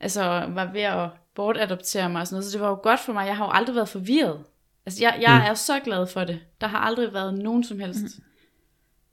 altså 0.00 0.22
var 0.48 0.72
ved 0.72 0.80
at 0.82 1.08
bortadoptere 1.36 2.08
mig 2.10 2.20
og 2.20 2.26
sådan 2.26 2.34
noget, 2.34 2.44
så 2.44 2.52
det 2.52 2.60
var 2.60 2.68
jo 2.68 2.78
godt 2.82 3.00
for 3.00 3.12
mig, 3.12 3.26
jeg 3.26 3.36
har 3.36 3.44
jo 3.44 3.50
aldrig 3.50 3.74
været 3.76 3.88
forvirret. 3.88 4.38
Altså 4.86 5.04
jeg, 5.04 5.18
jeg 5.20 5.42
mm. 5.44 5.50
er 5.50 5.54
så 5.54 5.80
glad 5.84 6.06
for 6.06 6.24
det. 6.24 6.38
Der 6.60 6.66
har 6.66 6.78
aldrig 6.78 7.12
været 7.12 7.34
nogen 7.34 7.64
som 7.64 7.80
helst 7.80 8.02
mm. 8.02 8.24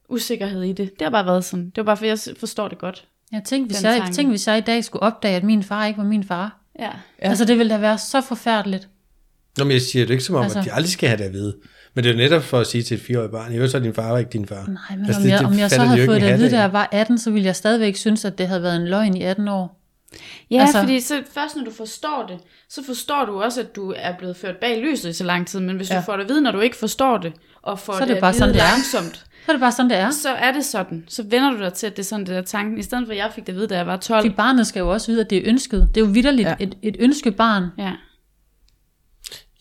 Usikkerhed 0.08 0.62
i 0.62 0.72
det. 0.72 0.90
Det 0.98 1.02
har 1.04 1.10
bare 1.10 1.26
været 1.26 1.44
sådan. 1.44 1.64
Det 1.64 1.76
var 1.76 1.82
bare 1.82 1.96
for, 1.96 2.04
jeg 2.04 2.18
forstår 2.40 2.68
det 2.68 2.78
godt. 2.78 3.04
Jeg 3.32 3.42
tænkte, 3.44 3.66
hvis 3.74 3.82
jeg, 3.84 3.96
tanke. 3.98 4.14
tænk, 4.14 4.28
hvis 4.30 4.46
jeg 4.48 4.58
i 4.58 4.60
dag 4.60 4.84
skulle 4.84 5.02
opdage, 5.02 5.36
at 5.36 5.44
min 5.44 5.62
far 5.62 5.86
ikke 5.86 5.98
var 5.98 6.04
min 6.04 6.24
far. 6.24 6.58
Ja. 6.78 6.84
Ja. 6.84 6.90
Altså, 7.20 7.44
det 7.44 7.58
ville 7.58 7.72
da 7.74 7.78
være 7.80 7.98
så 7.98 8.20
forfærdeligt. 8.20 8.88
Nå, 9.58 9.64
men 9.64 9.72
jeg 9.72 9.82
siger 9.82 10.04
det 10.06 10.10
ikke 10.14 10.24
som 10.24 10.34
om, 10.34 10.42
Altså- 10.42 10.58
at 10.58 10.64
de 10.64 10.72
aldrig 10.72 10.90
skal 10.90 11.08
have 11.08 11.18
det 11.18 11.24
at 11.24 11.32
vide. 11.32 11.56
Men 11.94 12.04
det 12.04 12.10
er 12.10 12.14
jo 12.14 12.18
netop 12.18 12.42
for 12.42 12.58
at 12.60 12.66
sige 12.66 12.82
til 12.82 12.94
et 12.94 13.00
fireårigt 13.00 13.32
barn, 13.32 13.52
jo, 13.52 13.68
så 13.68 13.76
er 13.76 13.80
din 13.82 13.94
far 13.94 14.12
og 14.12 14.18
ikke 14.18 14.30
din 14.30 14.46
far. 14.46 14.54
Nej, 14.66 14.96
men 14.96 15.06
Altså, 15.06 15.18
om, 15.20 15.22
det- 15.22 15.30
jeg, 15.30 15.44
om 15.46 15.58
jeg 15.58 15.70
så 15.70 15.80
havde 15.82 16.06
fået 16.06 16.20
det 16.22 16.28
at 16.28 16.38
vide, 16.38 16.50
da 16.50 16.60
jeg 16.60 16.72
var 16.72 16.88
18, 16.92 17.18
så 17.18 17.30
ville 17.30 17.46
jeg 17.46 17.56
stadigvæk 17.56 17.96
synes, 17.96 18.24
at 18.24 18.38
det 18.38 18.48
havde 18.48 18.62
været 18.62 18.76
en 18.76 18.88
løgn 18.88 19.16
i 19.16 19.22
18 19.22 19.48
år. 19.48 19.74
Ja, 20.50 20.60
Altså- 20.60 20.78
fordi 20.80 21.00
så 21.00 21.22
først 21.34 21.56
når 21.56 21.64
du 21.64 21.70
forstår 21.72 22.24
det, 22.28 22.38
så 22.68 22.82
forstår 22.86 23.24
du 23.24 23.42
også, 23.42 23.60
at 23.60 23.76
du 23.76 23.94
er 23.96 24.16
blevet 24.18 24.36
ført 24.36 24.56
bag 24.56 24.80
lyset 24.82 25.08
i 25.10 25.12
så 25.12 25.24
lang 25.24 25.46
tid. 25.46 25.60
Men 25.60 25.76
hvis. 25.76 25.90
Ja. 25.90 25.96
du 25.96 26.00
får 26.02 26.16
det 26.16 26.22
at 26.24 26.28
vide, 26.28 26.40
når 26.40 26.50
du 26.52 26.60
ikke 26.60 26.76
forstår 26.76 27.18
det, 27.18 27.32
og 27.70 27.78
får 27.78 27.92
Så 27.92 27.98
er 28.02 28.06
det 28.06 28.14
det, 28.14 28.20
bare 28.20 28.34
sådan, 28.34 28.54
det 28.54 28.62
er. 28.62 28.66
langsomt, 28.74 29.16
Så 29.16 29.52
er 29.52 29.52
det 29.52 29.60
bare 29.60 29.72
sådan, 29.72 29.90
det 29.90 29.98
er. 29.98 30.10
så 30.10 30.28
er 30.30 30.52
det 30.52 30.64
sådan. 30.64 31.04
Så 31.08 31.22
vender 31.22 31.50
du 31.50 31.58
dig 31.58 31.72
til, 31.72 31.86
at 31.86 31.96
det 31.96 32.02
er 32.02 32.06
sådan, 32.06 32.26
det 32.26 32.36
er 32.36 32.42
tanken. 32.42 32.78
I 32.78 32.82
stedet 32.82 33.06
for, 33.06 33.12
at 33.12 33.18
jeg 33.18 33.32
fik 33.34 33.46
det 33.46 33.52
at 33.52 33.56
vide, 33.56 33.66
da 33.66 33.76
jeg 33.76 33.86
var 33.86 33.96
12. 33.96 34.22
Fordi 34.24 34.34
barnet 34.34 34.66
skal 34.66 34.80
jo 34.80 34.88
også 34.92 35.06
vide, 35.12 35.20
at 35.20 35.30
det 35.30 35.38
er 35.38 35.42
ønsket. 35.46 35.90
Det 35.94 36.00
er 36.00 36.06
jo 36.06 36.12
vidderligt 36.12 36.48
Ja. 36.48 36.54
et, 36.60 36.78
et 36.82 36.96
ønskebarn. 36.98 37.66
Ja. 37.78 37.92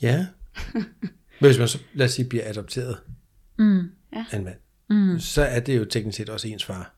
Ja. 0.02 0.26
Men 1.40 1.48
hvis 1.50 1.58
man 1.60 1.68
så, 1.68 1.78
lad 1.94 2.06
os 2.06 2.12
sige, 2.14 2.30
bliver 2.30 2.44
adopteret 2.50 2.98
Mm. 3.60 3.80
Ja. 4.16 4.26
af 4.32 4.38
en 4.38 4.44
mand, 4.44 4.56
Mm. 4.90 5.20
så 5.20 5.42
er 5.42 5.60
det 5.60 5.78
jo 5.78 5.86
teknisk 5.86 6.18
set 6.18 6.30
også 6.30 6.48
ens 6.48 6.66
far. 6.66 6.94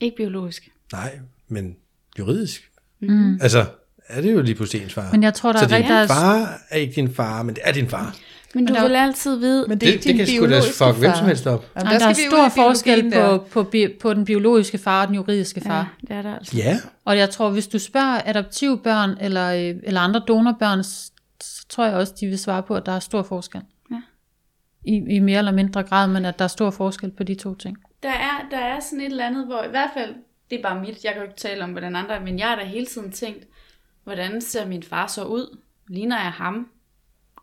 Ikke 0.00 0.16
biologisk. 0.16 0.68
Nej, 0.92 1.18
men 1.48 1.76
juridisk. 2.18 2.70
Mm. 3.02 3.38
Altså, 3.42 3.66
er 4.08 4.20
det 4.20 4.32
jo 4.32 4.42
lige 4.42 4.54
pludselig 4.54 4.82
ens 4.82 4.94
far. 4.94 5.12
Men 5.12 5.22
jeg 5.22 5.34
tror, 5.34 5.52
der 5.52 5.58
så 5.58 5.64
er 5.64 5.68
din 5.68 5.76
rigtig... 5.76 5.90
Der 5.90 5.96
er, 5.96 6.06
far 6.06 6.60
er 6.70 6.76
ikke 6.76 6.94
din 6.94 7.14
far, 7.14 7.42
men 7.42 7.54
det 7.54 7.62
er 7.66 7.72
din 7.72 7.88
far. 7.88 8.16
Men 8.54 8.66
du 8.66 8.74
der- 8.74 8.82
vil 8.88 8.96
altid 8.96 9.36
vide... 9.36 9.64
Men 9.68 9.78
Det, 9.78 9.80
det 9.80 9.88
er 9.88 9.98
det, 9.98 10.06
ikke 10.06 10.18
det 10.18 10.28
din 10.28 10.48
kan 10.48 10.60
sgu 10.62 10.80
da 10.82 10.86
fuck 10.90 10.98
hvem 10.98 11.12
som 11.14 11.26
helst 11.26 11.46
op. 11.46 11.64
Jamen, 11.76 11.86
der 12.00 12.06
er 12.08 12.12
skal 12.12 12.24
vi 12.24 12.28
ud 12.28 12.30
stor 12.30 12.48
forskel 12.62 13.10
der. 13.12 13.38
på, 13.38 13.44
på, 13.44 13.62
bi- 13.62 13.98
på 14.00 14.14
den 14.14 14.24
biologiske 14.24 14.78
far 14.78 15.00
og 15.02 15.06
den 15.08 15.14
juridiske 15.16 15.60
far. 15.60 15.78
Ja, 16.02 16.06
det 16.08 16.16
er 16.16 16.22
der 16.22 16.34
altså. 16.36 16.56
Ja, 16.56 16.76
Og 17.04 17.16
jeg 17.18 17.30
tror, 17.30 17.50
hvis 17.50 17.68
du 17.68 17.78
spørger 17.78 18.20
adoptivbørn 18.24 19.16
eller, 19.20 19.52
øh, 19.52 19.74
eller 19.82 20.00
andre 20.00 20.22
donorbørn, 20.28 20.82
så 20.84 21.10
tror 21.68 21.84
jeg 21.84 21.94
også, 21.94 22.12
de 22.20 22.26
vil 22.26 22.38
svare 22.38 22.62
på, 22.62 22.74
at 22.74 22.86
der 22.86 22.92
er 22.92 23.00
stor 23.00 23.22
forskel. 23.22 23.60
Ja. 23.90 23.96
I, 24.84 24.94
I 25.16 25.18
mere 25.18 25.38
eller 25.38 25.52
mindre 25.52 25.82
grad, 25.82 26.08
men 26.08 26.24
at 26.24 26.38
der 26.38 26.44
er 26.44 26.48
stor 26.48 26.70
forskel 26.70 27.10
på 27.10 27.22
de 27.24 27.34
to 27.34 27.54
ting. 27.54 27.76
Der 28.02 28.08
er, 28.08 28.46
der 28.50 28.58
er 28.58 28.80
sådan 28.80 29.00
et 29.00 29.06
eller 29.06 29.26
andet, 29.26 29.46
hvor 29.46 29.62
i 29.62 29.68
hvert 29.70 29.90
fald 29.94 30.14
det 30.50 30.58
er 30.58 30.62
bare 30.62 30.80
mit, 30.80 31.04
jeg 31.04 31.12
kan 31.12 31.22
jo 31.22 31.28
ikke 31.28 31.36
tale 31.40 31.64
om, 31.64 31.70
hvordan 31.70 31.96
andre 31.96 32.14
er, 32.14 32.20
men 32.20 32.38
jeg 32.38 32.46
har 32.48 32.56
da 32.56 32.64
hele 32.64 32.86
tiden 32.86 33.12
tænkt, 33.12 33.44
hvordan 34.04 34.40
ser 34.40 34.66
min 34.66 34.82
far 34.82 35.06
så 35.06 35.24
ud? 35.24 35.58
Ligner 35.88 36.16
jeg 36.22 36.30
ham? 36.32 36.66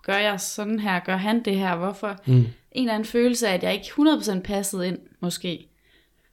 Gør 0.04 0.18
jeg 0.18 0.40
sådan 0.40 0.80
her? 0.80 1.00
Gør 1.00 1.18
han 1.18 1.46
det 1.46 1.56
her? 1.56 1.76
Hvorfor? 1.76 2.16
Mm. 2.26 2.34
En 2.34 2.48
eller 2.84 2.94
anden 2.94 3.06
følelse 3.08 3.48
af, 3.48 3.54
at 3.54 3.64
jeg 3.64 3.74
ikke 3.74 3.86
100% 3.86 4.40
passede 4.40 4.88
ind, 4.88 4.98
måske. 5.22 5.68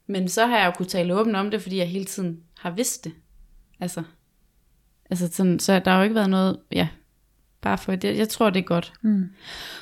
Men 0.07 0.29
så 0.29 0.47
har 0.47 0.59
jeg 0.59 0.67
jo 0.67 0.71
kunne 0.71 0.87
tale 0.87 1.15
åbent 1.15 1.37
om 1.37 1.51
det, 1.51 1.63
fordi 1.63 1.77
jeg 1.79 1.89
hele 1.89 2.05
tiden 2.05 2.41
har 2.59 2.71
vidst 2.71 3.05
det. 3.05 3.13
Altså, 3.81 4.03
altså 5.11 5.29
sådan, 5.33 5.59
så 5.59 5.79
der 5.79 5.91
har 5.91 5.99
jo 5.99 6.03
ikke 6.03 6.15
været 6.15 6.31
noget, 6.31 6.59
ja, 6.73 6.89
bare 7.61 7.79
for 7.79 7.95
det. 7.95 8.17
Jeg 8.19 8.29
tror, 8.29 8.51
det 8.51 8.61
er 8.61 8.65
godt. 8.65 8.93
Mm. 9.03 9.25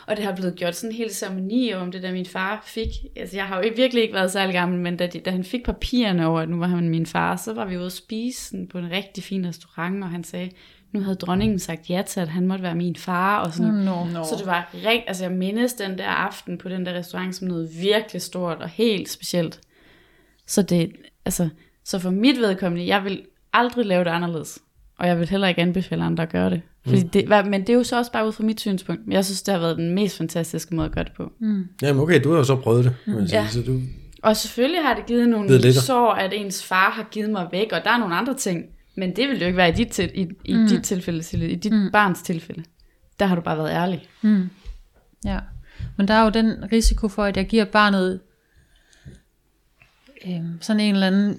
Og 0.07 0.17
det 0.17 0.25
har 0.25 0.35
blevet 0.37 0.55
gjort 0.57 0.77
sådan 0.77 0.91
en 0.91 0.97
hel 0.97 1.11
ceremoni 1.15 1.73
om 1.73 1.93
det, 1.93 2.03
da 2.03 2.13
min 2.13 2.27
far 2.27 2.63
fik. 2.67 2.89
Altså, 3.17 3.37
jeg 3.37 3.47
har 3.47 3.57
jo 3.57 3.63
ikke- 3.63 3.77
virkelig 3.77 4.03
ikke 4.03 4.15
været 4.15 4.33
særlig 4.33 4.55
gammel, 4.55 4.81
men 4.81 4.97
da, 4.97 5.07
de, 5.07 5.21
da 5.21 5.31
han 5.31 5.45
fik 5.45 5.65
papirerne 5.65 6.27
over, 6.27 6.41
at 6.41 6.49
nu 6.49 6.59
var 6.59 6.67
han 6.67 6.89
min 6.89 7.07
far, 7.07 7.37
så 7.37 7.53
var 7.53 7.65
vi 7.65 7.77
ude 7.77 7.87
at 7.87 7.93
spise 7.93 8.45
sådan 8.45 8.69
på 8.69 8.79
en 8.79 8.91
rigtig 8.91 9.25
fin 9.25 9.47
restaurant, 9.47 10.05
og 10.05 10.11
han 10.11 10.25
sagde, 10.25 10.51
nu 10.93 11.01
havde 11.01 11.17
dronningen 11.17 11.59
sagt 11.59 11.91
ja 11.91 12.03
til, 12.07 12.21
at 12.21 12.29
han 12.29 12.47
måtte 12.47 12.63
være 12.63 12.75
min 12.75 12.97
far, 12.97 13.45
og 13.45 13.53
sådan. 13.53 13.73
Nå. 13.73 14.05
Nå. 14.05 14.25
Så 14.25 14.35
det 14.39 14.47
var 14.47 14.71
rigt, 14.75 15.05
altså 15.07 15.25
jeg 15.25 15.33
mindes 15.33 15.73
den 15.73 15.99
der 15.99 16.09
aften 16.09 16.59
på 16.59 16.69
den 16.69 16.87
der 16.87 16.95
restaurant 16.95 17.37
som 17.37 17.49
noget 17.49 17.71
virkelig 17.81 18.23
stort 18.23 18.59
og 18.59 18.69
helt 18.69 19.09
specielt. 19.09 19.61
Så 20.47 20.63
det, 20.63 20.93
altså, 21.25 21.49
så 21.85 21.99
for 21.99 22.11
mit 22.11 22.37
vedkommende, 22.39 22.87
jeg 22.87 23.05
vil 23.05 23.23
aldrig 23.53 23.87
lave 23.87 24.05
det 24.05 24.11
anderledes. 24.11 24.59
Og 24.99 25.09
jeg 25.09 25.19
vil 25.19 25.29
heller 25.29 25.49
ikke 25.49 25.63
anbefale 25.63 26.05
andre 26.05 26.23
at 26.23 26.29
gøre 26.29 26.51
det. 26.51 26.63
Fordi 26.87 27.03
det 27.03 27.29
var, 27.29 27.45
men 27.45 27.61
det 27.61 27.69
er 27.69 27.75
jo 27.75 27.85
så 27.85 27.99
også 27.99 28.13
bare 28.13 28.27
ud 28.27 28.33
fra 28.33 28.45
mit 28.45 28.61
synspunkt. 28.61 29.07
Men 29.07 29.13
jeg 29.13 29.25
synes, 29.25 29.43
det 29.43 29.55
har 29.55 29.61
været 29.61 29.77
den 29.77 29.95
mest 29.95 30.17
fantastiske 30.19 30.75
måde 30.75 30.87
at 30.87 30.93
gøre 30.93 31.05
det 31.05 31.13
på. 31.17 31.33
Jamen 31.83 32.03
okay, 32.03 32.21
du 32.25 32.31
har 32.31 32.39
jo 32.39 32.45
så 32.45 32.57
prøvet 32.57 32.85
det. 32.85 32.95
Mm. 33.07 33.23
Ja. 33.23 33.47
Så 33.49 33.63
du, 33.63 33.81
Og 34.23 34.37
selvfølgelig 34.37 34.83
har 34.83 34.95
det 34.95 35.07
givet 35.07 35.29
nogle 35.29 35.73
sår, 35.73 36.13
at 36.13 36.33
ens 36.35 36.65
far 36.65 36.91
har 36.91 37.09
givet 37.11 37.31
mig 37.31 37.49
væk, 37.53 37.73
og 37.73 37.81
der 37.85 37.91
er 37.91 37.99
nogle 37.99 38.15
andre 38.15 38.35
ting. 38.35 38.65
Men 38.95 39.17
det 39.17 39.29
vil 39.29 39.41
jo 39.41 39.47
ikke 39.47 39.57
være 39.57 39.69
i 39.69 39.73
dit, 39.73 39.89
til, 39.89 40.11
i, 40.15 40.29
i 40.45 40.55
mm. 40.55 40.69
dit 40.69 40.83
tilfælde, 40.83 41.23
Sille. 41.23 41.51
i 41.51 41.55
dit 41.55 41.73
mm. 41.73 41.91
barns 41.93 42.23
tilfælde. 42.23 42.65
Der 43.19 43.27
har 43.27 43.35
du 43.35 43.41
bare 43.41 43.59
været 43.59 43.71
ærlig. 43.71 44.09
Ja, 45.25 45.39
men 45.97 46.09
der 46.09 46.15
er 46.15 46.23
jo 46.23 46.31
den 46.31 46.73
risiko 46.73 47.09
for, 47.09 47.25
at 47.25 47.37
jeg 47.37 47.47
giver 47.47 47.65
barnet 47.65 48.21
øhm, 50.27 50.59
sådan 50.61 50.81
en 50.81 50.95
eller 50.95 51.07
anden 51.07 51.39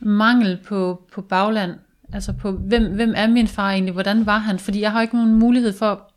mangel 0.00 0.58
på, 0.66 1.02
på 1.12 1.22
bagland. 1.22 1.74
Altså 2.12 2.32
på, 2.32 2.52
hvem, 2.52 2.94
hvem 2.94 3.12
er 3.16 3.26
min 3.26 3.48
far 3.48 3.70
egentlig? 3.70 3.92
Hvordan 3.92 4.26
var 4.26 4.38
han? 4.38 4.58
Fordi 4.58 4.80
jeg 4.80 4.92
har 4.92 5.02
ikke 5.02 5.16
nogen 5.16 5.34
mulighed 5.34 5.72
for 5.72 6.10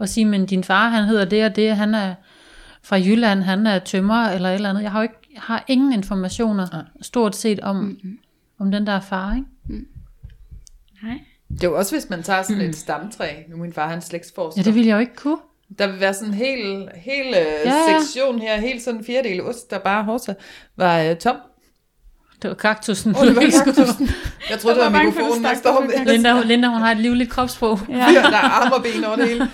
at 0.00 0.08
sige, 0.08 0.24
men 0.24 0.46
din 0.46 0.64
far, 0.64 0.88
han 0.88 1.04
hedder 1.04 1.24
det 1.24 1.44
og 1.44 1.56
det, 1.56 1.76
han 1.76 1.94
er 1.94 2.14
fra 2.82 2.96
Jylland, 2.96 3.42
han 3.42 3.66
er 3.66 3.78
tømrer 3.78 4.30
eller 4.32 4.48
et 4.48 4.54
eller 4.54 4.70
andet. 4.70 4.82
Jeg 4.82 4.92
har 4.92 4.98
jo 4.98 5.02
ikke, 5.02 5.14
jeg 5.34 5.42
har 5.42 5.64
ingen 5.68 5.92
informationer 5.92 6.84
stort 7.02 7.36
set 7.36 7.60
om, 7.60 7.76
mm-hmm. 7.76 8.18
Om 8.58 8.70
den 8.70 8.86
der 8.86 9.00
far, 9.00 9.34
ikke? 9.34 9.46
Nej. 11.02 11.18
Det 11.50 11.64
er 11.64 11.68
jo 11.68 11.76
også, 11.78 11.94
hvis 11.94 12.10
man 12.10 12.22
tager 12.22 12.42
sådan 12.42 12.60
et 12.62 12.76
stamtræ. 12.76 13.32
Nu 13.48 13.56
er 13.56 13.60
min 13.60 13.72
far, 13.72 13.88
han 13.88 13.96
er 13.98 14.02
slægtsforsker. 14.02 14.60
Ja, 14.60 14.64
det 14.64 14.74
ville 14.74 14.88
jeg 14.88 14.94
jo 14.94 15.00
ikke 15.00 15.14
kunne. 15.16 15.38
Der 15.78 15.86
vil 15.86 16.00
være 16.00 16.14
sådan 16.14 16.28
en 16.28 16.34
hel, 16.34 16.88
hel 16.94 17.26
Ja, 17.32 17.42
ja, 17.64 17.90
ja. 17.92 18.00
sektion 18.00 18.38
her, 18.38 18.60
helt 18.60 18.82
sådan 18.82 19.00
en 19.00 19.06
fjerdedel 19.06 19.42
ost, 19.42 19.70
der 19.70 19.78
bare 19.78 20.04
hos 20.04 20.28
var 20.76 21.10
uh, 21.10 21.16
tom. 21.16 21.36
Det 22.42 22.50
var 22.50 22.54
kaktusen. 22.56 23.16
Oh, 23.16 23.26
det 23.26 23.36
var 23.36 23.42
kaktusen. 23.64 24.08
Jeg 24.50 24.58
troede, 24.58 24.76
det 24.76 24.84
var 24.84 24.90
var 24.90 25.02
mikrofonen, 25.04 25.44
der 25.44 25.54
står 25.54 25.80
med. 25.80 26.12
Linda, 26.12 26.40
Linda, 26.42 26.68
hun 26.68 26.80
har 26.80 26.90
et 26.90 26.96
livligt 26.96 27.30
kropssprog. 27.30 27.78
Ja. 27.88 27.96
Ja, 27.96 28.04
der 28.22 28.28
er 28.36 28.50
arme 28.50 28.74
og 28.74 28.82
ben 28.82 29.04
over 29.04 29.16
det 29.16 29.28
hele. 29.28 29.48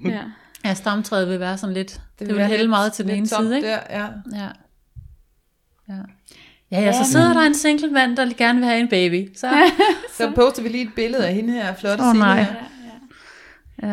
ja. 0.16 0.22
Ja, 0.64 0.74
stamtræet 0.74 1.28
vil 1.28 1.40
være 1.40 1.58
sådan 1.58 1.74
lidt, 1.74 1.92
det, 1.92 2.00
det 2.18 2.28
vil 2.28 2.36
være 2.36 2.46
hælde 2.46 2.62
lidt- 2.62 2.70
meget 2.70 2.92
til 2.92 3.04
den 3.04 3.14
ene 3.14 3.26
side, 3.26 3.56
ikke? 3.56 3.68
Der, 3.68 3.78
ja. 3.90 4.06
Ja. 4.34 4.48
Ja. 5.88 5.94
Ja, 6.70 6.80
ja, 6.80 6.92
så 6.92 7.10
sidder 7.10 7.32
der 7.32 7.40
en 7.40 7.54
single 7.54 7.90
mand, 7.90 8.16
der 8.16 8.26
gerne 8.36 8.58
vil 8.58 8.68
have 8.68 8.80
en 8.80 8.88
baby. 8.88 9.28
Så, 9.36 9.46
Så 10.18 10.32
poster 10.34 10.62
vi 10.62 10.68
lige 10.68 10.84
et 10.84 10.94
billede 10.96 11.26
af 11.26 11.34
hende 11.34 11.52
her, 11.52 11.74
flotte 11.74 12.04
Åh, 12.04 12.10
Signe 12.10 12.18
nej. 12.26 12.42
her. 12.42 12.54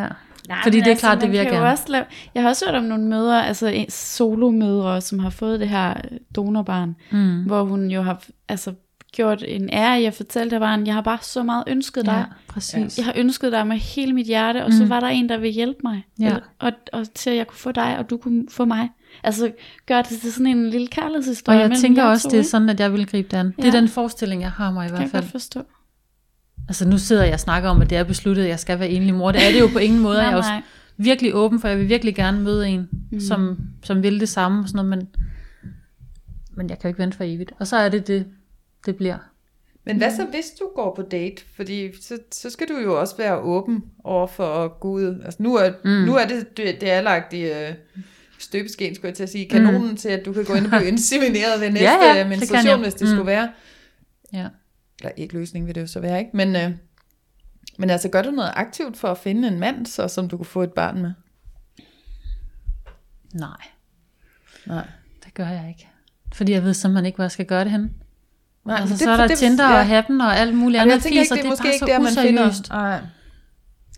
ja. 0.01 0.07
Nej, 0.49 0.57
Fordi 0.63 0.79
det 0.79 0.87
er 0.91 0.95
klart, 0.95 1.15
det 1.21 1.23
man 1.23 1.31
vil 1.31 1.37
jeg 1.37 1.51
gerne. 1.51 1.69
Også 1.69 1.83
lave, 1.87 2.05
jeg 2.35 2.43
har 2.43 2.49
også 2.49 2.65
hørt 2.65 2.75
om 2.75 2.83
nogle 2.83 3.03
mødre, 3.07 3.47
altså 3.47 3.85
solomødre, 3.89 5.01
som 5.01 5.19
har 5.19 5.29
fået 5.29 5.59
det 5.59 5.69
her 5.69 5.89
øh, 6.11 6.17
donorbarn, 6.35 6.95
Mm. 7.11 7.43
hvor 7.43 7.63
hun 7.63 7.91
jo 7.91 8.01
har 8.01 8.23
altså, 8.49 8.73
gjort 9.11 9.43
en 9.47 9.69
ære 9.73 10.01
i 10.01 10.05
at 10.05 10.13
fortælle 10.13 10.51
det 10.51 10.59
barn, 10.59 10.85
jeg 10.87 10.93
har 10.93 11.01
bare 11.01 11.17
så 11.21 11.43
meget 11.43 11.63
ønsket 11.67 12.05
dig. 12.05 12.13
ja, 12.13 12.23
præcis. 12.47 12.97
Jeg 12.97 13.05
har 13.05 13.13
ønsket 13.15 13.51
dig 13.51 13.67
med 13.67 13.77
hele 13.77 14.13
mit 14.13 14.27
hjerte, 14.27 14.63
og 14.63 14.69
mm. 14.69 14.77
så 14.77 14.85
var 14.85 14.99
der 14.99 15.07
en, 15.07 15.29
der 15.29 15.37
vil 15.37 15.51
hjælpe 15.51 15.79
mig. 15.83 16.05
Ja. 16.19 16.35
Og, 16.59 16.71
og 16.93 17.13
til 17.13 17.29
at 17.29 17.35
jeg 17.35 17.47
kunne 17.47 17.57
få 17.57 17.71
dig, 17.71 17.97
og 17.97 18.09
du 18.09 18.17
kunne 18.17 18.43
få 18.51 18.65
mig. 18.65 18.89
Altså 19.25 19.51
gør 19.85 20.01
det 20.01 20.19
til 20.21 20.31
sådan 20.33 20.47
en 20.47 20.69
lille 20.69 20.87
kærlighedshistorie. 20.87 21.63
Og 21.63 21.69
jeg 21.69 21.77
tænker 21.79 22.03
også, 22.03 22.23
to, 22.23 22.31
det 22.31 22.39
er 22.39 22.43
sådan, 22.43 22.69
at 22.69 22.79
jeg 22.79 22.93
vil 22.93 23.05
gribe 23.07 23.27
det 23.31 23.37
an. 23.37 23.45
Det 23.45 23.65
er 23.65 23.65
Ja. 23.65 23.77
den 23.77 23.87
forestilling, 23.87 24.41
jeg 24.41 24.51
har 24.51 24.71
mig 24.71 24.85
i 24.85 24.87
kan 24.87 24.91
hvert 24.97 25.01
jeg 25.01 25.09
fald. 25.11 25.23
godt 25.23 25.31
forstå. 25.31 25.61
Altså 26.67 26.87
nu 26.89 26.97
sidder 26.97 27.23
jeg 27.23 27.33
og 27.33 27.39
snakker 27.39 27.69
om, 27.69 27.81
at 27.81 27.89
det 27.89 27.97
er 27.97 28.03
besluttet, 28.03 28.43
at 28.43 28.49
jeg 28.49 28.59
skal 28.59 28.79
være 28.79 28.89
enlig 28.89 29.13
mor. 29.13 29.31
Det 29.31 29.47
er 29.47 29.51
det 29.51 29.59
jo 29.59 29.67
på 29.67 29.79
ingen 29.79 29.99
måde. 29.99 30.17
Jeg 30.23 30.31
er 30.31 30.35
jo 30.35 30.41
nej. 30.41 30.61
virkelig 30.97 31.35
åben, 31.35 31.59
for 31.59 31.67
jeg 31.67 31.77
vil 31.77 31.89
virkelig 31.89 32.15
gerne 32.15 32.39
møde 32.41 32.67
en, 32.67 32.89
mm. 33.11 33.19
som, 33.19 33.57
som 33.83 34.03
vil 34.03 34.19
det 34.19 34.29
samme. 34.29 34.61
Og 34.63 34.67
sådan 34.69 34.85
noget, 34.85 34.89
men, 34.89 35.07
men 36.57 36.69
jeg 36.69 36.79
kan 36.79 36.87
jo 36.87 36.89
ikke 36.89 36.99
vente 37.01 37.17
for 37.17 37.23
evigt. 37.23 37.51
Og 37.59 37.67
så 37.67 37.77
er 37.77 37.89
det 37.89 38.07
det, 38.07 38.25
det 38.85 38.95
bliver. 38.95 39.17
Men 39.85 39.97
hvad 39.97 40.11
så, 40.15 40.25
hvis 40.25 40.45
du 40.59 40.69
går 40.75 40.95
på 40.95 41.01
date? 41.01 41.41
Fordi 41.55 42.01
så, 42.01 42.17
så 42.31 42.49
skal 42.49 42.67
du 42.67 42.77
jo 42.77 42.99
også 42.99 43.17
være 43.17 43.39
åben 43.39 43.83
over 44.03 44.27
for 44.27 44.79
Gud. 44.79 45.21
Altså 45.25 45.43
nu 45.43 45.55
er, 45.55 45.69
mm. 45.83 45.89
nu 45.91 46.15
er 46.15 46.25
det, 46.27 46.57
det, 46.57 46.81
det 46.81 46.91
er 46.91 47.01
lagt 47.01 47.33
i 47.33 47.41
øh, 47.41 47.73
støbeskeen, 48.39 48.95
skulle 48.95 49.07
jeg 49.09 49.15
til 49.15 49.23
at 49.23 49.29
sige, 49.29 49.49
kanonen 49.49 49.89
mm. 49.89 49.97
til, 49.97 50.09
at 50.09 50.25
du 50.25 50.33
kan 50.33 50.43
gå 50.45 50.53
ind 50.53 50.65
og 50.65 50.69
blive 50.71 50.87
insemineret 50.93 51.61
ved 51.61 51.69
næste 51.71 51.83
Ja, 51.85 52.03
ja, 52.03 52.09
det 52.09 52.15
kan 52.17 52.29
menstruation, 52.29 52.69
jeg. 52.69 52.77
hvis 52.77 52.93
det 52.93 53.01
Mm. 53.01 53.07
skulle 53.07 53.25
være. 53.25 53.51
Ja. 54.33 54.47
Eller 54.99 55.11
ikke 55.17 55.33
løsning 55.33 55.67
vil 55.67 55.75
det 55.75 55.81
jo 55.81 55.87
så 55.87 55.99
være, 55.99 56.19
ikke? 56.19 56.31
Men, 56.37 56.55
øh, 56.55 56.71
men 57.77 57.89
altså, 57.89 58.09
gør 58.09 58.21
du 58.21 58.31
noget 58.31 58.51
aktivt 58.55 58.97
for 58.97 59.07
at 59.07 59.17
finde 59.17 59.47
en 59.47 59.59
mand, 59.59 59.85
så, 59.85 60.07
som 60.07 60.29
du 60.29 60.37
kunne 60.37 60.45
få 60.45 60.63
et 60.63 60.73
barn 60.73 61.01
med? 61.01 61.11
Nej, 63.33 63.49
Nej. 64.65 64.87
det 65.25 65.33
gør 65.33 65.47
jeg 65.47 65.65
ikke. 65.69 65.87
Fordi 66.33 66.51
jeg 66.51 66.63
ved 66.63 66.73
simpelthen 66.73 67.05
ikke, 67.05 67.15
hvor 67.15 67.23
jeg 67.23 67.31
skal 67.31 67.45
gøre 67.45 67.63
det 67.63 67.71
hen. 67.71 67.93
Nej, 68.65 68.75
altså, 68.79 68.93
men 68.93 68.97
så 68.97 69.11
er 69.11 69.17
der 69.17 69.27
det, 69.27 69.37
Tinder 69.37 69.69
ja. 69.69 69.77
og 69.79 69.85
Happen 69.87 70.21
og 70.21 70.37
alt 70.37 70.55
muligt 70.55 70.81
andet 70.81 70.93
jeg 70.93 71.01
tænker 71.01 71.21
fis, 71.21 71.31
ikke, 71.31 71.49
og 71.49 71.57
det 71.57 71.61
det 71.81 71.89
er 71.91 71.95
er 71.95 71.99
måske 71.99 72.15
bare 72.15 72.25
ikke 72.27 72.27
så 72.27 72.31
der, 72.31 72.33
man 72.39 72.47
useriøst. 72.47 72.67
finder... 72.67 72.81
Nej. 72.81 72.99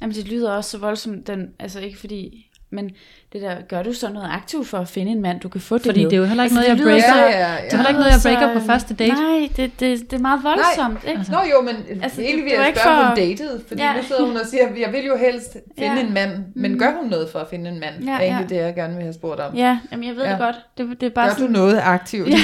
Jamen 0.02 0.16
det 0.16 0.28
lyder 0.28 0.52
også 0.52 0.70
så 0.70 0.78
voldsomt, 0.78 1.28
den, 1.28 1.48
altså 1.60 1.80
ikke 1.80 2.00
fordi, 2.00 2.47
men 2.70 2.90
det 3.34 3.42
der, 3.42 3.56
gør 3.70 3.84
du 3.84 3.94
så 3.94 4.10
noget 4.10 4.30
aktivt 4.32 4.68
for 4.68 4.78
at 4.78 4.88
finde 4.88 5.12
en 5.12 5.22
mand, 5.22 5.40
du 5.40 5.50
kan 5.50 5.62
få 5.62 5.78
det 5.78 5.86
Fordi 5.86 6.04
med? 6.04 6.10
det 6.10 6.16
er 6.16 6.22
jo 6.22 6.26
heller 6.26 6.44
ikke 6.44 6.56
Altså, 6.58 6.70
noget, 6.70 6.80
jeg 6.80 6.86
breaker. 7.02 7.14
så- 7.14 7.20
Ja, 7.20 7.40
ja, 7.48 7.54
ja. 7.54 7.62
Det 7.66 7.74
er 7.74 7.78
heller 7.78 7.90
ikke 7.90 8.00
noget, 8.02 8.12
jeg 8.12 8.20
breaker 8.40 8.60
på 8.60 8.66
første 8.66 8.94
date. 8.94 9.14
Nej, 9.14 9.50
det, 9.58 9.80
det, 9.80 10.12
det 10.12 10.18
er 10.18 10.22
meget 10.22 10.44
voldsomt, 10.44 11.00
ikke? 11.08 11.18
Altså, 11.20 11.32
Nå 11.32 11.40
jo, 11.54 11.62
men 11.62 11.76
Altså, 12.04 12.22
egentlig 12.22 12.44
vil 12.46 12.52
jeg 12.52 12.74
spørge, 12.76 12.98
for- 12.98 13.06
hun 13.08 13.16
datede, 13.16 13.62
fordi 13.68 13.82
Ja. 13.82 13.94
nu 13.98 14.04
sidder 14.04 14.26
hun 14.26 14.36
og 14.38 14.46
siger, 14.52 14.64
jeg 14.80 14.92
vil 14.94 15.06
jo 15.06 15.16
helst 15.18 15.52
finde 15.80 15.94
Ja. 15.96 16.02
en 16.08 16.14
mand, 16.14 16.32
men 16.56 16.80
gør 16.80 16.92
hun 17.02 17.10
noget 17.10 17.30
for 17.32 17.40
at 17.40 17.48
finde 17.50 17.70
en 17.70 17.80
mand? 17.80 17.96
Ja, 18.04 18.12
Ja, 18.12 18.18
er 18.18 18.22
egentlig 18.22 18.50
det, 18.50 18.56
jeg 18.56 18.76
gerne 18.76 18.94
vil 18.94 19.04
have 19.04 19.14
spurgt 19.14 19.40
om. 19.40 19.56
Ja, 19.56 19.80
jamen 19.92 20.08
jeg 20.08 20.16
ved 20.16 20.24
ja. 20.24 20.32
Det 20.32 20.40
godt. 20.40 20.56
Det, 20.78 21.02
det 21.02 21.06
er 21.08 21.10
bare 21.20 21.26
Gør 21.28 21.34
du 21.34 21.40
sådan, 21.40 21.52
noget 21.54 21.80
aktivt? 21.84 22.30
ja, 22.30 22.36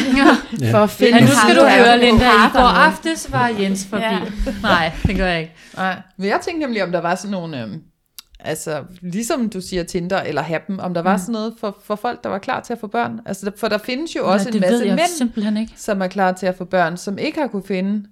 for 0.73 0.77
at 0.77 0.89
finde 0.89 1.13
Ja, 1.17 1.21
nu 1.21 1.27
skal 1.43 1.55
du 1.55 1.61
høre, 1.77 1.99
Linda. 1.99 2.25
I 2.25 2.49
går 2.53 2.69
aftes 2.87 3.31
var 3.31 3.47
Jens 3.59 3.87
forbi. 3.89 4.03
Nej, 4.61 4.91
det 5.07 5.15
gør 5.17 5.27
jeg 5.27 5.39
ikke. 5.39 5.53
Nej, 5.77 5.95
men 6.17 6.27
jeg 6.29 6.39
tænkte 6.41 6.65
nemlig, 6.65 6.83
om 6.83 6.91
der 6.91 7.01
var 7.01 7.15
sådan 7.15 7.31
nogle, 7.31 7.61
øhm, 7.61 7.81
altså 8.43 8.83
ligesom 9.01 9.49
du 9.49 9.61
siger 9.61 9.83
Tinder 9.83 10.21
eller 10.21 10.41
Happen, 10.41 10.79
om 10.79 10.93
der 10.93 11.01
var 11.01 11.17
sådan 11.17 11.33
noget 11.33 11.53
for, 11.59 11.77
for 11.83 11.95
folk, 11.95 12.23
der 12.23 12.29
var 12.29 12.37
klar 12.37 12.59
til 12.61 12.73
at 12.73 12.79
få 12.79 12.87
børn. 12.87 13.19
Altså, 13.25 13.51
for 13.57 13.67
der 13.67 13.77
findes 13.77 14.15
jo 14.15 14.31
også 14.31 14.49
Nej, 14.49 14.55
en 14.55 14.61
det 14.61 14.71
masse 14.71 14.85
mænd, 14.85 14.99
simpelthen 15.17 15.57
ikke. 15.57 15.73
som 15.77 16.01
er 16.01 16.07
klar 16.07 16.31
til 16.31 16.45
at 16.45 16.55
få 16.55 16.65
børn, 16.65 16.97
som 16.97 17.17
ikke 17.17 17.39
har 17.39 17.47
kunne 17.47 17.63
finde 17.63 18.05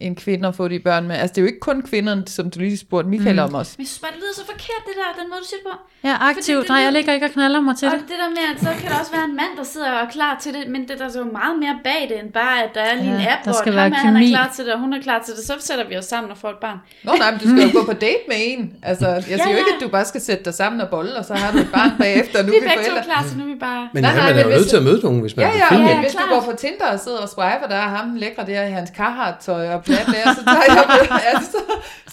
en 0.00 0.14
kvinde 0.16 0.48
at 0.48 0.54
få 0.54 0.68
de 0.68 0.78
børn 0.78 1.06
med. 1.08 1.16
Altså 1.16 1.32
det 1.34 1.38
er 1.38 1.42
jo 1.42 1.46
ikke 1.46 1.60
kun 1.60 1.82
kvinderne, 1.82 2.22
som 2.26 2.50
du 2.50 2.58
lige 2.58 2.78
spurgte 2.78 3.08
Michael 3.08 3.36
mm. 3.36 3.42
om 3.42 3.54
også. 3.54 3.72
Men 3.76 3.82
jeg 3.82 3.88
synes 3.88 3.98
bare, 4.04 4.10
det 4.14 4.20
lyder 4.20 4.34
så 4.34 4.44
forkert, 4.52 4.82
det 4.88 4.94
der, 5.00 5.08
den 5.22 5.30
måde, 5.30 5.40
du 5.44 5.48
siger 5.50 5.60
det 5.62 5.66
på. 5.72 5.76
Jeg 6.06 6.12
er 6.16 6.22
aktiv. 6.30 6.54
Fordi 6.56 6.60
det- 6.60 6.68
Nej, 6.68 6.78
jeg 6.86 6.92
ligger 6.92 7.12
ikke 7.16 7.26
og 7.26 7.32
knaller 7.38 7.60
mig 7.60 7.74
til 7.76 7.88
Og 7.88 7.94
det. 7.94 8.02
det 8.12 8.18
der 8.22 8.30
med, 8.38 8.44
at 8.52 8.58
så 8.66 8.70
kan 8.80 8.86
der 8.90 8.96
også 9.02 9.12
være 9.16 9.24
en 9.32 9.36
mand, 9.42 9.52
der 9.60 9.64
sidder 9.72 9.90
og 9.96 10.00
er 10.06 10.10
klar 10.18 10.34
til 10.42 10.50
det, 10.56 10.62
men 10.74 10.80
det 10.88 10.94
der 11.00 11.04
er 11.10 11.14
så 11.20 11.24
meget 11.38 11.54
mere 11.64 11.76
bag 11.88 12.00
det, 12.10 12.16
end 12.22 12.30
bare, 12.42 12.56
at 12.64 12.70
der 12.76 12.80
er 12.90 12.94
lige 13.02 13.14
en 13.16 13.20
Ja, 13.20 13.32
app, 13.34 13.40
der 13.44 13.50
hvor 13.50 13.60
skal 13.62 13.72
ham 13.72 13.90
være 13.92 14.00
er, 14.00 14.04
han 14.08 14.16
er 14.22 14.28
klar 14.34 14.48
til 14.56 14.62
det, 14.66 14.72
og 14.76 14.80
hun 14.84 14.90
er 14.98 15.00
klar 15.06 15.18
til 15.26 15.32
det, 15.36 15.42
så 15.50 15.54
sætter 15.68 15.84
vi 15.90 15.94
os 16.00 16.04
sammen 16.12 16.28
og 16.34 16.38
får 16.42 16.50
et 16.56 16.60
barn. 16.66 16.78
Nå 17.06 17.10
nej, 17.22 17.30
men 17.32 17.38
du 17.42 17.46
skal 17.52 17.60
jo 17.66 17.70
gå 17.78 17.82
på 17.92 17.96
date 18.06 18.22
med 18.30 18.38
en. 18.50 18.62
Altså, 18.90 19.06
jeg 19.08 19.22
siger 19.42 19.48
Ja, 19.48 19.54
jo 19.54 19.58
ikke, 19.62 19.70
ja. 19.72 19.76
at 19.76 19.82
du 19.84 19.88
bare 19.96 20.06
skal 20.12 20.20
sætte 20.28 20.42
dig 20.48 20.54
sammen 20.62 20.78
og 20.84 20.88
bolle, 20.94 21.12
og 21.20 21.24
så 21.30 21.34
har 21.42 21.48
du 21.54 21.58
et 21.66 21.70
barn 21.78 21.90
bagefter, 21.98 22.36
og 22.40 22.44
nu 22.48 22.50
Vi 22.52 22.56
er 22.58 22.62
vi 22.62 22.68
forældre. 22.78 23.02
klar, 23.10 23.20
så 23.30 23.32
nu 23.38 23.42
er 23.48 23.48
vi 23.54 23.58
bare... 23.68 23.82
Men 23.94 24.02
Nej, 24.02 24.10
ja, 24.12 24.16
nej, 24.18 24.26
man 24.32 24.38
er 24.38 24.44
jo 24.48 24.50
nødt 24.58 24.68
til 24.72 24.76
at 24.76 24.82
møde 24.88 25.00
nogen, 25.06 25.20
hvis 25.24 25.36
man 25.36 25.46
Ja, 25.46 25.52
ja, 25.76 25.82
ja, 25.88 26.00
hvis 26.04 26.12
du 26.20 26.24
går 26.34 26.40
på 26.50 26.52
Tinder 26.62 26.86
og 26.94 27.00
sidder 27.00 27.18
og 27.18 27.28
swiper, 27.28 27.66
der 27.68 27.76
er 27.86 27.88
ham 27.96 28.14
lækre 28.14 28.46
der 28.46 28.62
i 28.66 28.70
hans 28.70 28.90
Carhartt-tøj 28.96 29.68
og 29.74 29.84
bla 29.90 30.00
bla, 30.10 30.22
så 30.38 30.42
tager 30.52 30.66
jeg 30.76 30.84
på, 31.08 31.14
altså, 31.32 31.46
så, 31.54 31.60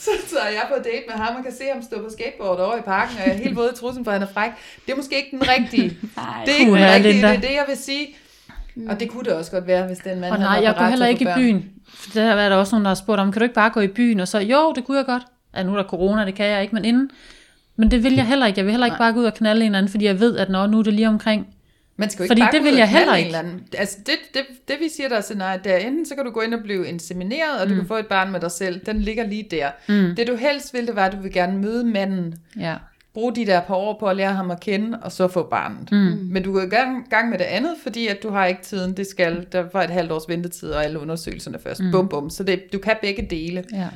så 0.05 0.11
tager 0.31 0.49
jeg 0.57 0.65
på 0.71 0.77
date 0.89 1.03
med 1.09 1.15
ham 1.23 1.31
og 1.37 1.43
kan 1.47 1.53
se 1.59 1.65
ham 1.73 1.81
stå 1.89 1.95
på 2.05 2.09
skateboard 2.15 2.59
over 2.65 2.77
i 2.81 2.85
parken, 2.93 3.13
og 3.17 3.23
jeg 3.25 3.33
er 3.35 3.39
helt 3.45 3.55
våd 3.55 3.69
i 3.73 3.75
trussen, 3.81 4.01
for 4.05 4.11
han 4.11 4.21
er 4.27 4.31
fræk. 4.35 4.51
Det 4.85 4.91
er 4.93 4.97
måske 5.01 5.15
ikke 5.21 5.31
den 5.37 5.43
rigtige. 5.53 5.89
Nej. 6.21 6.43
Det 6.45 6.53
er 6.55 6.59
ikke 6.59 6.71
den 6.71 6.93
rigtige, 6.93 7.13
det 7.13 7.35
er 7.39 7.45
det, 7.47 7.53
jeg 7.61 7.65
vil 7.67 7.77
sige. 7.89 8.05
Og 8.89 8.99
det 8.99 9.09
kunne 9.09 9.23
det 9.23 9.33
også 9.33 9.51
godt 9.51 9.67
være, 9.67 9.87
hvis 9.87 9.97
den 9.97 10.19
mand 10.19 10.33
Og 10.33 10.39
nej, 10.39 10.59
jeg 10.63 10.75
går 10.77 10.85
heller 10.85 11.07
ikke 11.07 11.23
i 11.23 11.33
byen. 11.35 11.69
For 11.93 12.09
der 12.13 12.23
er 12.23 12.49
der 12.49 12.55
også 12.55 12.75
nogen, 12.75 12.85
der 12.85 12.89
har 12.89 12.95
spurgt 12.95 13.19
om, 13.21 13.31
kan 13.31 13.39
du 13.39 13.43
ikke 13.43 13.55
bare 13.55 13.69
gå 13.69 13.79
i 13.79 13.87
byen? 13.87 14.19
Og 14.19 14.27
så, 14.27 14.39
jo, 14.39 14.73
det 14.75 14.85
kunne 14.85 14.97
jeg 14.97 15.05
godt. 15.05 15.23
Ja, 15.55 15.63
nu 15.63 15.71
er 15.71 15.75
der 15.75 15.83
corona, 15.83 16.25
det 16.25 16.35
kan 16.35 16.45
jeg 16.45 16.61
ikke, 16.61 16.75
men 16.75 16.85
inden. 16.85 17.09
Men 17.75 17.91
det 17.91 18.03
vil 18.03 18.13
jeg 18.15 18.25
heller 18.25 18.45
ikke. 18.45 18.57
Jeg 18.57 18.65
vil 18.65 18.71
heller 18.71 18.85
ikke 18.85 18.97
bare 18.97 19.13
gå 19.13 19.19
ud 19.19 19.25
og 19.25 19.33
knalde 19.33 19.65
en 19.65 19.75
anden, 19.75 19.91
fordi 19.91 20.05
jeg 20.05 20.19
ved, 20.19 20.37
at 20.37 20.49
når 20.49 20.67
nu 20.67 20.79
er 20.79 20.83
det 20.83 20.93
lige 20.93 21.07
omkring 21.07 21.47
Man 21.97 22.09
skal 22.09 22.19
jo 22.19 22.23
ikke 22.23 22.29
Fordi 22.31 22.41
bare 22.41 22.51
det 22.51 22.63
vil 22.63 22.75
jeg 22.75 22.89
heller 22.89 23.15
ikke. 23.15 23.37
Altså 23.77 23.97
det, 24.05 24.15
det, 24.33 24.41
det 24.67 24.75
vi 24.79 24.89
siger, 24.89 25.09
der 25.09 25.17
er 25.17 25.21
scenariet, 25.21 25.63
det 25.63 25.73
er 25.73 25.77
enten 25.77 26.05
så 26.05 26.15
kan 26.15 26.25
du 26.25 26.31
gå 26.31 26.41
ind 26.41 26.53
og 26.53 26.63
blive 26.63 26.87
insemineret, 26.87 27.61
og 27.61 27.69
du 27.69 27.73
Mm. 27.73 27.79
kan 27.79 27.87
få 27.87 27.95
et 27.97 28.07
barn 28.07 28.31
med 28.31 28.39
dig 28.39 28.51
selv. 28.51 28.81
Den 28.85 28.99
ligger 28.99 29.27
lige 29.27 29.47
der. 29.51 29.69
Mm. 29.89 30.15
Det 30.15 30.27
du 30.27 30.35
helst 30.35 30.73
vil, 30.73 30.87
det 30.87 30.95
var, 30.95 31.05
at 31.05 31.11
du 31.13 31.17
vil 31.21 31.31
gerne 31.33 31.57
møde 31.57 31.83
manden, 31.83 32.35
Ja. 32.59 32.75
bruge 33.13 33.35
de 33.35 33.45
der 33.45 33.61
par 33.61 33.75
år 33.75 33.97
på 33.99 34.05
at 34.05 34.15
lære 34.17 34.33
ham 34.33 34.51
at 34.51 34.59
kende, 34.59 34.99
og 35.01 35.11
så 35.11 35.27
få 35.27 35.43
barnet. 35.43 35.91
Mm. 35.91 36.27
Men 36.31 36.43
du 36.43 36.53
går 36.53 36.61
i 36.61 36.65
gang, 36.65 37.09
gang 37.09 37.29
med 37.29 37.37
det 37.37 37.45
andet, 37.45 37.75
fordi 37.83 38.07
at 38.07 38.23
du 38.23 38.29
har 38.29 38.45
ikke 38.45 38.61
tiden, 38.61 38.97
det 38.97 39.07
skal, 39.07 39.47
der 39.51 39.65
var 39.73 39.83
et 39.83 39.89
halvt 39.89 40.11
års 40.11 40.29
ventetid, 40.29 40.69
og 40.71 40.83
alle 40.83 40.99
undersøgelserne 40.99 41.59
først. 41.59 41.79
Mm. 41.81 41.91
Bum, 41.91 42.07
bum. 42.09 42.29
Så 42.29 42.43
det, 42.43 42.73
du 42.73 42.79
kan 42.79 42.95
begge 43.01 43.27
dele. 43.29 43.63
ja. 43.73 43.87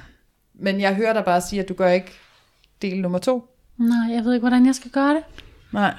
Men 0.54 0.82
jeg 0.82 0.96
hører 0.96 1.14
dig 1.14 1.26
bare 1.26 1.42
sige, 1.42 1.62
at 1.62 1.70
du 1.70 1.74
gør 1.74 1.88
ikke 1.90 2.12
del 2.82 3.02
nummer 3.02 3.20
to. 3.20 3.46
Nej, 3.78 4.16
jeg 4.16 4.26
ved 4.26 4.34
ikke, 4.34 4.42
hvordan 4.48 4.66
jeg 4.66 4.76
skal 4.76 4.92
gøre 4.92 5.14
det. 5.14 5.24
Nej. 5.72 5.94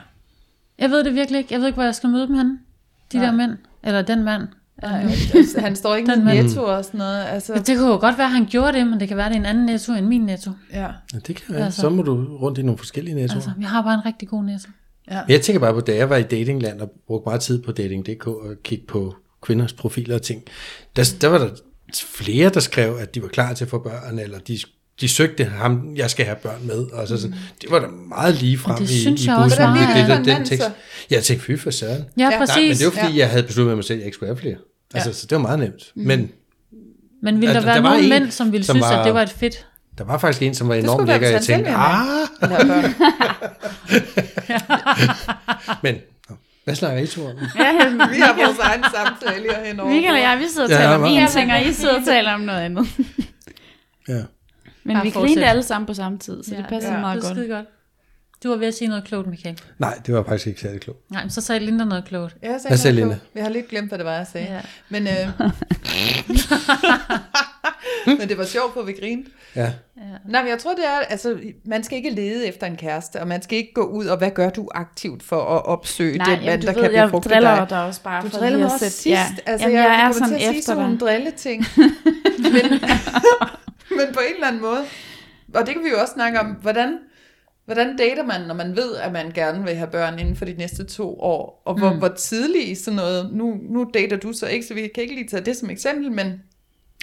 Jeg 0.79 0.91
ved 0.91 1.05
det 1.05 1.15
virkelig 1.15 1.39
ikke. 1.39 1.53
Jeg 1.53 1.61
ved 1.61 1.67
ikke, 1.67 1.77
hvor 1.77 1.85
jeg 1.85 1.95
skal 1.95 2.09
møde 2.11 2.27
dem 2.27 2.35
henne. 2.35 2.59
De 3.13 3.17
Nej. 3.17 3.27
der 3.27 3.33
mænd. 3.33 3.51
Eller 3.83 4.03
den 4.03 4.25
mand. 4.25 4.43
Nej, 4.83 5.03
altså, 5.35 5.61
han 5.61 5.77
står 5.77 5.95
ikke 5.95 6.07
mand. 6.17 6.23
netto 6.25 6.63
og 6.65 6.85
sådan 6.85 6.99
noget. 6.99 7.25
Altså, 7.25 7.55
det 7.67 7.79
kunne 7.79 7.87
jo 7.89 7.99
godt 7.99 8.19
være, 8.19 8.27
at 8.27 8.33
han 8.33 8.47
gjorde 8.47 8.73
det, 8.79 8.87
men 8.87 9.01
det 9.01 9.09
kan 9.09 9.17
være, 9.17 9.27
at 9.27 9.31
det 9.33 9.37
er 9.37 9.41
en 9.41 9.47
anden 9.47 9.67
netto 9.67 9.93
end 9.95 10.07
min 10.07 10.21
netto. 10.21 10.51
ja. 10.73 10.81
Ja, 11.13 11.19
det 11.27 11.37
kan 11.37 11.55
være. 11.55 11.65
Altså. 11.65 11.81
Så 11.81 11.91
må 11.91 12.03
du 12.03 12.37
rundt 12.37 12.59
i 12.59 12.63
nogle 12.63 12.79
forskellige 12.79 13.15
nettoer. 13.15 13.35
Altså, 13.37 13.51
vi 13.59 13.65
har 13.65 13.83
bare 13.83 13.95
en 13.95 14.07
rigtig 14.07 14.29
god 14.29 14.45
netto. 14.45 14.69
ja. 15.11 15.21
Men 15.27 15.33
jeg 15.33 15.41
tænker 15.41 15.61
bare 15.61 15.75
på, 15.75 15.81
da 15.81 15.95
jeg 15.97 16.11
var 16.11 16.17
i 16.17 16.23
datingland 16.23 16.81
og 16.81 16.91
brugte 17.07 17.29
meget 17.29 17.41
tid 17.41 17.63
på 17.63 17.73
dating.dk 17.73 18.27
og 18.27 18.55
kigge 18.65 18.85
på 18.89 19.15
kvinders 19.43 19.73
profiler 19.73 20.15
og 20.15 20.23
ting, 20.23 20.43
der, 20.97 21.15
der 21.21 21.29
var 21.29 21.39
der 21.39 21.49
flere, 22.05 22.49
der 22.49 22.61
skrev, 22.61 22.97
at 23.01 23.15
de 23.15 23.23
var 23.23 23.29
klar 23.29 23.53
til 23.55 23.65
at 23.65 23.69
få 23.71 23.79
børn, 23.79 24.19
eller 24.19 24.39
de, 24.39 24.59
de 25.01 25.09
søgte 25.09 25.45
ham, 25.45 25.93
jeg 25.97 26.11
skal 26.11 26.25
have 26.27 26.37
børn 26.37 26.67
med. 26.67 26.87
Og 26.93 27.09
så 27.09 27.17
sådan, 27.21 27.37
det 27.63 27.71
var 27.71 27.79
da 27.79 27.87
meget 27.87 28.35
lige 28.35 28.59
frem 28.59 28.77
det 28.77 28.91
i, 28.91 29.01
synes 29.01 29.25
i 29.25 29.29
jeg 29.29 29.37
også 29.37 29.45
bussen. 29.57 29.65
var. 29.65 29.95
det, 29.97 30.09
det, 30.09 30.19
det, 30.27 30.37
den 30.37 30.45
tekst. 30.47 30.71
Jeg 31.11 31.23
tænkte, 31.25 31.47
fy 31.47 31.57
for 31.63 31.71
søren. 31.71 32.05
Ja, 32.19 32.29
Ja. 32.31 32.39
præcis. 32.39 32.57
Nej, 32.57 32.65
men 32.67 32.77
det 32.77 32.85
var 32.87 32.91
fordi, 33.03 33.13
Ja. 33.17 33.19
jeg 33.19 33.31
havde 33.31 33.43
besluttet 33.43 33.69
med 33.69 33.75
mig 33.77 33.85
selv, 33.85 33.97
at 33.97 34.01
jeg 34.01 34.07
ikke 34.07 34.15
skulle 34.15 34.29
have 34.29 34.39
flere. 34.39 34.57
Altså, 34.95 35.09
Ja. 35.09 35.13
så 35.15 35.27
det 35.27 35.37
var 35.37 35.43
meget 35.43 35.59
nemt. 35.59 35.93
Men 35.95 36.31
Men 37.23 37.41
ville 37.41 37.55
der 37.55 37.61
der- 37.61 37.67
være 37.67 37.77
der 37.77 37.83
var 37.83 37.89
nogle 37.91 38.03
en, 38.05 38.09
mænd, 38.09 38.31
som 38.31 38.53
ville 38.53 38.67
som 38.67 38.75
synes, 38.77 38.91
var- 38.91 38.99
at 38.99 39.07
det 39.07 39.15
var 39.15 39.23
et 39.23 39.31
fedt? 39.31 39.67
der 39.99 40.05
var 40.05 40.19
faktisk 40.19 40.43
en, 40.43 40.55
som 40.55 40.69
var 40.69 40.75
skulle 40.75 40.85
enormt 40.93 41.07
lækker, 41.09 41.27
og 41.27 41.33
jeg 41.33 41.43
tænkte, 41.43 41.71
ah, 41.71 42.29
men 45.83 45.97
hvad 46.65 46.75
snakker 46.75 47.03
I 47.03 47.07
to 47.07 47.27
om? 47.27 47.37
Ja, 47.59 47.73
Vi 48.11 48.21
har 48.21 48.47
vores 48.47 48.59
egen 48.59 48.85
samtale 48.95 49.43
her 49.55 49.65
henover. 49.67 49.91
Michael 49.91 50.15
og 50.15 50.21
jeg, 50.21 50.39
vi 50.39 50.45
sidder 50.55 50.65
og 50.69 50.71
taler 50.71 50.95
om 50.95 51.05
en 51.05 51.29
ting, 51.29 51.53
og 51.53 51.63
I 51.63 51.73
sidder 51.73 51.95
og 51.99 52.05
taler 52.07 52.33
om 52.35 52.41
noget 52.41 52.61
andet. 52.61 52.87
Ja. 54.09 54.21
Men 54.85 54.97
Bare 54.97 55.05
vi 55.05 55.11
fortsæt. 55.11 55.29
grinte 55.29 55.45
alle 55.47 55.63
sammen 55.63 55.87
på 55.87 55.95
samme 55.95 56.19
tid, 56.19 56.45
så 56.45 56.55
det 56.55 56.67
passer 56.69 56.93
ja. 56.95 57.01
meget 57.01 57.17
det 57.17 57.25
er 57.25 57.29
godt. 57.29 57.39
skide 57.39 57.55
godt. 57.55 57.67
Du 58.43 58.49
var 58.49 58.57
ved 58.57 58.67
at 58.67 58.75
sige 58.75 58.89
noget 58.89 59.05
klogt, 59.05 59.29
Michael. 59.29 59.61
Nej, 59.79 59.99
det 60.07 60.15
var 60.15 60.23
faktisk 60.25 60.47
ikke 60.47 60.61
særlig 60.61 60.81
klogt. 60.81 61.11
Nej, 61.11 61.23
men 61.23 61.31
så 61.31 61.41
sagde 61.41 61.61
Linda 61.65 61.85
noget 61.85 62.05
klogt. 62.05 62.37
Jeg 62.43 62.49
sagde 62.51 62.69
Hvad 62.69 62.79
sagde 62.79 62.95
noget 62.97 63.09
Linda? 63.09 63.15
klogt. 63.19 63.35
Jeg 63.35 63.43
har 63.45 63.51
lidt 63.51 63.69
glemt, 63.69 63.89
hvad 63.89 63.99
det 63.99 64.07
var, 64.07 64.13
jeg 64.17 64.27
sagde. 64.33 64.47
Ja. 64.55 64.61
Men, 64.89 65.07
øh, 65.07 65.29
men 68.19 68.29
det 68.29 68.39
var 68.39 68.45
sjovt, 68.45 68.75
for 68.75 68.83
vi 68.83 68.93
grinede. 68.93 69.29
Ja. 69.57 69.73
Nej, 70.29 70.43
men 70.43 70.51
jeg 70.51 70.59
tror, 70.59 70.75
det 70.75 70.85
er, 70.85 70.99
altså, 71.09 71.37
man 71.65 71.85
skal 71.85 71.97
ikke 71.99 72.11
lede 72.11 72.47
efter 72.47 72.67
en 72.67 72.77
kæreste, 72.77 73.21
og 73.21 73.29
man 73.29 73.43
skal 73.43 73.59
ikke 73.59 73.73
gå 73.75 73.83
ud, 73.85 74.07
og 74.07 74.19
hvad 74.19 74.31
gør 74.31 74.51
du 74.51 74.69
aktivt 74.75 75.23
for 75.23 75.41
at 75.41 75.65
opsøge 75.65 76.19
Nej, 76.19 76.25
den 76.25 76.35
jamen, 76.35 76.47
mand, 76.47 76.63
der 76.63 76.73
ved, 76.73 76.83
kan 76.83 76.93
jeg 76.93 77.07
befrugte 77.07 77.29
driller 77.29 77.55
dig? 77.57 77.71
dig 77.71 77.85
også 77.85 78.03
bare 78.03 78.23
Du 78.23 78.29
for 78.29 78.39
driller 78.39 78.59
mig 78.59 78.67
at 78.67 78.73
også 78.73 78.89
sidst. 78.91 79.07
Ja. 79.07 79.27
Altså, 79.47 79.69
Jamen, 79.69 79.79
jeg, 79.83 79.85
jeg 79.89 79.95
er 80.01 80.13
kommer 80.13 80.13
sådan 80.27 80.39
til 80.39 80.47
at 80.47 80.53
sige 80.53 80.63
sådan 80.63 80.83
nogle 80.83 80.99
drilleting. 80.99 81.65
men, 82.55 82.81
men 83.99 84.15
på 84.15 84.21
en 84.21 84.35
eller 84.35 84.47
anden 84.47 84.63
måde. 84.63 84.85
Og 85.55 85.67
det 85.67 85.75
kan 85.75 85.85
vi 85.85 85.89
jo 85.89 86.01
også 86.01 86.15
snakke 86.15 86.41
om, 86.41 86.47
hvordan, 86.47 86.99
hvordan 87.65 87.97
dater 87.97 88.25
man, 88.25 88.41
når 88.41 88.55
man 88.55 88.77
ved, 88.77 88.97
at 88.97 89.13
man 89.13 89.31
gerne 89.31 89.65
vil 89.65 89.75
have 89.75 89.91
børn 89.91 90.19
inden 90.19 90.37
for 90.37 90.45
de 90.45 90.55
næste 90.59 90.85
to 90.85 91.21
år? 91.21 91.63
Og 91.65 91.79
hvor, 91.79 91.93
mm. 91.93 91.99
hvor 91.99 92.09
tidligt 92.09 92.79
sådan 92.79 92.97
noget, 92.97 93.31
nu, 93.33 93.59
nu 93.71 93.91
dater 93.95 94.17
du 94.17 94.33
så 94.33 94.47
ikke, 94.47 94.67
så 94.67 94.75
vi 94.75 94.89
kan 94.95 95.03
ikke 95.03 95.15
lige 95.15 95.29
tage 95.29 95.45
det 95.45 95.57
som 95.57 95.71
eksempel, 95.71 96.13
men 96.13 96.43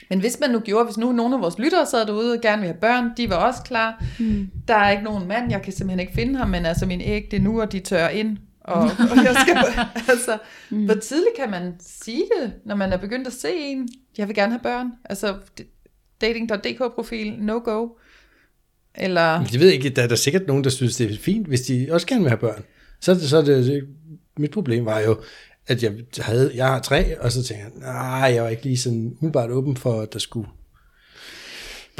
men 0.09 0.19
hvis 0.19 0.39
man 0.39 0.49
nu 0.49 0.59
gjorde, 0.59 0.85
hvis 0.85 0.97
nu 0.97 1.11
nogle 1.11 1.35
af 1.35 1.41
vores 1.41 1.59
lyttere 1.59 1.85
sad 1.85 2.05
derude 2.05 2.33
og 2.33 2.41
gerne 2.41 2.61
vil 2.61 2.67
have 2.67 2.79
børn, 2.79 3.11
de 3.17 3.29
var 3.29 3.35
også 3.35 3.61
klar. 3.63 4.03
Mm. 4.19 4.49
Der 4.67 4.75
er 4.75 4.91
ikke 4.91 5.03
nogen 5.03 5.27
mand, 5.27 5.51
jeg 5.51 5.61
kan 5.61 5.73
simpelthen 5.73 5.99
ikke 5.99 6.13
finde 6.13 6.37
ham, 6.37 6.49
men 6.49 6.65
altså 6.65 6.85
min 6.85 7.01
æg, 7.01 7.27
det 7.31 7.37
er 7.37 7.41
nu, 7.41 7.61
og 7.61 7.71
de 7.71 7.79
tør 7.79 8.07
ind. 8.07 8.37
Og, 8.61 8.81
og 9.11 9.17
jeg 9.23 9.35
skal, 9.41 9.57
altså, 10.09 10.37
mm. 10.69 10.85
hvor 10.85 10.93
tidligt 10.93 11.35
kan 11.39 11.49
man 11.49 11.75
sige 11.79 12.23
det, 12.39 12.53
når 12.65 12.75
man 12.75 12.93
er 12.93 12.97
begyndt 12.97 13.27
at 13.27 13.33
se 13.33 13.55
en, 13.55 13.89
jeg 14.17 14.27
vil 14.27 14.35
gerne 14.35 14.51
have 14.51 14.61
børn? 14.63 14.91
Altså, 15.05 15.35
dating.dk-profil, 16.21 17.33
no 17.39 17.61
go. 17.63 17.87
Eller, 18.95 19.21
Jeg 19.53 19.59
ved 19.59 19.69
ikke, 19.69 19.89
der 19.89 20.01
er 20.03 20.07
der 20.07 20.15
sikkert 20.15 20.47
nogen, 20.47 20.63
der 20.63 20.69
synes, 20.69 20.95
det 20.95 21.11
er 21.11 21.17
fint, 21.17 21.47
hvis 21.47 21.61
de 21.61 21.87
også 21.91 22.07
gerne 22.07 22.21
vil 22.21 22.29
have 22.29 22.39
børn. 22.39 22.63
Så, 23.01 23.11
er 23.11 23.15
det- 23.15 23.29
så 23.29 23.37
er 23.37 23.41
det, 23.41 23.65
det, 23.65 23.87
mit 24.37 24.51
problem 24.51 24.85
var 24.85 24.99
jo, 24.99 25.21
at 25.67 25.83
jeg, 25.83 25.93
havde, 26.19 26.51
jeg 26.55 26.67
har 26.67 26.79
tre, 26.79 27.19
og 27.21 27.31
så 27.31 27.43
tænkte 27.43 27.65
jeg, 27.65 27.93
nej, 27.93 28.31
jeg 28.33 28.43
var 28.43 28.49
ikke 28.49 28.63
lige 28.63 28.77
sådan 28.77 29.05
umiddelbart 29.19 29.49
åben 29.51 29.77
for, 29.77 30.01
at 30.01 30.13
der 30.13 30.19
skulle 30.19 30.47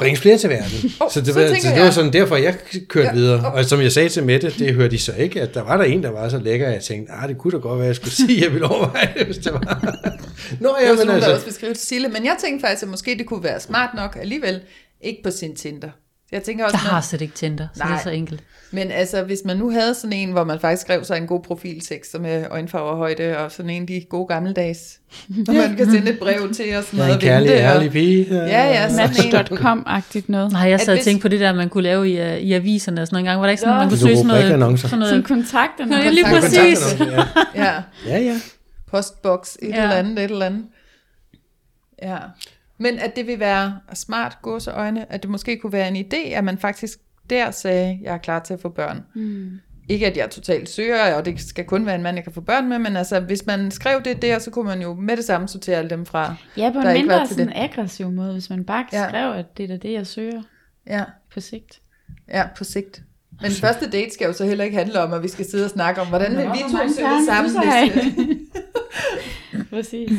bringes 0.00 0.20
flere 0.20 0.38
til 0.38 0.50
verden. 0.50 0.90
Oh, 1.00 1.10
så 1.10 1.20
det, 1.20 1.26
så 1.34 1.40
var, 1.40 1.46
så 1.46 1.52
tænker 1.52 1.68
det 1.70 1.78
var 1.78 1.84
jeg- 1.84 1.94
sådan 1.94 2.12
derfor, 2.12 2.36
jeg 2.36 2.54
kørte 2.88 3.08
Ja, 3.08 3.14
videre. 3.14 3.38
oh. 3.46 3.54
Og 3.54 3.64
som 3.64 3.80
jeg 3.80 3.92
sagde 3.92 4.08
til 4.08 4.24
Mette, 4.24 4.52
det 4.58 4.74
hørte 4.74 4.90
de 4.90 4.98
så 4.98 5.12
ikke, 5.12 5.40
at 5.42 5.54
der 5.54 5.62
var 5.62 5.76
der 5.76 5.84
en, 5.84 6.02
der 6.02 6.10
var 6.10 6.28
så 6.28 6.38
lækker, 6.38 6.66
at 6.66 6.72
jeg 6.72 6.82
tænkte, 6.82 7.12
ah, 7.12 7.28
det 7.28 7.38
kunne 7.38 7.50
da 7.52 7.56
godt 7.56 7.78
være, 7.78 7.86
jeg 7.86 7.96
skulle 7.96 8.12
sige, 8.14 8.42
jeg 8.44 8.52
ville 8.52 8.66
overveje 8.66 9.08
det, 9.18 9.26
hvis 9.26 9.38
det 9.38 9.52
var. 9.52 9.96
Nå, 10.60 10.76
ja, 10.82 10.96
så 10.96 11.04
men 11.04 11.08
også 11.14 11.26
altså, 11.30 11.44
vil 11.44 11.54
skrive 11.54 11.74
til 11.74 11.86
Sille, 11.86 12.08
men 12.08 12.24
jeg 12.24 12.36
tænkte 12.44 12.66
faktisk, 12.66 12.82
at 12.82 12.88
måske 12.88 13.18
det 13.18 13.26
kunne 13.26 13.44
være 13.44 13.60
smart 13.60 13.90
nok 13.96 14.16
alligevel, 14.20 14.60
ikke 15.00 15.22
på 15.24 15.30
sin 15.30 15.56
Tinder. 15.56 15.88
Jeg 16.32 16.42
tænker 16.42 16.64
også, 16.64 16.76
Jeg 16.76 16.84
når- 16.84 16.90
har 16.94 17.00
slet 17.00 17.20
ikke 17.20 17.34
Tinder, 17.34 17.66
så 17.74 17.78
det 17.82 17.90
Nej. 17.90 17.98
er 17.98 18.02
så 18.02 18.10
enkelt. 18.10 18.42
Men 18.72 18.90
altså, 18.90 19.22
hvis 19.22 19.38
man 19.44 19.56
nu 19.56 19.70
havde 19.70 19.94
sådan 19.94 20.12
en, 20.12 20.32
hvor 20.32 20.44
man 20.44 20.60
faktisk 20.60 20.82
skrev 20.82 21.04
sig 21.04 21.16
en 21.16 21.26
god 21.26 21.42
profiltekst 21.42 22.20
med 22.20 22.44
øjenfarverhøjde, 22.50 23.38
og 23.38 23.52
sådan 23.52 23.70
en 23.70 23.82
af 23.82 23.86
de 23.86 24.04
gode 24.08 24.26
gammeldags, 24.26 25.00
hvor 25.44 25.52
man 25.54 25.76
kan 25.76 25.90
sende 25.90 26.10
et 26.12 26.18
brev 26.18 26.52
til 26.54 26.76
og 26.76 26.84
sådan 26.84 26.98
jeg 26.98 27.04
er 27.04 27.06
noget. 27.06 27.14
en 27.14 27.20
kærlig, 27.20 27.50
vente, 27.50 27.62
og- 27.66 27.74
ærlig 27.76 27.90
pige. 27.92 28.26
Ja, 28.34 28.64
ja, 28.66 28.88
sådan 28.88 29.10
en. 29.10 29.32
Match.com-agtigt 29.34 30.24
noget. 30.28 30.52
Nej, 30.52 30.60
jeg 30.70 30.80
sad 30.80 30.88
og 30.88 30.94
hvis- 30.94 31.04
tænkte 31.04 31.22
på 31.22 31.28
det 31.28 31.40
der, 31.40 31.52
man 31.52 31.68
kunne 31.68 31.82
lave 31.84 32.10
i, 32.10 32.20
uh, 32.20 32.36
i 32.36 32.52
aviserne 32.52 33.00
og 33.00 33.06
sådan 33.06 33.14
noget 33.14 33.22
engang. 33.22 33.40
Var 33.40 33.46
der 33.46 33.50
ikke 33.50 33.60
sådan, 33.60 33.74
Ja. 33.74 33.80
man 33.80 33.88
kunne 33.88 33.98
Sådan 33.98 34.08
søge 34.08 34.28
sådan 34.28 34.58
noget... 34.58 34.80
Sådan 34.80 34.88
Som 34.90 34.98
noget 34.98 35.24
kontakter 35.24 35.86
Ja, 36.02 36.10
lige 36.10 36.24
Kontakt- 36.24 36.40
præcis. 36.42 36.96
Ja, 37.00 37.24
Ja, 37.64 37.72
ja. 38.06 38.18
ja. 38.18 38.40
postbox, 38.90 39.54
et 39.62 39.68
Ja. 39.68 39.82
eller 39.82 39.94
andet, 39.94 40.18
et 40.24 40.30
eller 40.30 40.46
andet. 40.46 40.64
Ja. 42.02 42.16
Men 42.80 42.98
at 42.98 43.16
det 43.16 43.26
vil 43.26 43.38
være 43.38 43.78
smart 43.94 44.38
gåseøjne, 44.42 45.12
at 45.12 45.22
det 45.22 45.30
måske 45.30 45.56
kunne 45.58 45.72
være 45.72 45.88
en 45.88 45.96
idé, 46.06 46.16
at 46.34 46.44
man 46.44 46.58
faktisk 46.58 46.98
der 47.30 47.50
sagde, 47.50 47.98
jeg 48.02 48.14
er 48.14 48.18
klar 48.18 48.38
til 48.40 48.54
at 48.54 48.60
få 48.60 48.68
børn. 48.68 49.02
Mm. 49.14 49.50
Ikke 49.88 50.06
at 50.06 50.16
jeg 50.16 50.30
totalt 50.30 50.68
søger, 50.68 51.14
og 51.14 51.24
det 51.24 51.40
skal 51.40 51.64
kun 51.64 51.86
være 51.86 51.94
en 51.94 52.02
mand, 52.02 52.16
jeg 52.16 52.24
kan 52.24 52.32
få 52.32 52.40
børn 52.40 52.68
med, 52.68 52.78
men 52.78 52.96
altså, 52.96 53.20
hvis 53.20 53.46
man 53.46 53.70
skrev 53.70 54.02
det 54.04 54.22
der, 54.22 54.38
så 54.38 54.50
kunne 54.50 54.64
man 54.64 54.82
jo 54.82 54.94
med 54.94 55.16
det 55.16 55.24
samme 55.24 55.48
sortere 55.48 55.76
alle 55.76 55.90
dem 55.90 56.06
fra. 56.06 56.34
Ja, 56.56 56.70
på 56.72 56.78
er 56.78 56.82
en 56.90 57.00
mindre 57.00 57.26
sådan 57.26 57.52
aggressiv 57.54 58.10
måde, 58.10 58.32
hvis 58.32 58.50
man 58.50 58.64
bare 58.64 58.86
Ja. 58.92 59.08
skrev, 59.08 59.32
at 59.32 59.58
det 59.58 59.70
er 59.70 59.76
det, 59.76 59.92
jeg 59.92 60.06
søger 60.06 60.42
Ja, 60.86 61.04
på 61.34 61.40
sigt. 61.40 61.80
ja 62.28 62.42
på 62.56 62.64
sigt. 62.64 63.02
Men 63.42 63.50
første 63.50 63.90
date 63.90 64.14
skal 64.14 64.26
jo 64.26 64.32
så 64.32 64.44
heller 64.44 64.64
ikke 64.64 64.76
handle 64.76 65.00
om, 65.00 65.12
at 65.12 65.22
vi 65.22 65.28
skal 65.28 65.44
sidde 65.50 65.64
og 65.64 65.70
snakke 65.70 66.00
om, 66.00 66.06
hvordan 66.08 66.36
vil 66.36 66.44
Nå, 66.46 66.52
vi 66.52 66.58
to 66.58 66.68
søge 66.94 67.26
sammen. 67.26 67.52
Hvis, 67.52 68.38
Præcis. 69.70 70.10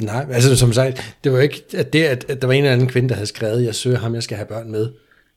Nej, 0.00 0.26
altså 0.30 0.56
som 0.56 0.72
sagt, 0.72 1.16
det 1.24 1.32
var 1.32 1.40
ikke 1.40 1.62
at 1.76 1.92
det, 1.92 2.02
at, 2.04 2.24
at 2.28 2.40
der 2.42 2.46
var 2.46 2.54
en 2.54 2.62
eller 2.64 2.72
anden 2.72 2.88
kvinde, 2.88 3.08
der 3.08 3.14
havde 3.14 3.26
skrevet, 3.26 3.64
jeg 3.64 3.74
søger 3.74 3.98
ham, 3.98 4.14
jeg 4.14 4.22
skal 4.22 4.36
have 4.36 4.46
børn 4.46 4.70
med. 4.70 4.88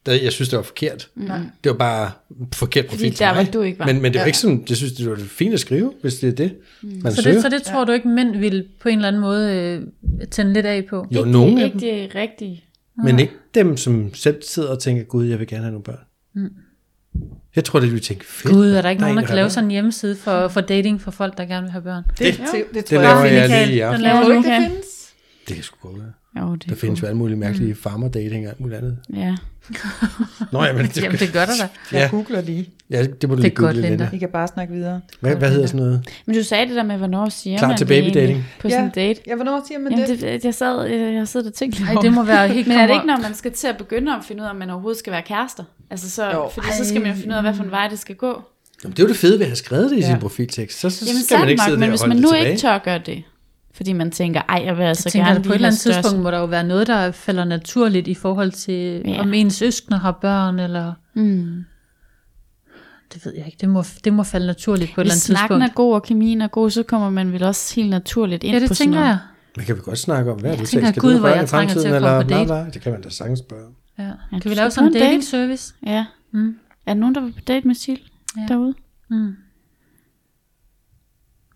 Der, 0.06 0.14
jeg 0.14 0.32
synes, 0.32 0.50
det 0.50 0.58
var 0.58 0.64
forkert. 0.64 1.10
Nej. 1.16 1.38
Det 1.64 1.70
var 1.72 1.78
bare 1.78 2.12
forkert 2.54 2.86
Fordi 2.86 2.96
profil 2.96 3.12
til 3.12 3.20
der, 3.20 3.34
mig. 3.34 3.44
hvor 3.44 3.52
du 3.52 3.62
ikke 3.62 3.80
var. 3.80 3.86
Men, 3.86 3.96
men 4.02 4.14
det 4.14 4.20
var 4.20 4.24
Ja. 4.24 4.26
ikke 4.28 4.38
sådan, 4.38 4.66
jeg 4.70 4.78
synes, 4.78 4.94
det 4.94 5.10
var 5.10 5.16
fint 5.16 5.54
at 5.54 5.60
skrive, 5.60 5.94
hvis 6.02 6.16
det 6.16 6.28
er 6.30 6.34
det, 6.36 6.56
man 6.84 7.14
Så 7.16 7.22
søger. 7.22 7.34
det, 7.34 7.42
så 7.44 7.50
det 7.50 7.64
tror 7.64 7.86
du 7.86 7.92
ikke, 7.92 8.08
mænd 8.08 8.38
vil 8.38 8.68
på 8.82 8.90
en 8.90 8.96
eller 8.96 9.08
anden 9.08 9.22
måde 9.22 9.56
øh, 10.22 10.28
tænde 10.28 10.54
lidt 10.54 10.66
af 10.66 10.86
på? 10.90 11.08
jo, 11.12 11.20
ikke, 11.20 11.32
nogen 11.32 11.58
af 11.58 11.66
ikke 11.66 11.74
dem, 11.74 11.80
det 11.80 12.16
rigtige. 12.16 12.64
men 13.04 13.20
ikke 13.20 13.34
dem, 13.56 13.78
som 13.78 14.14
selv 14.14 14.42
sidder 14.44 14.70
og 14.70 14.80
tænker, 14.80 15.04
gud, 15.04 15.26
jeg 15.26 15.40
vil 15.40 15.48
gerne 15.48 15.64
have 15.64 15.72
nogle 15.72 15.84
børn. 15.84 16.50
Jeg 17.56 17.64
tror, 17.64 17.80
det 17.80 17.92
vil 17.92 18.02
tænke, 18.02 18.26
fedt. 18.26 18.54
Gud, 18.54 18.72
er 18.72 18.82
der 18.82 18.90
ikke 18.90 19.02
nogen, 19.02 19.18
en, 19.18 19.22
der 19.22 19.28
kan 19.28 19.36
lave 19.36 19.50
sådan 19.50 19.64
en 19.64 19.72
hjemmeside 19.72 20.16
for, 20.16 20.48
for 20.48 20.62
dating 20.62 21.02
for 21.02 21.12
folk, 21.12 21.38
der 21.38 21.46
gerne 21.46 21.62
vil 21.62 21.72
have 21.72 21.82
børn? 21.82 22.04
det, 22.10 22.18
det, 22.20 22.38
det, 22.52 22.66
det, 22.74 22.86
tror 22.86 23.02
laver 23.02 23.24
jeg. 23.24 23.34
jeg 23.34 23.42
Michael, 23.42 23.68
lige 23.68 23.76
i 23.78 23.80
den 23.80 23.88
aften. 23.88 24.02
laver 24.02 24.22
Tror 24.22 24.30
du 24.30 24.36
det 24.36 24.46
her. 24.46 24.68
findes? 24.68 25.14
Det 25.48 25.56
kan 25.56 25.64
sgu 25.64 25.88
godt 25.88 26.02
være. 26.02 26.12
Jo, 26.42 26.56
det 26.56 26.70
Der 26.70 26.76
findes 26.76 27.02
jo 27.02 27.08
alle 27.08 27.18
mulige 27.18 27.38
mærkelige 27.38 27.76
farmer-dating 27.76 28.46
og 28.46 28.50
alt 28.50 28.60
muligt 28.60 28.78
andet. 28.78 28.98
Ja. 29.14 29.36
Nå, 30.52 30.64
ja, 30.64 30.74
men 30.74 30.86
det, 30.86 30.98
Jamen, 31.04 31.20
det 31.20 31.34
gør 31.34 31.46
der 31.46 31.52
da. 31.60 31.68
Jeg 31.98 32.02
Ja. 32.02 32.08
googler 32.12 32.42
lige. 32.42 32.70
ja, 32.90 33.04
det 33.22 33.30
må 33.30 33.36
du 33.36 33.42
Det 33.42 33.48
er 33.48 33.50
lige 33.50 33.56
google, 33.56 33.74
godt, 33.82 33.90
Linda. 33.90 34.10
I 34.14 34.18
kan 34.18 34.30
bare 34.30 34.48
snakke 34.48 34.74
videre. 34.74 35.02
Hvad, 35.20 35.36
hvad 35.36 35.52
hedder 35.52 35.66
sådan 35.68 35.80
noget? 35.80 36.06
Men 36.26 36.36
du 36.36 36.44
sagde 36.44 36.68
det 36.68 36.76
der 36.76 36.84
med, 36.84 36.98
hvornår 36.98 37.30
siger 37.30 37.58
Klar 37.58 37.68
man 37.68 37.78
til 37.78 37.92
egentlig 37.92 38.14
babydating. 38.14 38.46
på 38.60 38.70
sådan 38.70 38.86
en 38.86 38.92
date. 38.96 39.22
Ja, 39.28 39.36
hvornår 39.36 39.64
siger 39.68 39.80
man 39.80 39.92
Jamen, 39.92 40.08
det? 40.10 40.22
det, 40.22 40.46
jeg 40.46 40.54
sad, 40.54 40.86
jeg, 40.86 41.14
jeg 41.14 41.28
sad 41.28 41.46
og 41.46 41.54
tænkte 41.54 41.84
Ej, 41.84 42.02
det 42.02 42.14
må 42.14 42.24
være 42.24 42.48
helt 42.48 42.68
Men 42.68 42.78
er 42.78 42.88
det 42.88 42.94
ikke, 42.94 43.08
når 43.08 43.18
man 43.22 43.34
skal 43.34 43.52
til 43.52 43.68
at 43.68 43.78
begynde 43.78 44.12
at 44.16 44.20
finde 44.28 44.42
ud 44.42 44.46
af, 44.48 44.50
om 44.52 44.56
man 44.56 44.70
overhovedet 44.70 45.00
skal 45.00 45.14
være 45.14 45.22
kærester? 45.22 45.64
Altså 45.90 46.10
så, 46.10 46.32
Jo. 46.32 46.50
fordi 46.54 46.68
så 46.78 46.86
skal 46.90 47.02
man 47.02 47.10
jo 47.12 47.16
finde 47.16 47.30
ud 47.30 47.36
af, 47.38 47.42
hvad 47.44 47.54
for 47.54 47.64
en 47.64 47.72
vej 47.72 47.88
det 47.88 48.00
skal 48.00 48.16
gå. 48.16 48.42
Jamen, 48.84 48.92
det 48.96 49.00
er 49.00 49.04
jo 49.04 49.10
det 49.10 49.18
fede 49.18 49.34
ved 49.34 49.42
at 49.46 49.50
have 49.50 49.56
skrevet 49.56 49.90
det 49.92 49.98
i 49.98 50.00
Ja. 50.00 50.06
sin 50.08 50.20
profiltekst. 50.20 50.80
Så, 50.80 50.90
så 50.90 51.06
Jamen 51.08 51.24
skal 51.24 51.40
man 51.40 51.50
ikke 51.50 51.60
nok, 51.60 51.66
sidde 51.66 51.78
men 51.78 51.82
der 51.82 51.88
og 51.88 51.92
hvis 51.92 52.02
holde 52.02 52.16
man 52.16 52.24
det 52.24 52.32
nu 52.32 52.48
ikke 52.50 52.62
tør 52.62 52.78
gøre 52.78 53.00
det, 53.06 53.24
fordi 53.74 53.94
man 53.94 54.12
tænker, 54.12 54.42
ej, 54.50 54.62
jeg 54.66 54.78
vil 54.78 54.84
altså 54.84 55.04
Jeg 55.08 55.12
tænker, 55.12 55.28
gerne 55.28 55.40
at 55.40 55.46
på 55.46 55.52
et 55.52 55.56
eller 55.56 55.68
andet 55.68 55.80
størst- 55.82 55.96
tidspunkt 56.02 56.24
må 56.24 56.32
der 56.32 56.40
jo 56.40 56.46
være 56.46 56.64
noget, 56.64 56.88
der 56.88 57.12
falder 57.12 57.44
naturligt 57.46 58.08
i 58.08 58.14
forhold 58.14 58.52
til, 58.52 59.02
Ja. 59.06 59.20
om 59.22 59.34
ens 59.34 59.54
søskende 59.54 59.98
har 59.98 60.12
børn, 60.12 60.60
eller... 60.60 60.94
Mm. 61.14 61.66
det 63.14 63.26
ved 63.26 63.34
jeg 63.38 63.46
ikke. 63.46 63.58
Det 63.62 63.70
må, 63.70 63.84
det 64.04 64.14
må 64.14 64.24
falde 64.24 64.48
naturligt 64.48 64.94
på 64.96 65.02
et 65.02 65.06
eller 65.06 65.14
Hvis 65.14 65.30
andet 65.30 65.38
snakken 65.40 65.56
tidspunkt. 65.62 65.72
er 65.72 65.76
god, 65.76 65.94
og 65.94 66.04
kemien 66.04 66.42
er 66.42 66.48
god, 66.48 66.70
så 66.70 66.84
kommer 66.84 67.10
man 67.10 67.32
vel 67.34 67.44
også 67.44 67.76
helt 67.76 67.90
naturligt 67.90 68.44
ind 68.44 68.54
Ja, 68.54 68.60
det 68.60 68.68
på 68.70 68.74
sådan 68.74 68.86
tænker 68.86 69.00
noget. 69.00 69.10
jeg. 69.12 69.20
Man 69.58 69.66
kan 69.66 69.76
vi 69.76 69.82
godt 69.86 70.00
snakke 70.00 70.32
om, 70.32 70.40
hvad 70.40 70.50
er 70.52 70.54
Jeg 70.56 70.62
du 70.62 70.66
tænker, 70.66 70.88
tænker, 70.88 70.92
skal 71.02 71.02
Gud, 71.14 71.20
hvor 71.20 71.28
jeg 71.30 71.44
i 71.44 71.48
trænger 71.48 71.74
til 71.74 71.80
at 71.80 71.84
komme 71.86 71.96
eller 71.96 72.22
på 72.24 72.30
date. 72.30 72.46
bla? 72.46 72.70
Det 72.74 72.82
kan 72.82 72.92
man 72.92 73.02
da 73.02 73.10
sagtens 73.10 73.40
spørge. 73.40 73.70
Ja. 74.00 74.04
Ja, 74.04 74.40
Kan 74.40 74.50
vi 74.52 74.56
lave 74.56 74.72
sådan 74.72 74.84
en 74.88 74.88
en 74.88 74.94
date. 74.94 75.06
dating 75.06 75.24
service? 75.24 75.74
Ja. 75.86 76.06
Mm. 76.32 76.56
Er 76.86 76.94
der 76.94 77.00
nogen, 77.00 77.16
der 77.16 77.22
vil 77.22 77.32
på 77.34 77.40
date 77.48 77.68
med 77.68 77.76
Sil 77.84 78.02
ja. 78.38 78.46
derude? 78.48 78.74
Mm. 79.10 79.36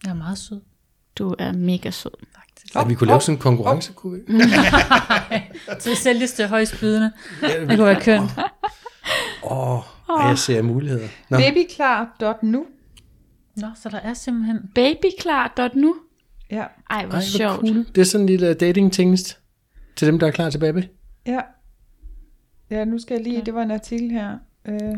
Jeg 0.05 0.09
er 0.11 0.13
meget 0.13 0.37
sød. 0.37 0.61
Du 1.17 1.35
er 1.39 1.51
mega 1.51 1.89
sød. 1.91 2.11
Ja, 2.75 2.83
vi 2.85 2.93
kunne 2.93 3.07
lave 3.07 3.21
sådan 3.21 3.35
en 3.35 3.39
konkurrence, 3.39 3.93
kunne 3.93 4.19
vi? 4.27 4.33
Til 5.79 5.95
sælgeste 5.97 6.47
højstbydende. 6.47 7.11
Det 7.41 7.67
kunne 7.69 7.85
være 7.85 8.01
kønt. 8.01 8.31
Åh, 9.43 9.77
oh, 10.09 10.29
jeg 10.29 10.37
ser 10.37 10.61
muligheder. 10.61 11.07
Nå, 11.29 11.37
Babyklar.nu. 11.37 12.65
Nå, 13.55 13.67
så 13.75 13.89
der 13.89 13.97
er 13.97 14.13
simpelthen... 14.13 14.59
Babyklar.nu 14.75 15.95
Ja, 16.51 16.63
Ej, 16.89 17.05
hvor 17.05 17.15
Ej, 17.15 17.21
sjovt. 17.21 17.59
cool. 17.59 17.85
Det 17.95 18.01
er 18.01 18.05
sådan 18.05 18.23
en 18.23 18.27
lille 18.29 18.53
dating-tingest 18.53 19.39
til 19.95 20.07
dem, 20.07 20.19
der 20.19 20.27
er 20.27 20.31
klar 20.31 20.49
til 20.49 20.59
baby. 20.59 20.83
ja. 21.25 21.39
Ja, 22.69 22.85
nu 22.85 22.99
skal 22.99 23.15
jeg 23.15 23.23
lige, 23.23 23.41
det 23.45 23.53
var 23.53 23.61
en 23.61 23.71
artikel 23.71 24.11
her. 24.11 24.37
Øh, 24.67 24.95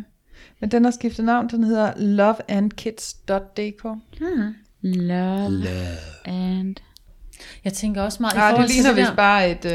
men 0.59 0.71
den 0.71 0.83
har 0.83 0.91
skiftet 0.91 1.25
navn, 1.25 1.49
den 1.49 1.63
hedder 1.63 1.93
loveandkids.dk. 1.97 3.85
Love 4.81 5.63
and... 6.25 6.75
Jeg 7.65 7.73
tænker 7.73 8.01
også 8.01 8.17
meget 8.21 8.33
i 8.33 8.37
Nej, 8.37 8.51
det 8.61 8.69
ligner 8.69 8.89
det 8.89 8.97
vist 8.97 9.09
der. 9.09 9.15
bare 9.15 9.51
et... 9.51 9.65
Øh, 9.65 9.71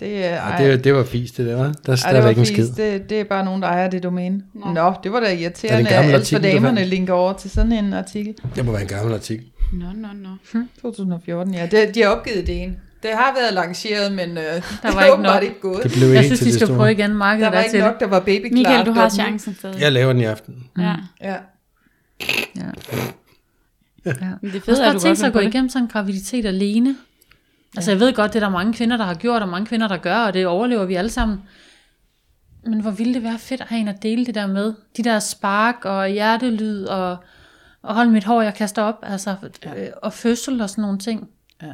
det 0.00 0.24
er, 0.24 0.56
det, 0.56 0.70
var- 0.70 0.76
det 0.76 0.94
var 0.94 1.04
fisk, 1.04 1.36
det 1.36 1.46
der, 1.46 1.56
var. 1.56 1.62
Der, 1.64 1.72
der 1.96 2.04
Ej, 2.04 2.10
er 2.10 2.14
det 2.14 2.22
var 2.22 2.28
ikke 2.28 2.40
en 2.40 2.46
skid. 2.46 2.68
Det, 2.76 3.10
det 3.10 3.20
er 3.20 3.24
bare 3.24 3.44
nogen, 3.44 3.62
der 3.62 3.68
ejer 3.68 3.90
det 3.90 4.02
domæne. 4.02 4.42
Nå, 4.54 4.72
Nå 4.72 4.94
det 5.04 5.12
var 5.12 5.20
da 5.20 5.26
Er 5.26 5.30
det 5.30 5.36
en 5.38 5.42
irriterende, 5.42 5.90
at 5.90 6.14
alt 6.14 6.28
for 6.30 6.38
damerne 6.38 6.84
linker 6.84 7.12
over 7.12 7.32
til 7.32 7.50
sådan 7.50 7.72
en 7.72 7.92
artikel. 7.92 8.34
Det 8.56 8.64
må 8.64 8.72
være 8.72 8.82
en 8.82 8.88
gammel 8.88 9.14
artikel. 9.14 9.46
Nå, 9.72 9.84
nå, 9.94 10.08
nå. 10.14 10.60
2014, 10.82 11.54
ja. 11.54 11.66
Det, 11.70 11.94
de 11.94 12.02
har 12.02 12.08
opgivet 12.08 12.36
ideen. 12.48 12.76
Det 13.02 13.10
har 13.14 13.34
været 13.40 13.54
lanceret, 13.54 14.12
men 14.12 14.30
øh, 14.30 14.34
der 14.36 14.60
var 14.82 14.92
var 14.94 15.04
ikke 15.04 15.22
nok. 15.22 15.42
ikke 15.42 15.60
gået. 15.60 15.82
Det 15.82 15.92
blev 15.92 16.08
Jeg 16.08 16.16
ikke 16.16 16.26
synes, 16.26 16.38
til 16.38 16.46
vi 16.46 16.50
det 16.50 16.58
skal 16.58 16.66
store. 16.66 16.78
prøve 16.78 16.92
igen 16.92 17.14
markedet 17.14 17.44
Der 17.44 17.48
var 17.50 17.56
der 17.56 17.62
ikke 17.64 17.72
til 17.76 17.80
nok, 17.84 18.00
der 18.00 18.06
var 18.06 18.20
babyklar. 18.20 18.50
Michael, 18.58 18.86
du 18.86 18.92
har 18.92 19.08
chancen 19.08 19.54
stadig. 19.58 19.80
Jeg 19.80 19.92
laver 19.92 20.12
den 20.12 20.22
i 20.22 20.24
aften. 20.24 20.54
Ja. 20.78 20.94
Ja. 21.22 21.34
Ja. 22.56 22.62
Men 24.04 24.52
det 24.52 24.62
fede 24.62 24.76
har 24.76 24.88
er, 24.88 24.92
godt 24.92 25.18
sig 25.18 25.26
at 25.26 25.32
gå 25.32 25.40
det. 25.40 25.48
igennem 25.48 25.68
sådan 25.68 25.84
en 25.84 25.88
graviditet 25.88 26.46
alene. 26.46 26.96
Altså 27.76 27.90
jeg 27.90 28.00
ved 28.00 28.12
godt, 28.12 28.32
det 28.32 28.42
er 28.42 28.46
der 28.46 28.52
mange 28.52 28.72
kvinder, 28.72 28.96
der 28.96 29.04
har 29.04 29.14
gjort, 29.14 29.42
og 29.42 29.48
mange 29.48 29.66
kvinder, 29.66 29.88
der 29.88 29.96
gør, 29.96 30.16
og 30.16 30.34
det 30.34 30.46
overlever 30.46 30.84
vi 30.84 30.94
alle 30.94 31.10
sammen. 31.10 31.42
Men 32.64 32.80
hvor 32.80 32.90
ville 32.90 33.14
det 33.14 33.22
være 33.22 33.38
fedt 33.38 33.60
at 33.60 33.66
have 33.66 33.80
en 33.80 33.88
at 33.88 34.02
dele 34.02 34.26
det 34.26 34.34
der 34.34 34.46
med. 34.46 34.74
De 34.96 35.02
der 35.04 35.18
spark 35.18 35.84
og 35.84 36.08
hjertelyd 36.08 36.84
og, 36.84 37.16
og 37.82 37.94
hold 37.94 38.08
mit 38.08 38.24
hår, 38.24 38.42
jeg 38.42 38.54
kaster 38.54 38.82
op. 38.82 38.98
Altså, 39.02 39.36
øh, 39.76 39.86
og 40.02 40.12
fødsel 40.12 40.60
og 40.60 40.70
sådan 40.70 40.82
nogle 40.82 40.98
ting. 40.98 41.28
Ja. 41.62 41.72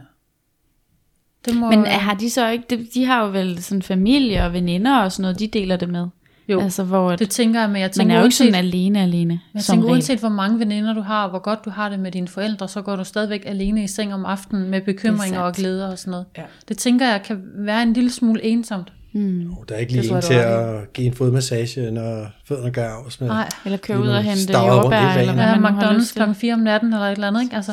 Det 1.44 1.56
må, 1.56 1.70
Men 1.70 1.86
har 1.86 2.14
de 2.14 2.30
så 2.30 2.48
ikke, 2.48 2.64
de, 2.70 2.86
de 2.94 3.04
har 3.04 3.24
jo 3.24 3.30
vel 3.30 3.62
sådan 3.62 3.82
familie 3.82 4.44
og 4.44 4.52
veninder 4.52 4.98
og 4.98 5.12
sådan 5.12 5.22
noget, 5.22 5.38
de 5.38 5.48
deler 5.48 5.76
det 5.76 5.88
med. 5.88 6.06
Jo, 6.48 6.60
Altså, 6.60 6.84
hvor 6.84 7.10
at, 7.10 7.18
det 7.18 7.30
tænker 7.30 7.60
jeg, 7.60 7.70
men 7.70 7.76
jeg 7.80 7.86
man 7.86 7.92
tænker 7.92 8.14
er 8.14 8.18
jo 8.18 8.24
ikke 8.24 8.36
sådan 8.36 8.54
alene 8.54 9.02
alene. 9.02 9.40
jeg 9.54 9.62
som 9.62 9.72
tænker, 9.72 9.84
regel. 9.86 9.92
uanset 9.92 10.18
hvor 10.18 10.28
mange 10.28 10.58
veninder 10.58 10.94
du 10.94 11.00
har, 11.00 11.24
og 11.24 11.30
hvor 11.30 11.38
godt 11.38 11.64
du 11.64 11.70
har 11.70 11.88
det 11.88 12.00
med 12.00 12.12
dine 12.12 12.28
forældre, 12.28 12.68
så 12.68 12.82
går 12.82 12.96
du 12.96 13.04
stadigvæk 13.04 13.42
alene 13.46 13.84
i 13.84 13.86
seng 13.86 14.14
om 14.14 14.24
aftenen 14.24 14.70
med 14.70 14.80
bekymringer 14.80 15.40
og 15.40 15.52
glæder 15.54 15.88
og 15.90 15.98
sådan 15.98 16.10
noget. 16.10 16.26
Ja. 16.36 16.42
Det 16.68 16.78
tænker 16.78 17.06
jeg 17.08 17.22
kan 17.22 17.42
være 17.58 17.82
en 17.82 17.92
lille 17.92 18.10
smule 18.10 18.44
ensomt. 18.44 18.92
Mm. 19.12 19.50
Oh, 19.50 19.64
der 19.68 19.74
er 19.74 19.78
ikke 19.78 19.94
Det 19.94 20.00
lige 20.02 20.16
en 20.16 20.22
til 20.22 20.34
at 20.34 20.92
give 20.92 21.06
en 21.06 21.14
fodmassage, 21.14 21.90
når 21.90 22.26
fødderne 22.48 22.70
gør 22.70 22.88
af. 22.88 23.02
Med. 23.20 23.28
Nej, 23.28 23.48
Eller 23.64 23.78
køre 23.78 24.00
ud 24.00 24.08
og 24.08 24.22
hente 24.22 24.52
jordbær, 24.58 24.98
eller 24.98 25.32
hvad 25.32 25.44
Ja, 25.44 25.58
man 25.58 25.74
McDonald's 25.74 26.14
klokken 26.14 26.34
4 26.34 26.54
om 26.54 26.60
natten, 26.60 26.92
eller 26.92 27.06
et 27.06 27.12
eller 27.12 27.26
andet, 27.28 27.42
ikke? 27.42 27.56
Altså, 27.56 27.72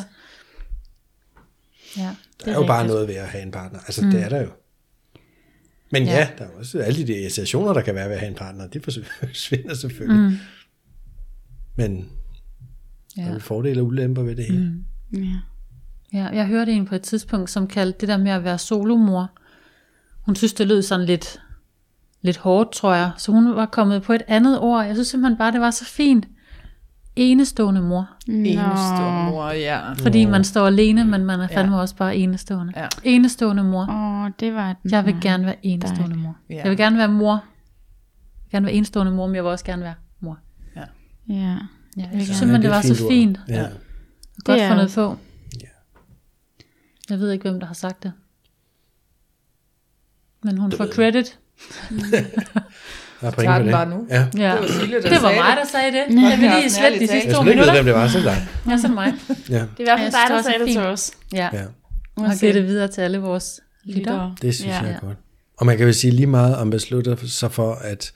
ja. 1.97 2.09
Der 2.45 2.51
er 2.51 2.55
jo 2.55 2.65
bare 2.65 2.79
rigtigt. 2.79 2.93
noget 2.93 3.07
ved 3.07 3.15
at 3.15 3.27
have 3.27 3.43
en 3.43 3.51
partner. 3.51 3.79
Altså, 3.79 4.05
mm. 4.05 4.11
det 4.11 4.23
er 4.23 4.29
der 4.29 4.41
jo. 4.41 4.47
Men 5.93 6.03
ja. 6.03 6.17
Ja. 6.17 6.27
der 6.37 6.45
er 6.45 6.49
også 6.59 6.79
alle 6.79 7.07
de 7.07 7.21
irritationer, 7.21 7.73
der 7.73 7.81
kan 7.81 7.95
være 7.95 8.05
ved 8.05 8.13
at 8.13 8.19
have 8.19 8.29
en 8.29 8.35
partner. 8.35 8.67
De 8.67 8.79
forsvinder 8.87 9.73
selvfølgelig. 9.73 10.21
Mm. 10.21 10.37
Men 11.75 12.09
ja. 13.17 13.21
der 13.21 13.35
er 13.35 13.39
fordele 13.39 13.81
og 13.81 13.85
ulemper 13.85 14.21
ved 14.21 14.35
det 14.35 14.45
hele. 14.45 14.83
Mm. 15.11 15.19
Ja. 15.23 15.39
ja. 16.13 16.27
Jeg 16.27 16.47
hørte 16.47 16.71
en 16.71 16.85
på 16.85 16.95
et 16.95 17.01
tidspunkt, 17.01 17.49
som 17.49 17.67
kaldte 17.67 17.99
det 17.99 18.07
der 18.07 18.17
med 18.17 18.31
at 18.31 18.43
være 18.43 18.57
solomor. 18.57 19.31
Hun 20.21 20.35
synes, 20.35 20.53
det 20.53 20.67
lød 20.67 20.81
sådan 20.81 21.05
lidt, 21.05 21.41
lidt 22.21 22.37
hårdt, 22.37 22.71
tror 22.71 22.93
jeg. 22.93 23.11
Så 23.17 23.31
hun 23.31 23.55
var 23.55 23.65
kommet 23.65 24.03
på 24.03 24.13
et 24.13 24.21
andet 24.27 24.59
ord. 24.59 24.85
Jeg 24.85 24.95
synes 24.95 25.07
simpelthen 25.07 25.37
bare, 25.37 25.51
det 25.51 25.61
var 25.61 25.71
så 25.71 25.85
fint. 25.85 26.27
Enestående 27.15 27.81
mor. 27.81 28.05
Enestående 28.27 29.31
mor, 29.31 29.49
ja. 29.51 29.93
Fordi 29.93 30.25
man 30.25 30.43
står 30.43 30.67
alene, 30.67 31.05
men 31.05 31.25
man 31.25 31.39
er 31.39 31.47
fandme 31.47 31.79
også 31.81 31.95
bare 31.95 32.15
enestående. 32.17 32.73
Ja. 32.75 32.87
Enestående 33.03 33.63
mor. 33.63 33.87
Åh, 33.89 34.31
det 34.39 34.53
var 34.53 34.75
den. 34.83 34.91
Jeg 34.91 35.05
vil 35.05 35.15
gerne 35.21 35.45
være 35.45 35.55
enestående 35.65 36.15
mor. 36.15 36.35
Ja. 36.49 36.55
Jeg 36.55 36.69
vil 36.69 36.77
gerne 36.77 36.97
være 36.97 37.07
mor. 37.07 37.31
Jeg 37.33 37.41
vil 38.43 38.51
gerne 38.51 38.65
være 38.65 38.73
enestående 38.75 39.11
mor, 39.11 39.27
men 39.27 39.35
jeg 39.35 39.43
vil 39.43 39.51
også 39.51 39.65
gerne 39.65 39.83
være 39.83 39.95
mor. 40.19 40.37
Ja. 40.75 40.81
Ja, 41.27 41.57
jeg 41.97 42.09
synes 42.11 42.29
Ja, 42.29 42.33
simpelthen, 42.33 42.61
det 42.61 42.69
var 42.71 42.81
så 42.81 43.03
ord. 43.03 43.11
fint. 43.11 43.39
Ja. 43.47 43.65
Godt 44.43 44.59
er 44.59 44.69
fundet 44.69 44.91
på. 44.95 45.17
Ja. 45.61 45.67
Jeg 47.09 47.19
ved 47.19 47.31
ikke, 47.31 47.49
hvem 47.49 47.59
der 47.59 47.67
har 47.67 47.73
sagt 47.73 48.03
det. 48.03 48.11
Men 50.43 50.57
hun 50.57 50.71
får 50.71 50.87
credit. 50.93 51.39
Der 53.23 53.31
er 53.31 53.35
point 53.35 53.49
den 53.57 53.65
det. 53.65 53.71
bare 53.71 53.89
nu. 53.89 54.07
Ja. 54.09 54.15
Ja. 54.37 54.51
Det 54.51 54.61
var 54.61 54.67
Sille, 54.67 54.95
der 55.01 55.09
Det 55.09 55.21
var 55.21 55.31
mig, 55.41 55.49
det. 55.49 55.57
der 55.61 55.67
sagde 55.75 55.91
det. 55.97 56.03
Ja. 56.21 56.29
Jeg 56.29 56.37
vil 56.41 56.49
lige 56.59 56.69
slette 56.69 56.99
de 56.99 57.07
sidste 57.07 57.15
Jeg 57.15 57.23
to 57.23 57.31
skulle 57.31 57.51
ikke 57.51 57.61
minutter. 57.61 57.73
hvem 57.73 57.85
det 57.85 57.93
var, 57.93 58.07
så 58.07 58.19
dig. 58.19 58.37
Ja, 58.69 58.77
så 58.77 58.83
er 58.87 58.87
det 58.87 58.95
mig. 59.01 59.13
Ja, 59.49 59.53
Det 59.53 59.61
er 59.61 59.65
i 59.65 59.83
hvert 59.83 59.99
jeg 59.99 59.99
fald 59.99 60.11
dig, 60.11 60.25
der 60.29 60.41
synes 60.41 60.45
sagde 60.45 60.59
det 60.59 60.67
til 60.67 60.75
det 60.81 60.87
er 60.87 60.91
os. 60.91 61.11
Ja. 61.33 61.49
ja. 61.53 61.63
Og 62.15 62.31
giver 62.39 62.53
det 62.53 62.63
videre 62.67 62.87
til 62.87 63.01
alle 63.01 63.17
vores 63.17 63.61
lyttere. 63.85 64.35
Det 64.41 64.55
synes 64.55 64.67
Ja. 64.75 64.79
jeg 64.81 64.91
er 64.91 64.99
godt. 64.99 65.17
Og 65.57 65.65
man 65.65 65.77
kan 65.77 65.85
jo 65.87 65.93
sige 65.93 66.11
lige 66.11 66.27
meget, 66.27 66.55
om 66.55 66.67
man 66.67 66.71
beslutter 66.71 67.15
sig 67.25 67.51
for, 67.51 67.73
at 67.73 68.11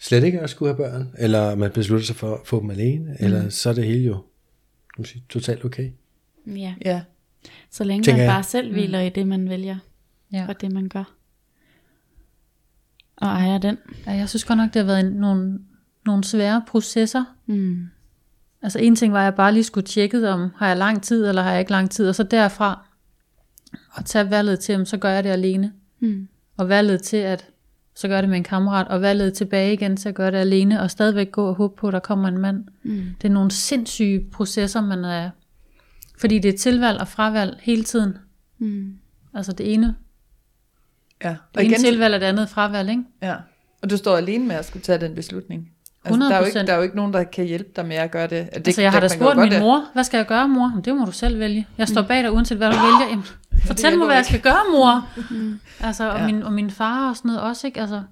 slet 0.00 0.24
ikke 0.24 0.40
at 0.40 0.50
skulle 0.50 0.74
have 0.74 0.90
børn, 0.90 1.08
eller 1.18 1.54
man 1.54 1.70
beslutter 1.70 2.06
sig 2.06 2.16
for 2.16 2.34
at 2.34 2.40
få 2.44 2.60
dem 2.60 2.70
alene, 2.70 3.04
mm. 3.04 3.16
eller 3.26 3.48
så 3.48 3.68
er 3.70 3.74
det 3.74 3.84
hele 3.84 4.04
jo 4.04 4.16
sige, 5.04 5.24
totalt 5.28 5.64
okay. 5.64 5.90
Ja. 6.46 6.74
Ja. 6.84 7.00
Så 7.70 7.84
længe 7.84 8.02
Tænker 8.04 8.16
man 8.18 8.24
jeg. 8.26 8.32
bare 8.34 8.42
selv 8.42 8.72
hviler 8.72 9.00
i 9.00 9.08
det, 9.08 9.26
man 9.26 9.48
vælger, 9.48 9.76
Ja. 10.32 10.44
og 10.48 10.60
det, 10.60 10.72
man 10.72 10.88
gør. 10.88 11.04
Og 13.20 13.28
ejer 13.28 13.58
den. 13.58 13.78
ja, 14.06 14.12
jeg 14.12 14.28
synes 14.28 14.44
godt 14.44 14.56
nok, 14.56 14.74
det 14.74 14.80
har 14.80 14.86
været 14.86 15.00
en, 15.00 15.12
nogle, 15.12 15.58
nogle 16.06 16.24
svære 16.24 16.62
processer. 16.66 17.24
Mm. 17.46 17.88
Altså 18.62 18.78
en 18.78 18.96
ting 18.96 19.12
var, 19.12 19.18
at 19.18 19.24
jeg 19.24 19.34
bare 19.34 19.52
lige 19.52 19.64
skulle 19.64 19.86
tjekke, 19.86 20.30
om 20.30 20.50
har 20.56 20.68
jeg 20.68 20.76
lang 20.76 21.02
tid, 21.02 21.26
eller 21.26 21.42
har 21.42 21.50
jeg 21.50 21.60
ikke 21.60 21.72
lang 21.72 21.90
tid. 21.90 22.08
Og 22.08 22.14
så 22.14 22.22
derfra 22.22 22.86
at 23.96 24.04
tage 24.04 24.30
valget 24.30 24.60
til, 24.60 24.74
om 24.74 24.84
så 24.84 24.96
gør 24.96 25.10
jeg 25.10 25.24
det 25.24 25.30
alene. 25.30 25.72
Mm. 26.00 26.28
Og 26.56 26.68
valget 26.68 27.02
til, 27.02 27.16
at 27.16 27.48
så 27.94 28.08
gør 28.08 28.20
det 28.20 28.30
med 28.30 28.36
en 28.36 28.44
kammerat. 28.44 28.88
Og 28.88 29.00
valget 29.00 29.34
tilbage 29.34 29.72
igen 29.72 29.96
til 29.96 30.08
at 30.08 30.14
gøre 30.14 30.30
det 30.30 30.36
alene. 30.36 30.80
Og 30.80 30.90
stadigvæk 30.90 31.32
gå 31.32 31.48
og 31.48 31.54
håbe 31.54 31.76
på, 31.76 31.86
at 31.86 31.92
der 31.92 31.98
kommer 31.98 32.28
en 32.28 32.38
mand. 32.38 32.64
Mm. 32.82 33.02
Det 33.22 33.28
er 33.28 33.32
nogle 33.32 33.50
sindssyge 33.50 34.26
processer, 34.32 34.80
man 34.80 35.04
er... 35.04 35.30
Fordi 36.18 36.38
det 36.38 36.54
er 36.54 36.58
tilvalg 36.58 37.00
og 37.00 37.08
fravalg 37.08 37.58
hele 37.60 37.84
tiden. 37.84 38.18
Mm. 38.58 38.94
Altså 39.34 39.52
det 39.52 39.74
ene, 39.74 39.94
ja. 41.24 41.36
Og 41.56 41.64
igen, 41.64 41.80
tilvalg 41.80 42.14
og 42.14 42.20
det 42.20 42.26
andet 42.26 42.48
fravalg, 42.48 42.90
ikke? 42.90 43.02
ja. 43.22 43.34
Og 43.82 43.90
du 43.90 43.96
står 43.96 44.16
alene 44.16 44.46
med 44.46 44.56
at 44.56 44.64
skulle 44.64 44.82
tage 44.82 44.98
den 44.98 45.14
beslutning. 45.14 45.70
Altså, 46.04 46.20
der, 46.20 46.34
er 46.34 46.38
jo 46.38 46.44
ikke, 46.44 46.60
100%. 46.60 46.66
der 46.66 46.72
er 46.72 46.76
jo 46.76 46.82
ikke 46.82 46.96
nogen, 46.96 47.12
der 47.12 47.24
kan 47.24 47.44
hjælpe 47.44 47.70
dig 47.76 47.86
med 47.86 47.96
at 47.96 48.10
gøre 48.10 48.22
det. 48.22 48.30
det 48.30 48.66
Altså 48.66 48.82
jeg 48.82 48.92
har 48.92 49.00
da 49.00 49.08
spurgt 49.08 49.38
min 49.38 49.52
øh, 49.52 49.60
mor, 49.60 49.84
hvad 49.92 50.04
skal 50.04 50.18
jeg 50.18 50.26
gøre 50.26 50.48
mor? 50.48 50.68
Jamen, 50.68 50.84
det 50.84 50.96
må 50.96 51.04
du 51.04 51.12
selv 51.12 51.38
vælge. 51.38 51.66
Jeg 51.78 51.88
står 51.88 52.02
bag 52.02 52.22
dig, 52.22 52.32
uanset 52.32 52.58
hvad 52.58 52.70
du 52.70 52.76
vælger. 52.76 53.08
Jamen, 53.10 53.24
fortæl 53.66 53.98
mig, 53.98 54.06
hvad 54.06 54.16
jeg 54.16 54.24
skal 54.24 54.40
gøre, 54.40 54.60
mor. 54.72 55.08
Altså, 55.80 56.10
og, 56.10 56.18
Ja. 56.18 56.26
min, 56.26 56.42
og 56.42 56.52
min 56.52 56.70
far 56.70 57.08
og 57.10 57.16
sådan 57.16 57.28
noget 57.28 57.42
også, 57.42 57.66
ikke? 57.66 57.80
Altså, 57.80 58.02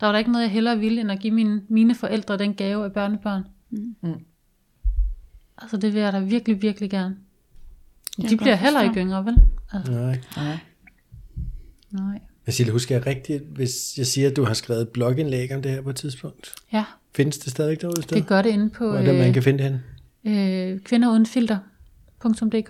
der 0.00 0.06
var 0.06 0.12
der 0.12 0.18
ikke 0.18 0.32
noget, 0.32 0.42
jeg 0.42 0.50
hellere 0.50 0.78
ville, 0.78 1.00
end 1.00 1.10
at 1.12 1.20
give 1.20 1.34
mine, 1.34 1.62
mine 1.68 1.94
forældre 1.94 2.38
den 2.38 2.54
gave 2.54 2.84
af 2.84 2.92
børnebørn. 2.92 3.46
Mm. 3.70 4.14
Altså, 5.58 5.76
det 5.76 5.94
vil 5.94 6.00
jeg 6.02 6.12
da 6.12 6.18
virkelig, 6.18 6.62
virkelig 6.62 6.90
gerne. 6.90 7.16
Jeg 8.18 8.30
De 8.30 8.36
bliver 8.36 8.54
heller 8.54 8.82
ikke 8.82 9.00
yngre, 9.00 9.24
vel? 9.24 9.36
Altså, 9.72 9.92
Nej. 9.92 10.20
Nej. 10.36 10.58
nej. 11.90 12.20
Men 12.46 12.52
Sille, 12.52 12.72
husker 12.72 12.94
jeg 12.94 13.06
rigtigt, 13.06 13.42
hvis 13.42 13.98
jeg 13.98 14.06
siger, 14.06 14.30
at 14.30 14.36
du 14.36 14.44
har 14.44 14.54
skrevet 14.54 14.82
et 14.82 14.88
blogindlæg 14.88 15.54
om 15.54 15.62
det 15.62 15.70
her 15.72 15.82
på 15.82 15.90
et 15.90 15.96
tidspunkt? 15.96 16.54
Ja, 16.72 16.84
Findes 17.16 17.38
det 17.38 17.50
stadig 17.50 17.80
derude 17.80 18.02
sted? 18.02 18.16
det 18.16 18.26
gør 18.26 18.42
det 18.42 18.50
inde 18.50 18.70
på 18.70 18.88
Hvor 18.88 18.98
er 18.98 19.02
det, 19.04 19.14
man 19.14 19.28
øh, 19.28 19.34
kan 19.34 19.42
finde 19.42 19.64
det 19.64 19.80
henne? 20.24 20.72
øh, 20.72 20.80
kvinderudenfilter.dk. 20.80 22.68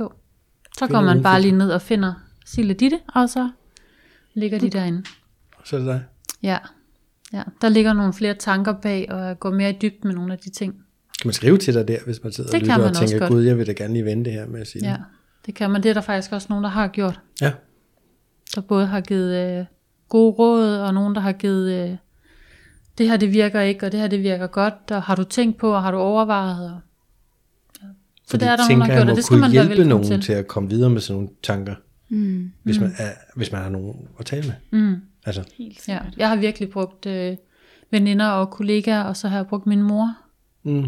Så 0.78 0.86
går 0.86 1.00
man 1.00 1.22
bare 1.22 1.42
lige 1.42 1.52
ned 1.52 1.70
og 1.70 1.82
finder 1.82 2.14
Sille 2.46 2.74
Ditte, 2.74 2.98
og 3.14 3.28
så 3.28 3.50
ligger 4.34 4.58
de 4.58 4.70
derinde. 4.70 5.04
Så 5.64 5.76
er 5.76 5.80
det 5.80 5.88
dig. 5.88 6.04
Ja. 6.42 6.58
ja, 7.32 7.42
der 7.60 7.68
ligger 7.68 7.92
nogle 7.92 8.12
flere 8.12 8.34
tanker 8.34 8.72
bag, 8.72 9.06
og 9.12 9.20
jeg 9.20 9.38
går 9.38 9.50
mere 9.50 9.70
i 9.70 9.76
dybden 9.82 10.08
med 10.08 10.14
nogle 10.14 10.32
af 10.32 10.38
de 10.38 10.50
ting. 10.50 10.72
Kan 11.22 11.28
man 11.28 11.32
skrive 11.34 11.58
til 11.58 11.74
dig 11.74 11.88
der, 11.88 11.98
hvis 12.04 12.22
man 12.22 12.32
sidder 12.32 12.50
Det 12.50 12.62
og 12.70 12.78
lytter 12.78 13.00
og 13.00 13.08
tænker, 13.08 13.28
gud, 13.28 13.42
jeg 13.42 13.58
vil 13.58 13.66
da 13.66 13.72
gerne 13.72 13.92
lige 13.92 14.04
vende 14.04 14.24
det 14.24 14.32
her 14.32 14.46
med 14.46 14.60
at 14.60 14.66
sige 14.66 14.90
Ja, 14.90 14.96
det 15.46 15.54
kan 15.54 15.70
man. 15.70 15.82
Det 15.82 15.88
er 15.88 15.94
der 15.94 16.00
faktisk 16.00 16.32
også 16.32 16.46
nogen, 16.50 16.64
der 16.64 16.70
har 16.70 16.88
gjort. 16.88 17.20
ja. 17.40 17.52
Der 18.54 18.60
både 18.60 18.86
har 18.86 19.00
givet 19.00 19.58
øh, 19.60 19.64
gode 20.08 20.32
råd, 20.32 20.76
og 20.76 20.94
nogen, 20.94 21.14
der 21.14 21.20
har 21.20 21.32
givet 21.32 21.72
øh, 21.90 21.96
det 22.98 23.08
her 23.08 23.16
det 23.16 23.32
virker 23.32 23.60
ikke, 23.60 23.86
og 23.86 23.92
det 23.92 24.00
her 24.00 24.06
det 24.06 24.22
virker 24.22 24.46
godt, 24.46 24.90
og 24.90 25.02
har 25.02 25.14
du 25.14 25.24
tænkt 25.24 25.56
på, 25.58 25.72
og 25.74 25.82
har 25.82 25.90
du 25.90 25.96
overvejet? 25.98 26.70
Og, 26.72 26.80
ja. 27.82 27.86
Så 28.24 28.30
For 28.30 28.36
det 28.36 28.48
er 28.48 28.56
der 28.56 28.66
tænker 28.68 28.86
nogen, 28.86 28.90
der 28.90 28.94
har 28.96 29.00
gjort, 29.04 29.10
og 29.10 29.16
det 29.16 29.24
skal 29.24 29.34
kunne 29.34 29.40
man 29.40 29.52
være 29.52 29.66
hjælpe 29.66 29.84
nogen 29.88 30.04
til. 30.06 30.20
til. 30.22 30.32
at 30.32 30.46
komme 30.48 30.68
videre 30.68 30.90
med 30.90 31.00
sådan 31.00 31.22
nogle 31.22 31.34
tanker, 31.42 31.74
Mm. 32.08 32.52
hvis, 32.62 32.80
man 32.80 32.92
er, 32.98 33.10
hvis 33.36 33.52
man 33.52 33.62
har 33.62 33.68
nogen 33.70 34.08
at 34.20 34.26
tale 34.26 34.46
med. 34.72 34.80
Mm. 34.80 35.00
Altså, 35.26 35.44
Helt 35.58 35.88
Ja, 35.88 35.98
jeg 36.16 36.28
har 36.28 36.36
virkelig 36.36 36.70
brugt 36.70 37.06
øh, 37.06 37.36
veninder 37.90 38.26
og 38.28 38.50
kollegaer, 38.50 39.02
og 39.02 39.16
så 39.16 39.28
har 39.28 39.36
jeg 39.36 39.46
brugt 39.46 39.66
min 39.66 39.82
mor. 39.82 40.16
mm, 40.62 40.82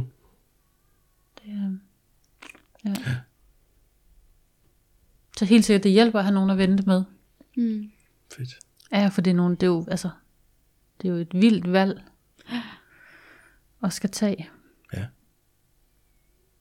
Det, 1.39 1.49
øh, 1.49 1.73
ja. 2.85 2.95
Så 5.39 5.45
helt 5.45 5.65
sikkert, 5.65 5.85
det 5.85 5.93
hjælper 5.93 6.19
at 6.19 6.25
have 6.25 6.35
nogen 6.35 6.51
at 6.51 6.59
vente 6.59 6.83
med. 6.87 7.03
Mm. 7.57 7.91
fedt. 8.37 8.59
Ja, 8.93 9.09
for 9.09 9.21
det 9.21 9.31
er, 9.31 9.35
nogen, 9.35 9.55
det 9.55 9.63
er, 9.63 9.67
jo, 9.67 9.87
altså, 9.91 10.09
det 11.03 11.09
er 11.09 11.13
jo 11.13 11.19
et 11.19 11.29
vildt 11.35 11.73
valg 11.73 12.03
at 13.85 13.93
skal 13.93 14.11
tage. 14.11 14.49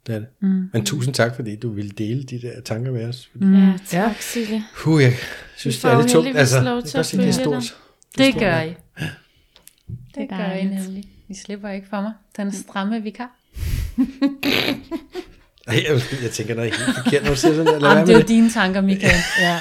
Det 0.08 0.16
er 0.16 0.20
det. 0.20 0.28
Mm. 0.40 0.70
Men 0.74 0.86
tusind 0.86 1.14
tak, 1.14 1.36
fordi 1.36 1.56
du 1.56 1.70
ville 1.70 1.92
dele 1.92 2.24
de 2.24 2.42
der 2.42 2.62
tanker 2.62 2.92
med 2.92 3.06
os. 3.06 3.30
Fordi, 3.32 3.46
Mm. 3.46 3.56
Ja, 3.56 3.72
Ja, 3.72 3.78
tak 3.92 4.18
Silje. 4.22 4.64
Puh, 4.78 5.02
jeg 5.04 5.14
synes, 5.58 5.82
det 5.82 5.86
er 5.90 5.94
jo 5.94 6.00
lidt 6.02 6.12
tungt. 6.12 6.38
Altså, 6.38 6.62
lov 6.62 6.82
til 6.84 6.98
at 6.98 7.12
det 7.12 7.28
er 7.28 7.32
stort. 7.32 7.56
det 8.18 8.30
stort, 8.32 8.40
gør 8.40 8.58
ja. 8.58 8.64
I. 8.64 8.68
Det 8.70 9.10
Det 10.16 10.28
er 10.32 10.38
gør 10.38 10.52
I 10.54 10.66
nemlig. 10.66 11.04
I 11.30 11.34
slipper 11.34 11.70
ikke 11.70 11.88
for 11.88 12.02
mig. 12.02 12.14
Den 12.38 12.52
stramme 12.52 13.02
vikar. 13.02 13.36
Jeg, 15.68 16.02
jeg 16.24 16.32
tænker 16.32 16.56
noget 16.56 16.76
helt 16.76 16.98
forkert, 17.04 17.24
når 17.24 17.30
du 17.30 17.36
siger 17.36 17.54
sådan 17.54 17.82
der. 17.82 17.90
Jamen, 17.90 18.08
det 18.08 18.14
er 18.16 18.20
jo 18.20 18.26
dine 18.28 18.50
tanker, 18.50 18.82
Michael. 18.82 19.14
Ja. 19.40 19.60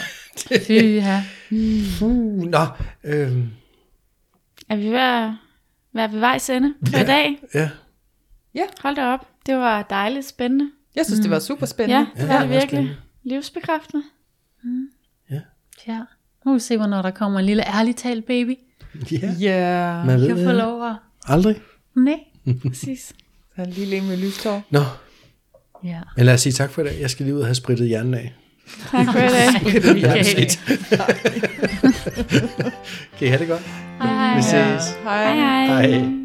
Fy, 0.67 0.73
ja. 0.73 1.25
det. 1.51 2.03
Uh, 2.03 2.43
nå, 2.43 2.67
øhm, 3.05 3.49
Er 4.69 4.77
vi 4.77 4.87
ved 4.91 4.99
at 4.99 5.31
være 5.93 6.13
ved 6.13 6.19
vejs 6.21 6.51
ende 6.51 6.75
for 6.91 6.99
i 6.99 7.05
dag? 7.05 7.39
ja. 8.55 8.63
Hold 8.83 8.97
da 8.97 9.07
op. 9.07 9.29
Det 9.47 9.57
var 9.57 9.83
dejligt 9.83 10.27
spændende. 10.27 10.71
Jeg 10.97 11.05
synes, 11.07 11.21
det 11.21 11.31
var 11.31 11.39
super 11.39 11.63
Ja, 11.63 11.67
spændende. 11.67 12.07
det 12.17 12.29
var 12.29 12.33
det 12.35 12.41
det 12.43 12.51
virkelig. 12.51 12.69
spændende. 12.69 12.97
Livsbekræftende. 13.23 14.05
ja. 15.87 15.99
Nu 16.45 16.51
vil 16.51 16.55
vi 16.55 16.61
se, 16.61 16.77
hvornår 16.77 17.03
der 17.03 17.11
kommer 17.11 17.39
en 17.41 17.47
lille 17.47 17.75
ærlig 17.79 17.97
talt 17.97 18.27
baby. 18.27 18.57
Ja, 19.13 19.35
Ja. 19.41 20.05
man 20.05 20.21
ved 20.21 20.27
Kan 20.29 20.37
få 20.37 20.43
det. 20.43 20.55
lov 20.55 20.87
at... 20.89 20.97
Aldrig. 21.27 21.57
Nej. 21.97 22.19
Præcis. 22.69 23.13
Så 23.57 23.63
en 23.63 23.71
lille 23.71 23.97
en 23.97 24.07
med 24.09 24.17
lystår. 24.17 24.63
Nå, 24.71 24.81
Ja. 25.85 26.01
men 26.17 26.27
lad 26.27 26.35
os 26.35 26.41
sige 26.41 26.53
tak 26.53 26.71
for 26.71 26.83
i 26.83 26.85
dag. 26.85 27.01
Jeg 27.01 27.11
skal 27.11 27.25
lige 27.27 27.35
ud 27.35 27.41
og 27.41 27.47
have 27.47 27.55
spritet 27.55 27.89
hjernen 27.89 28.15
af. 28.15 28.35
Tak 28.91 29.07
for 29.13 29.19
i 29.19 29.29
dag. 29.29 29.51
Okay. 30.11 30.49
Kan 33.19 33.27
I 33.27 33.31
have 33.31 33.39
det 33.39 33.49
godt? 33.49 33.63
Hej. 34.03 34.37
Vi 34.37 34.43
ses. 34.43 34.97
Hej. 35.05 35.35
Hej 35.35 35.67
hej. 35.67 35.87
Hej. 35.91 36.24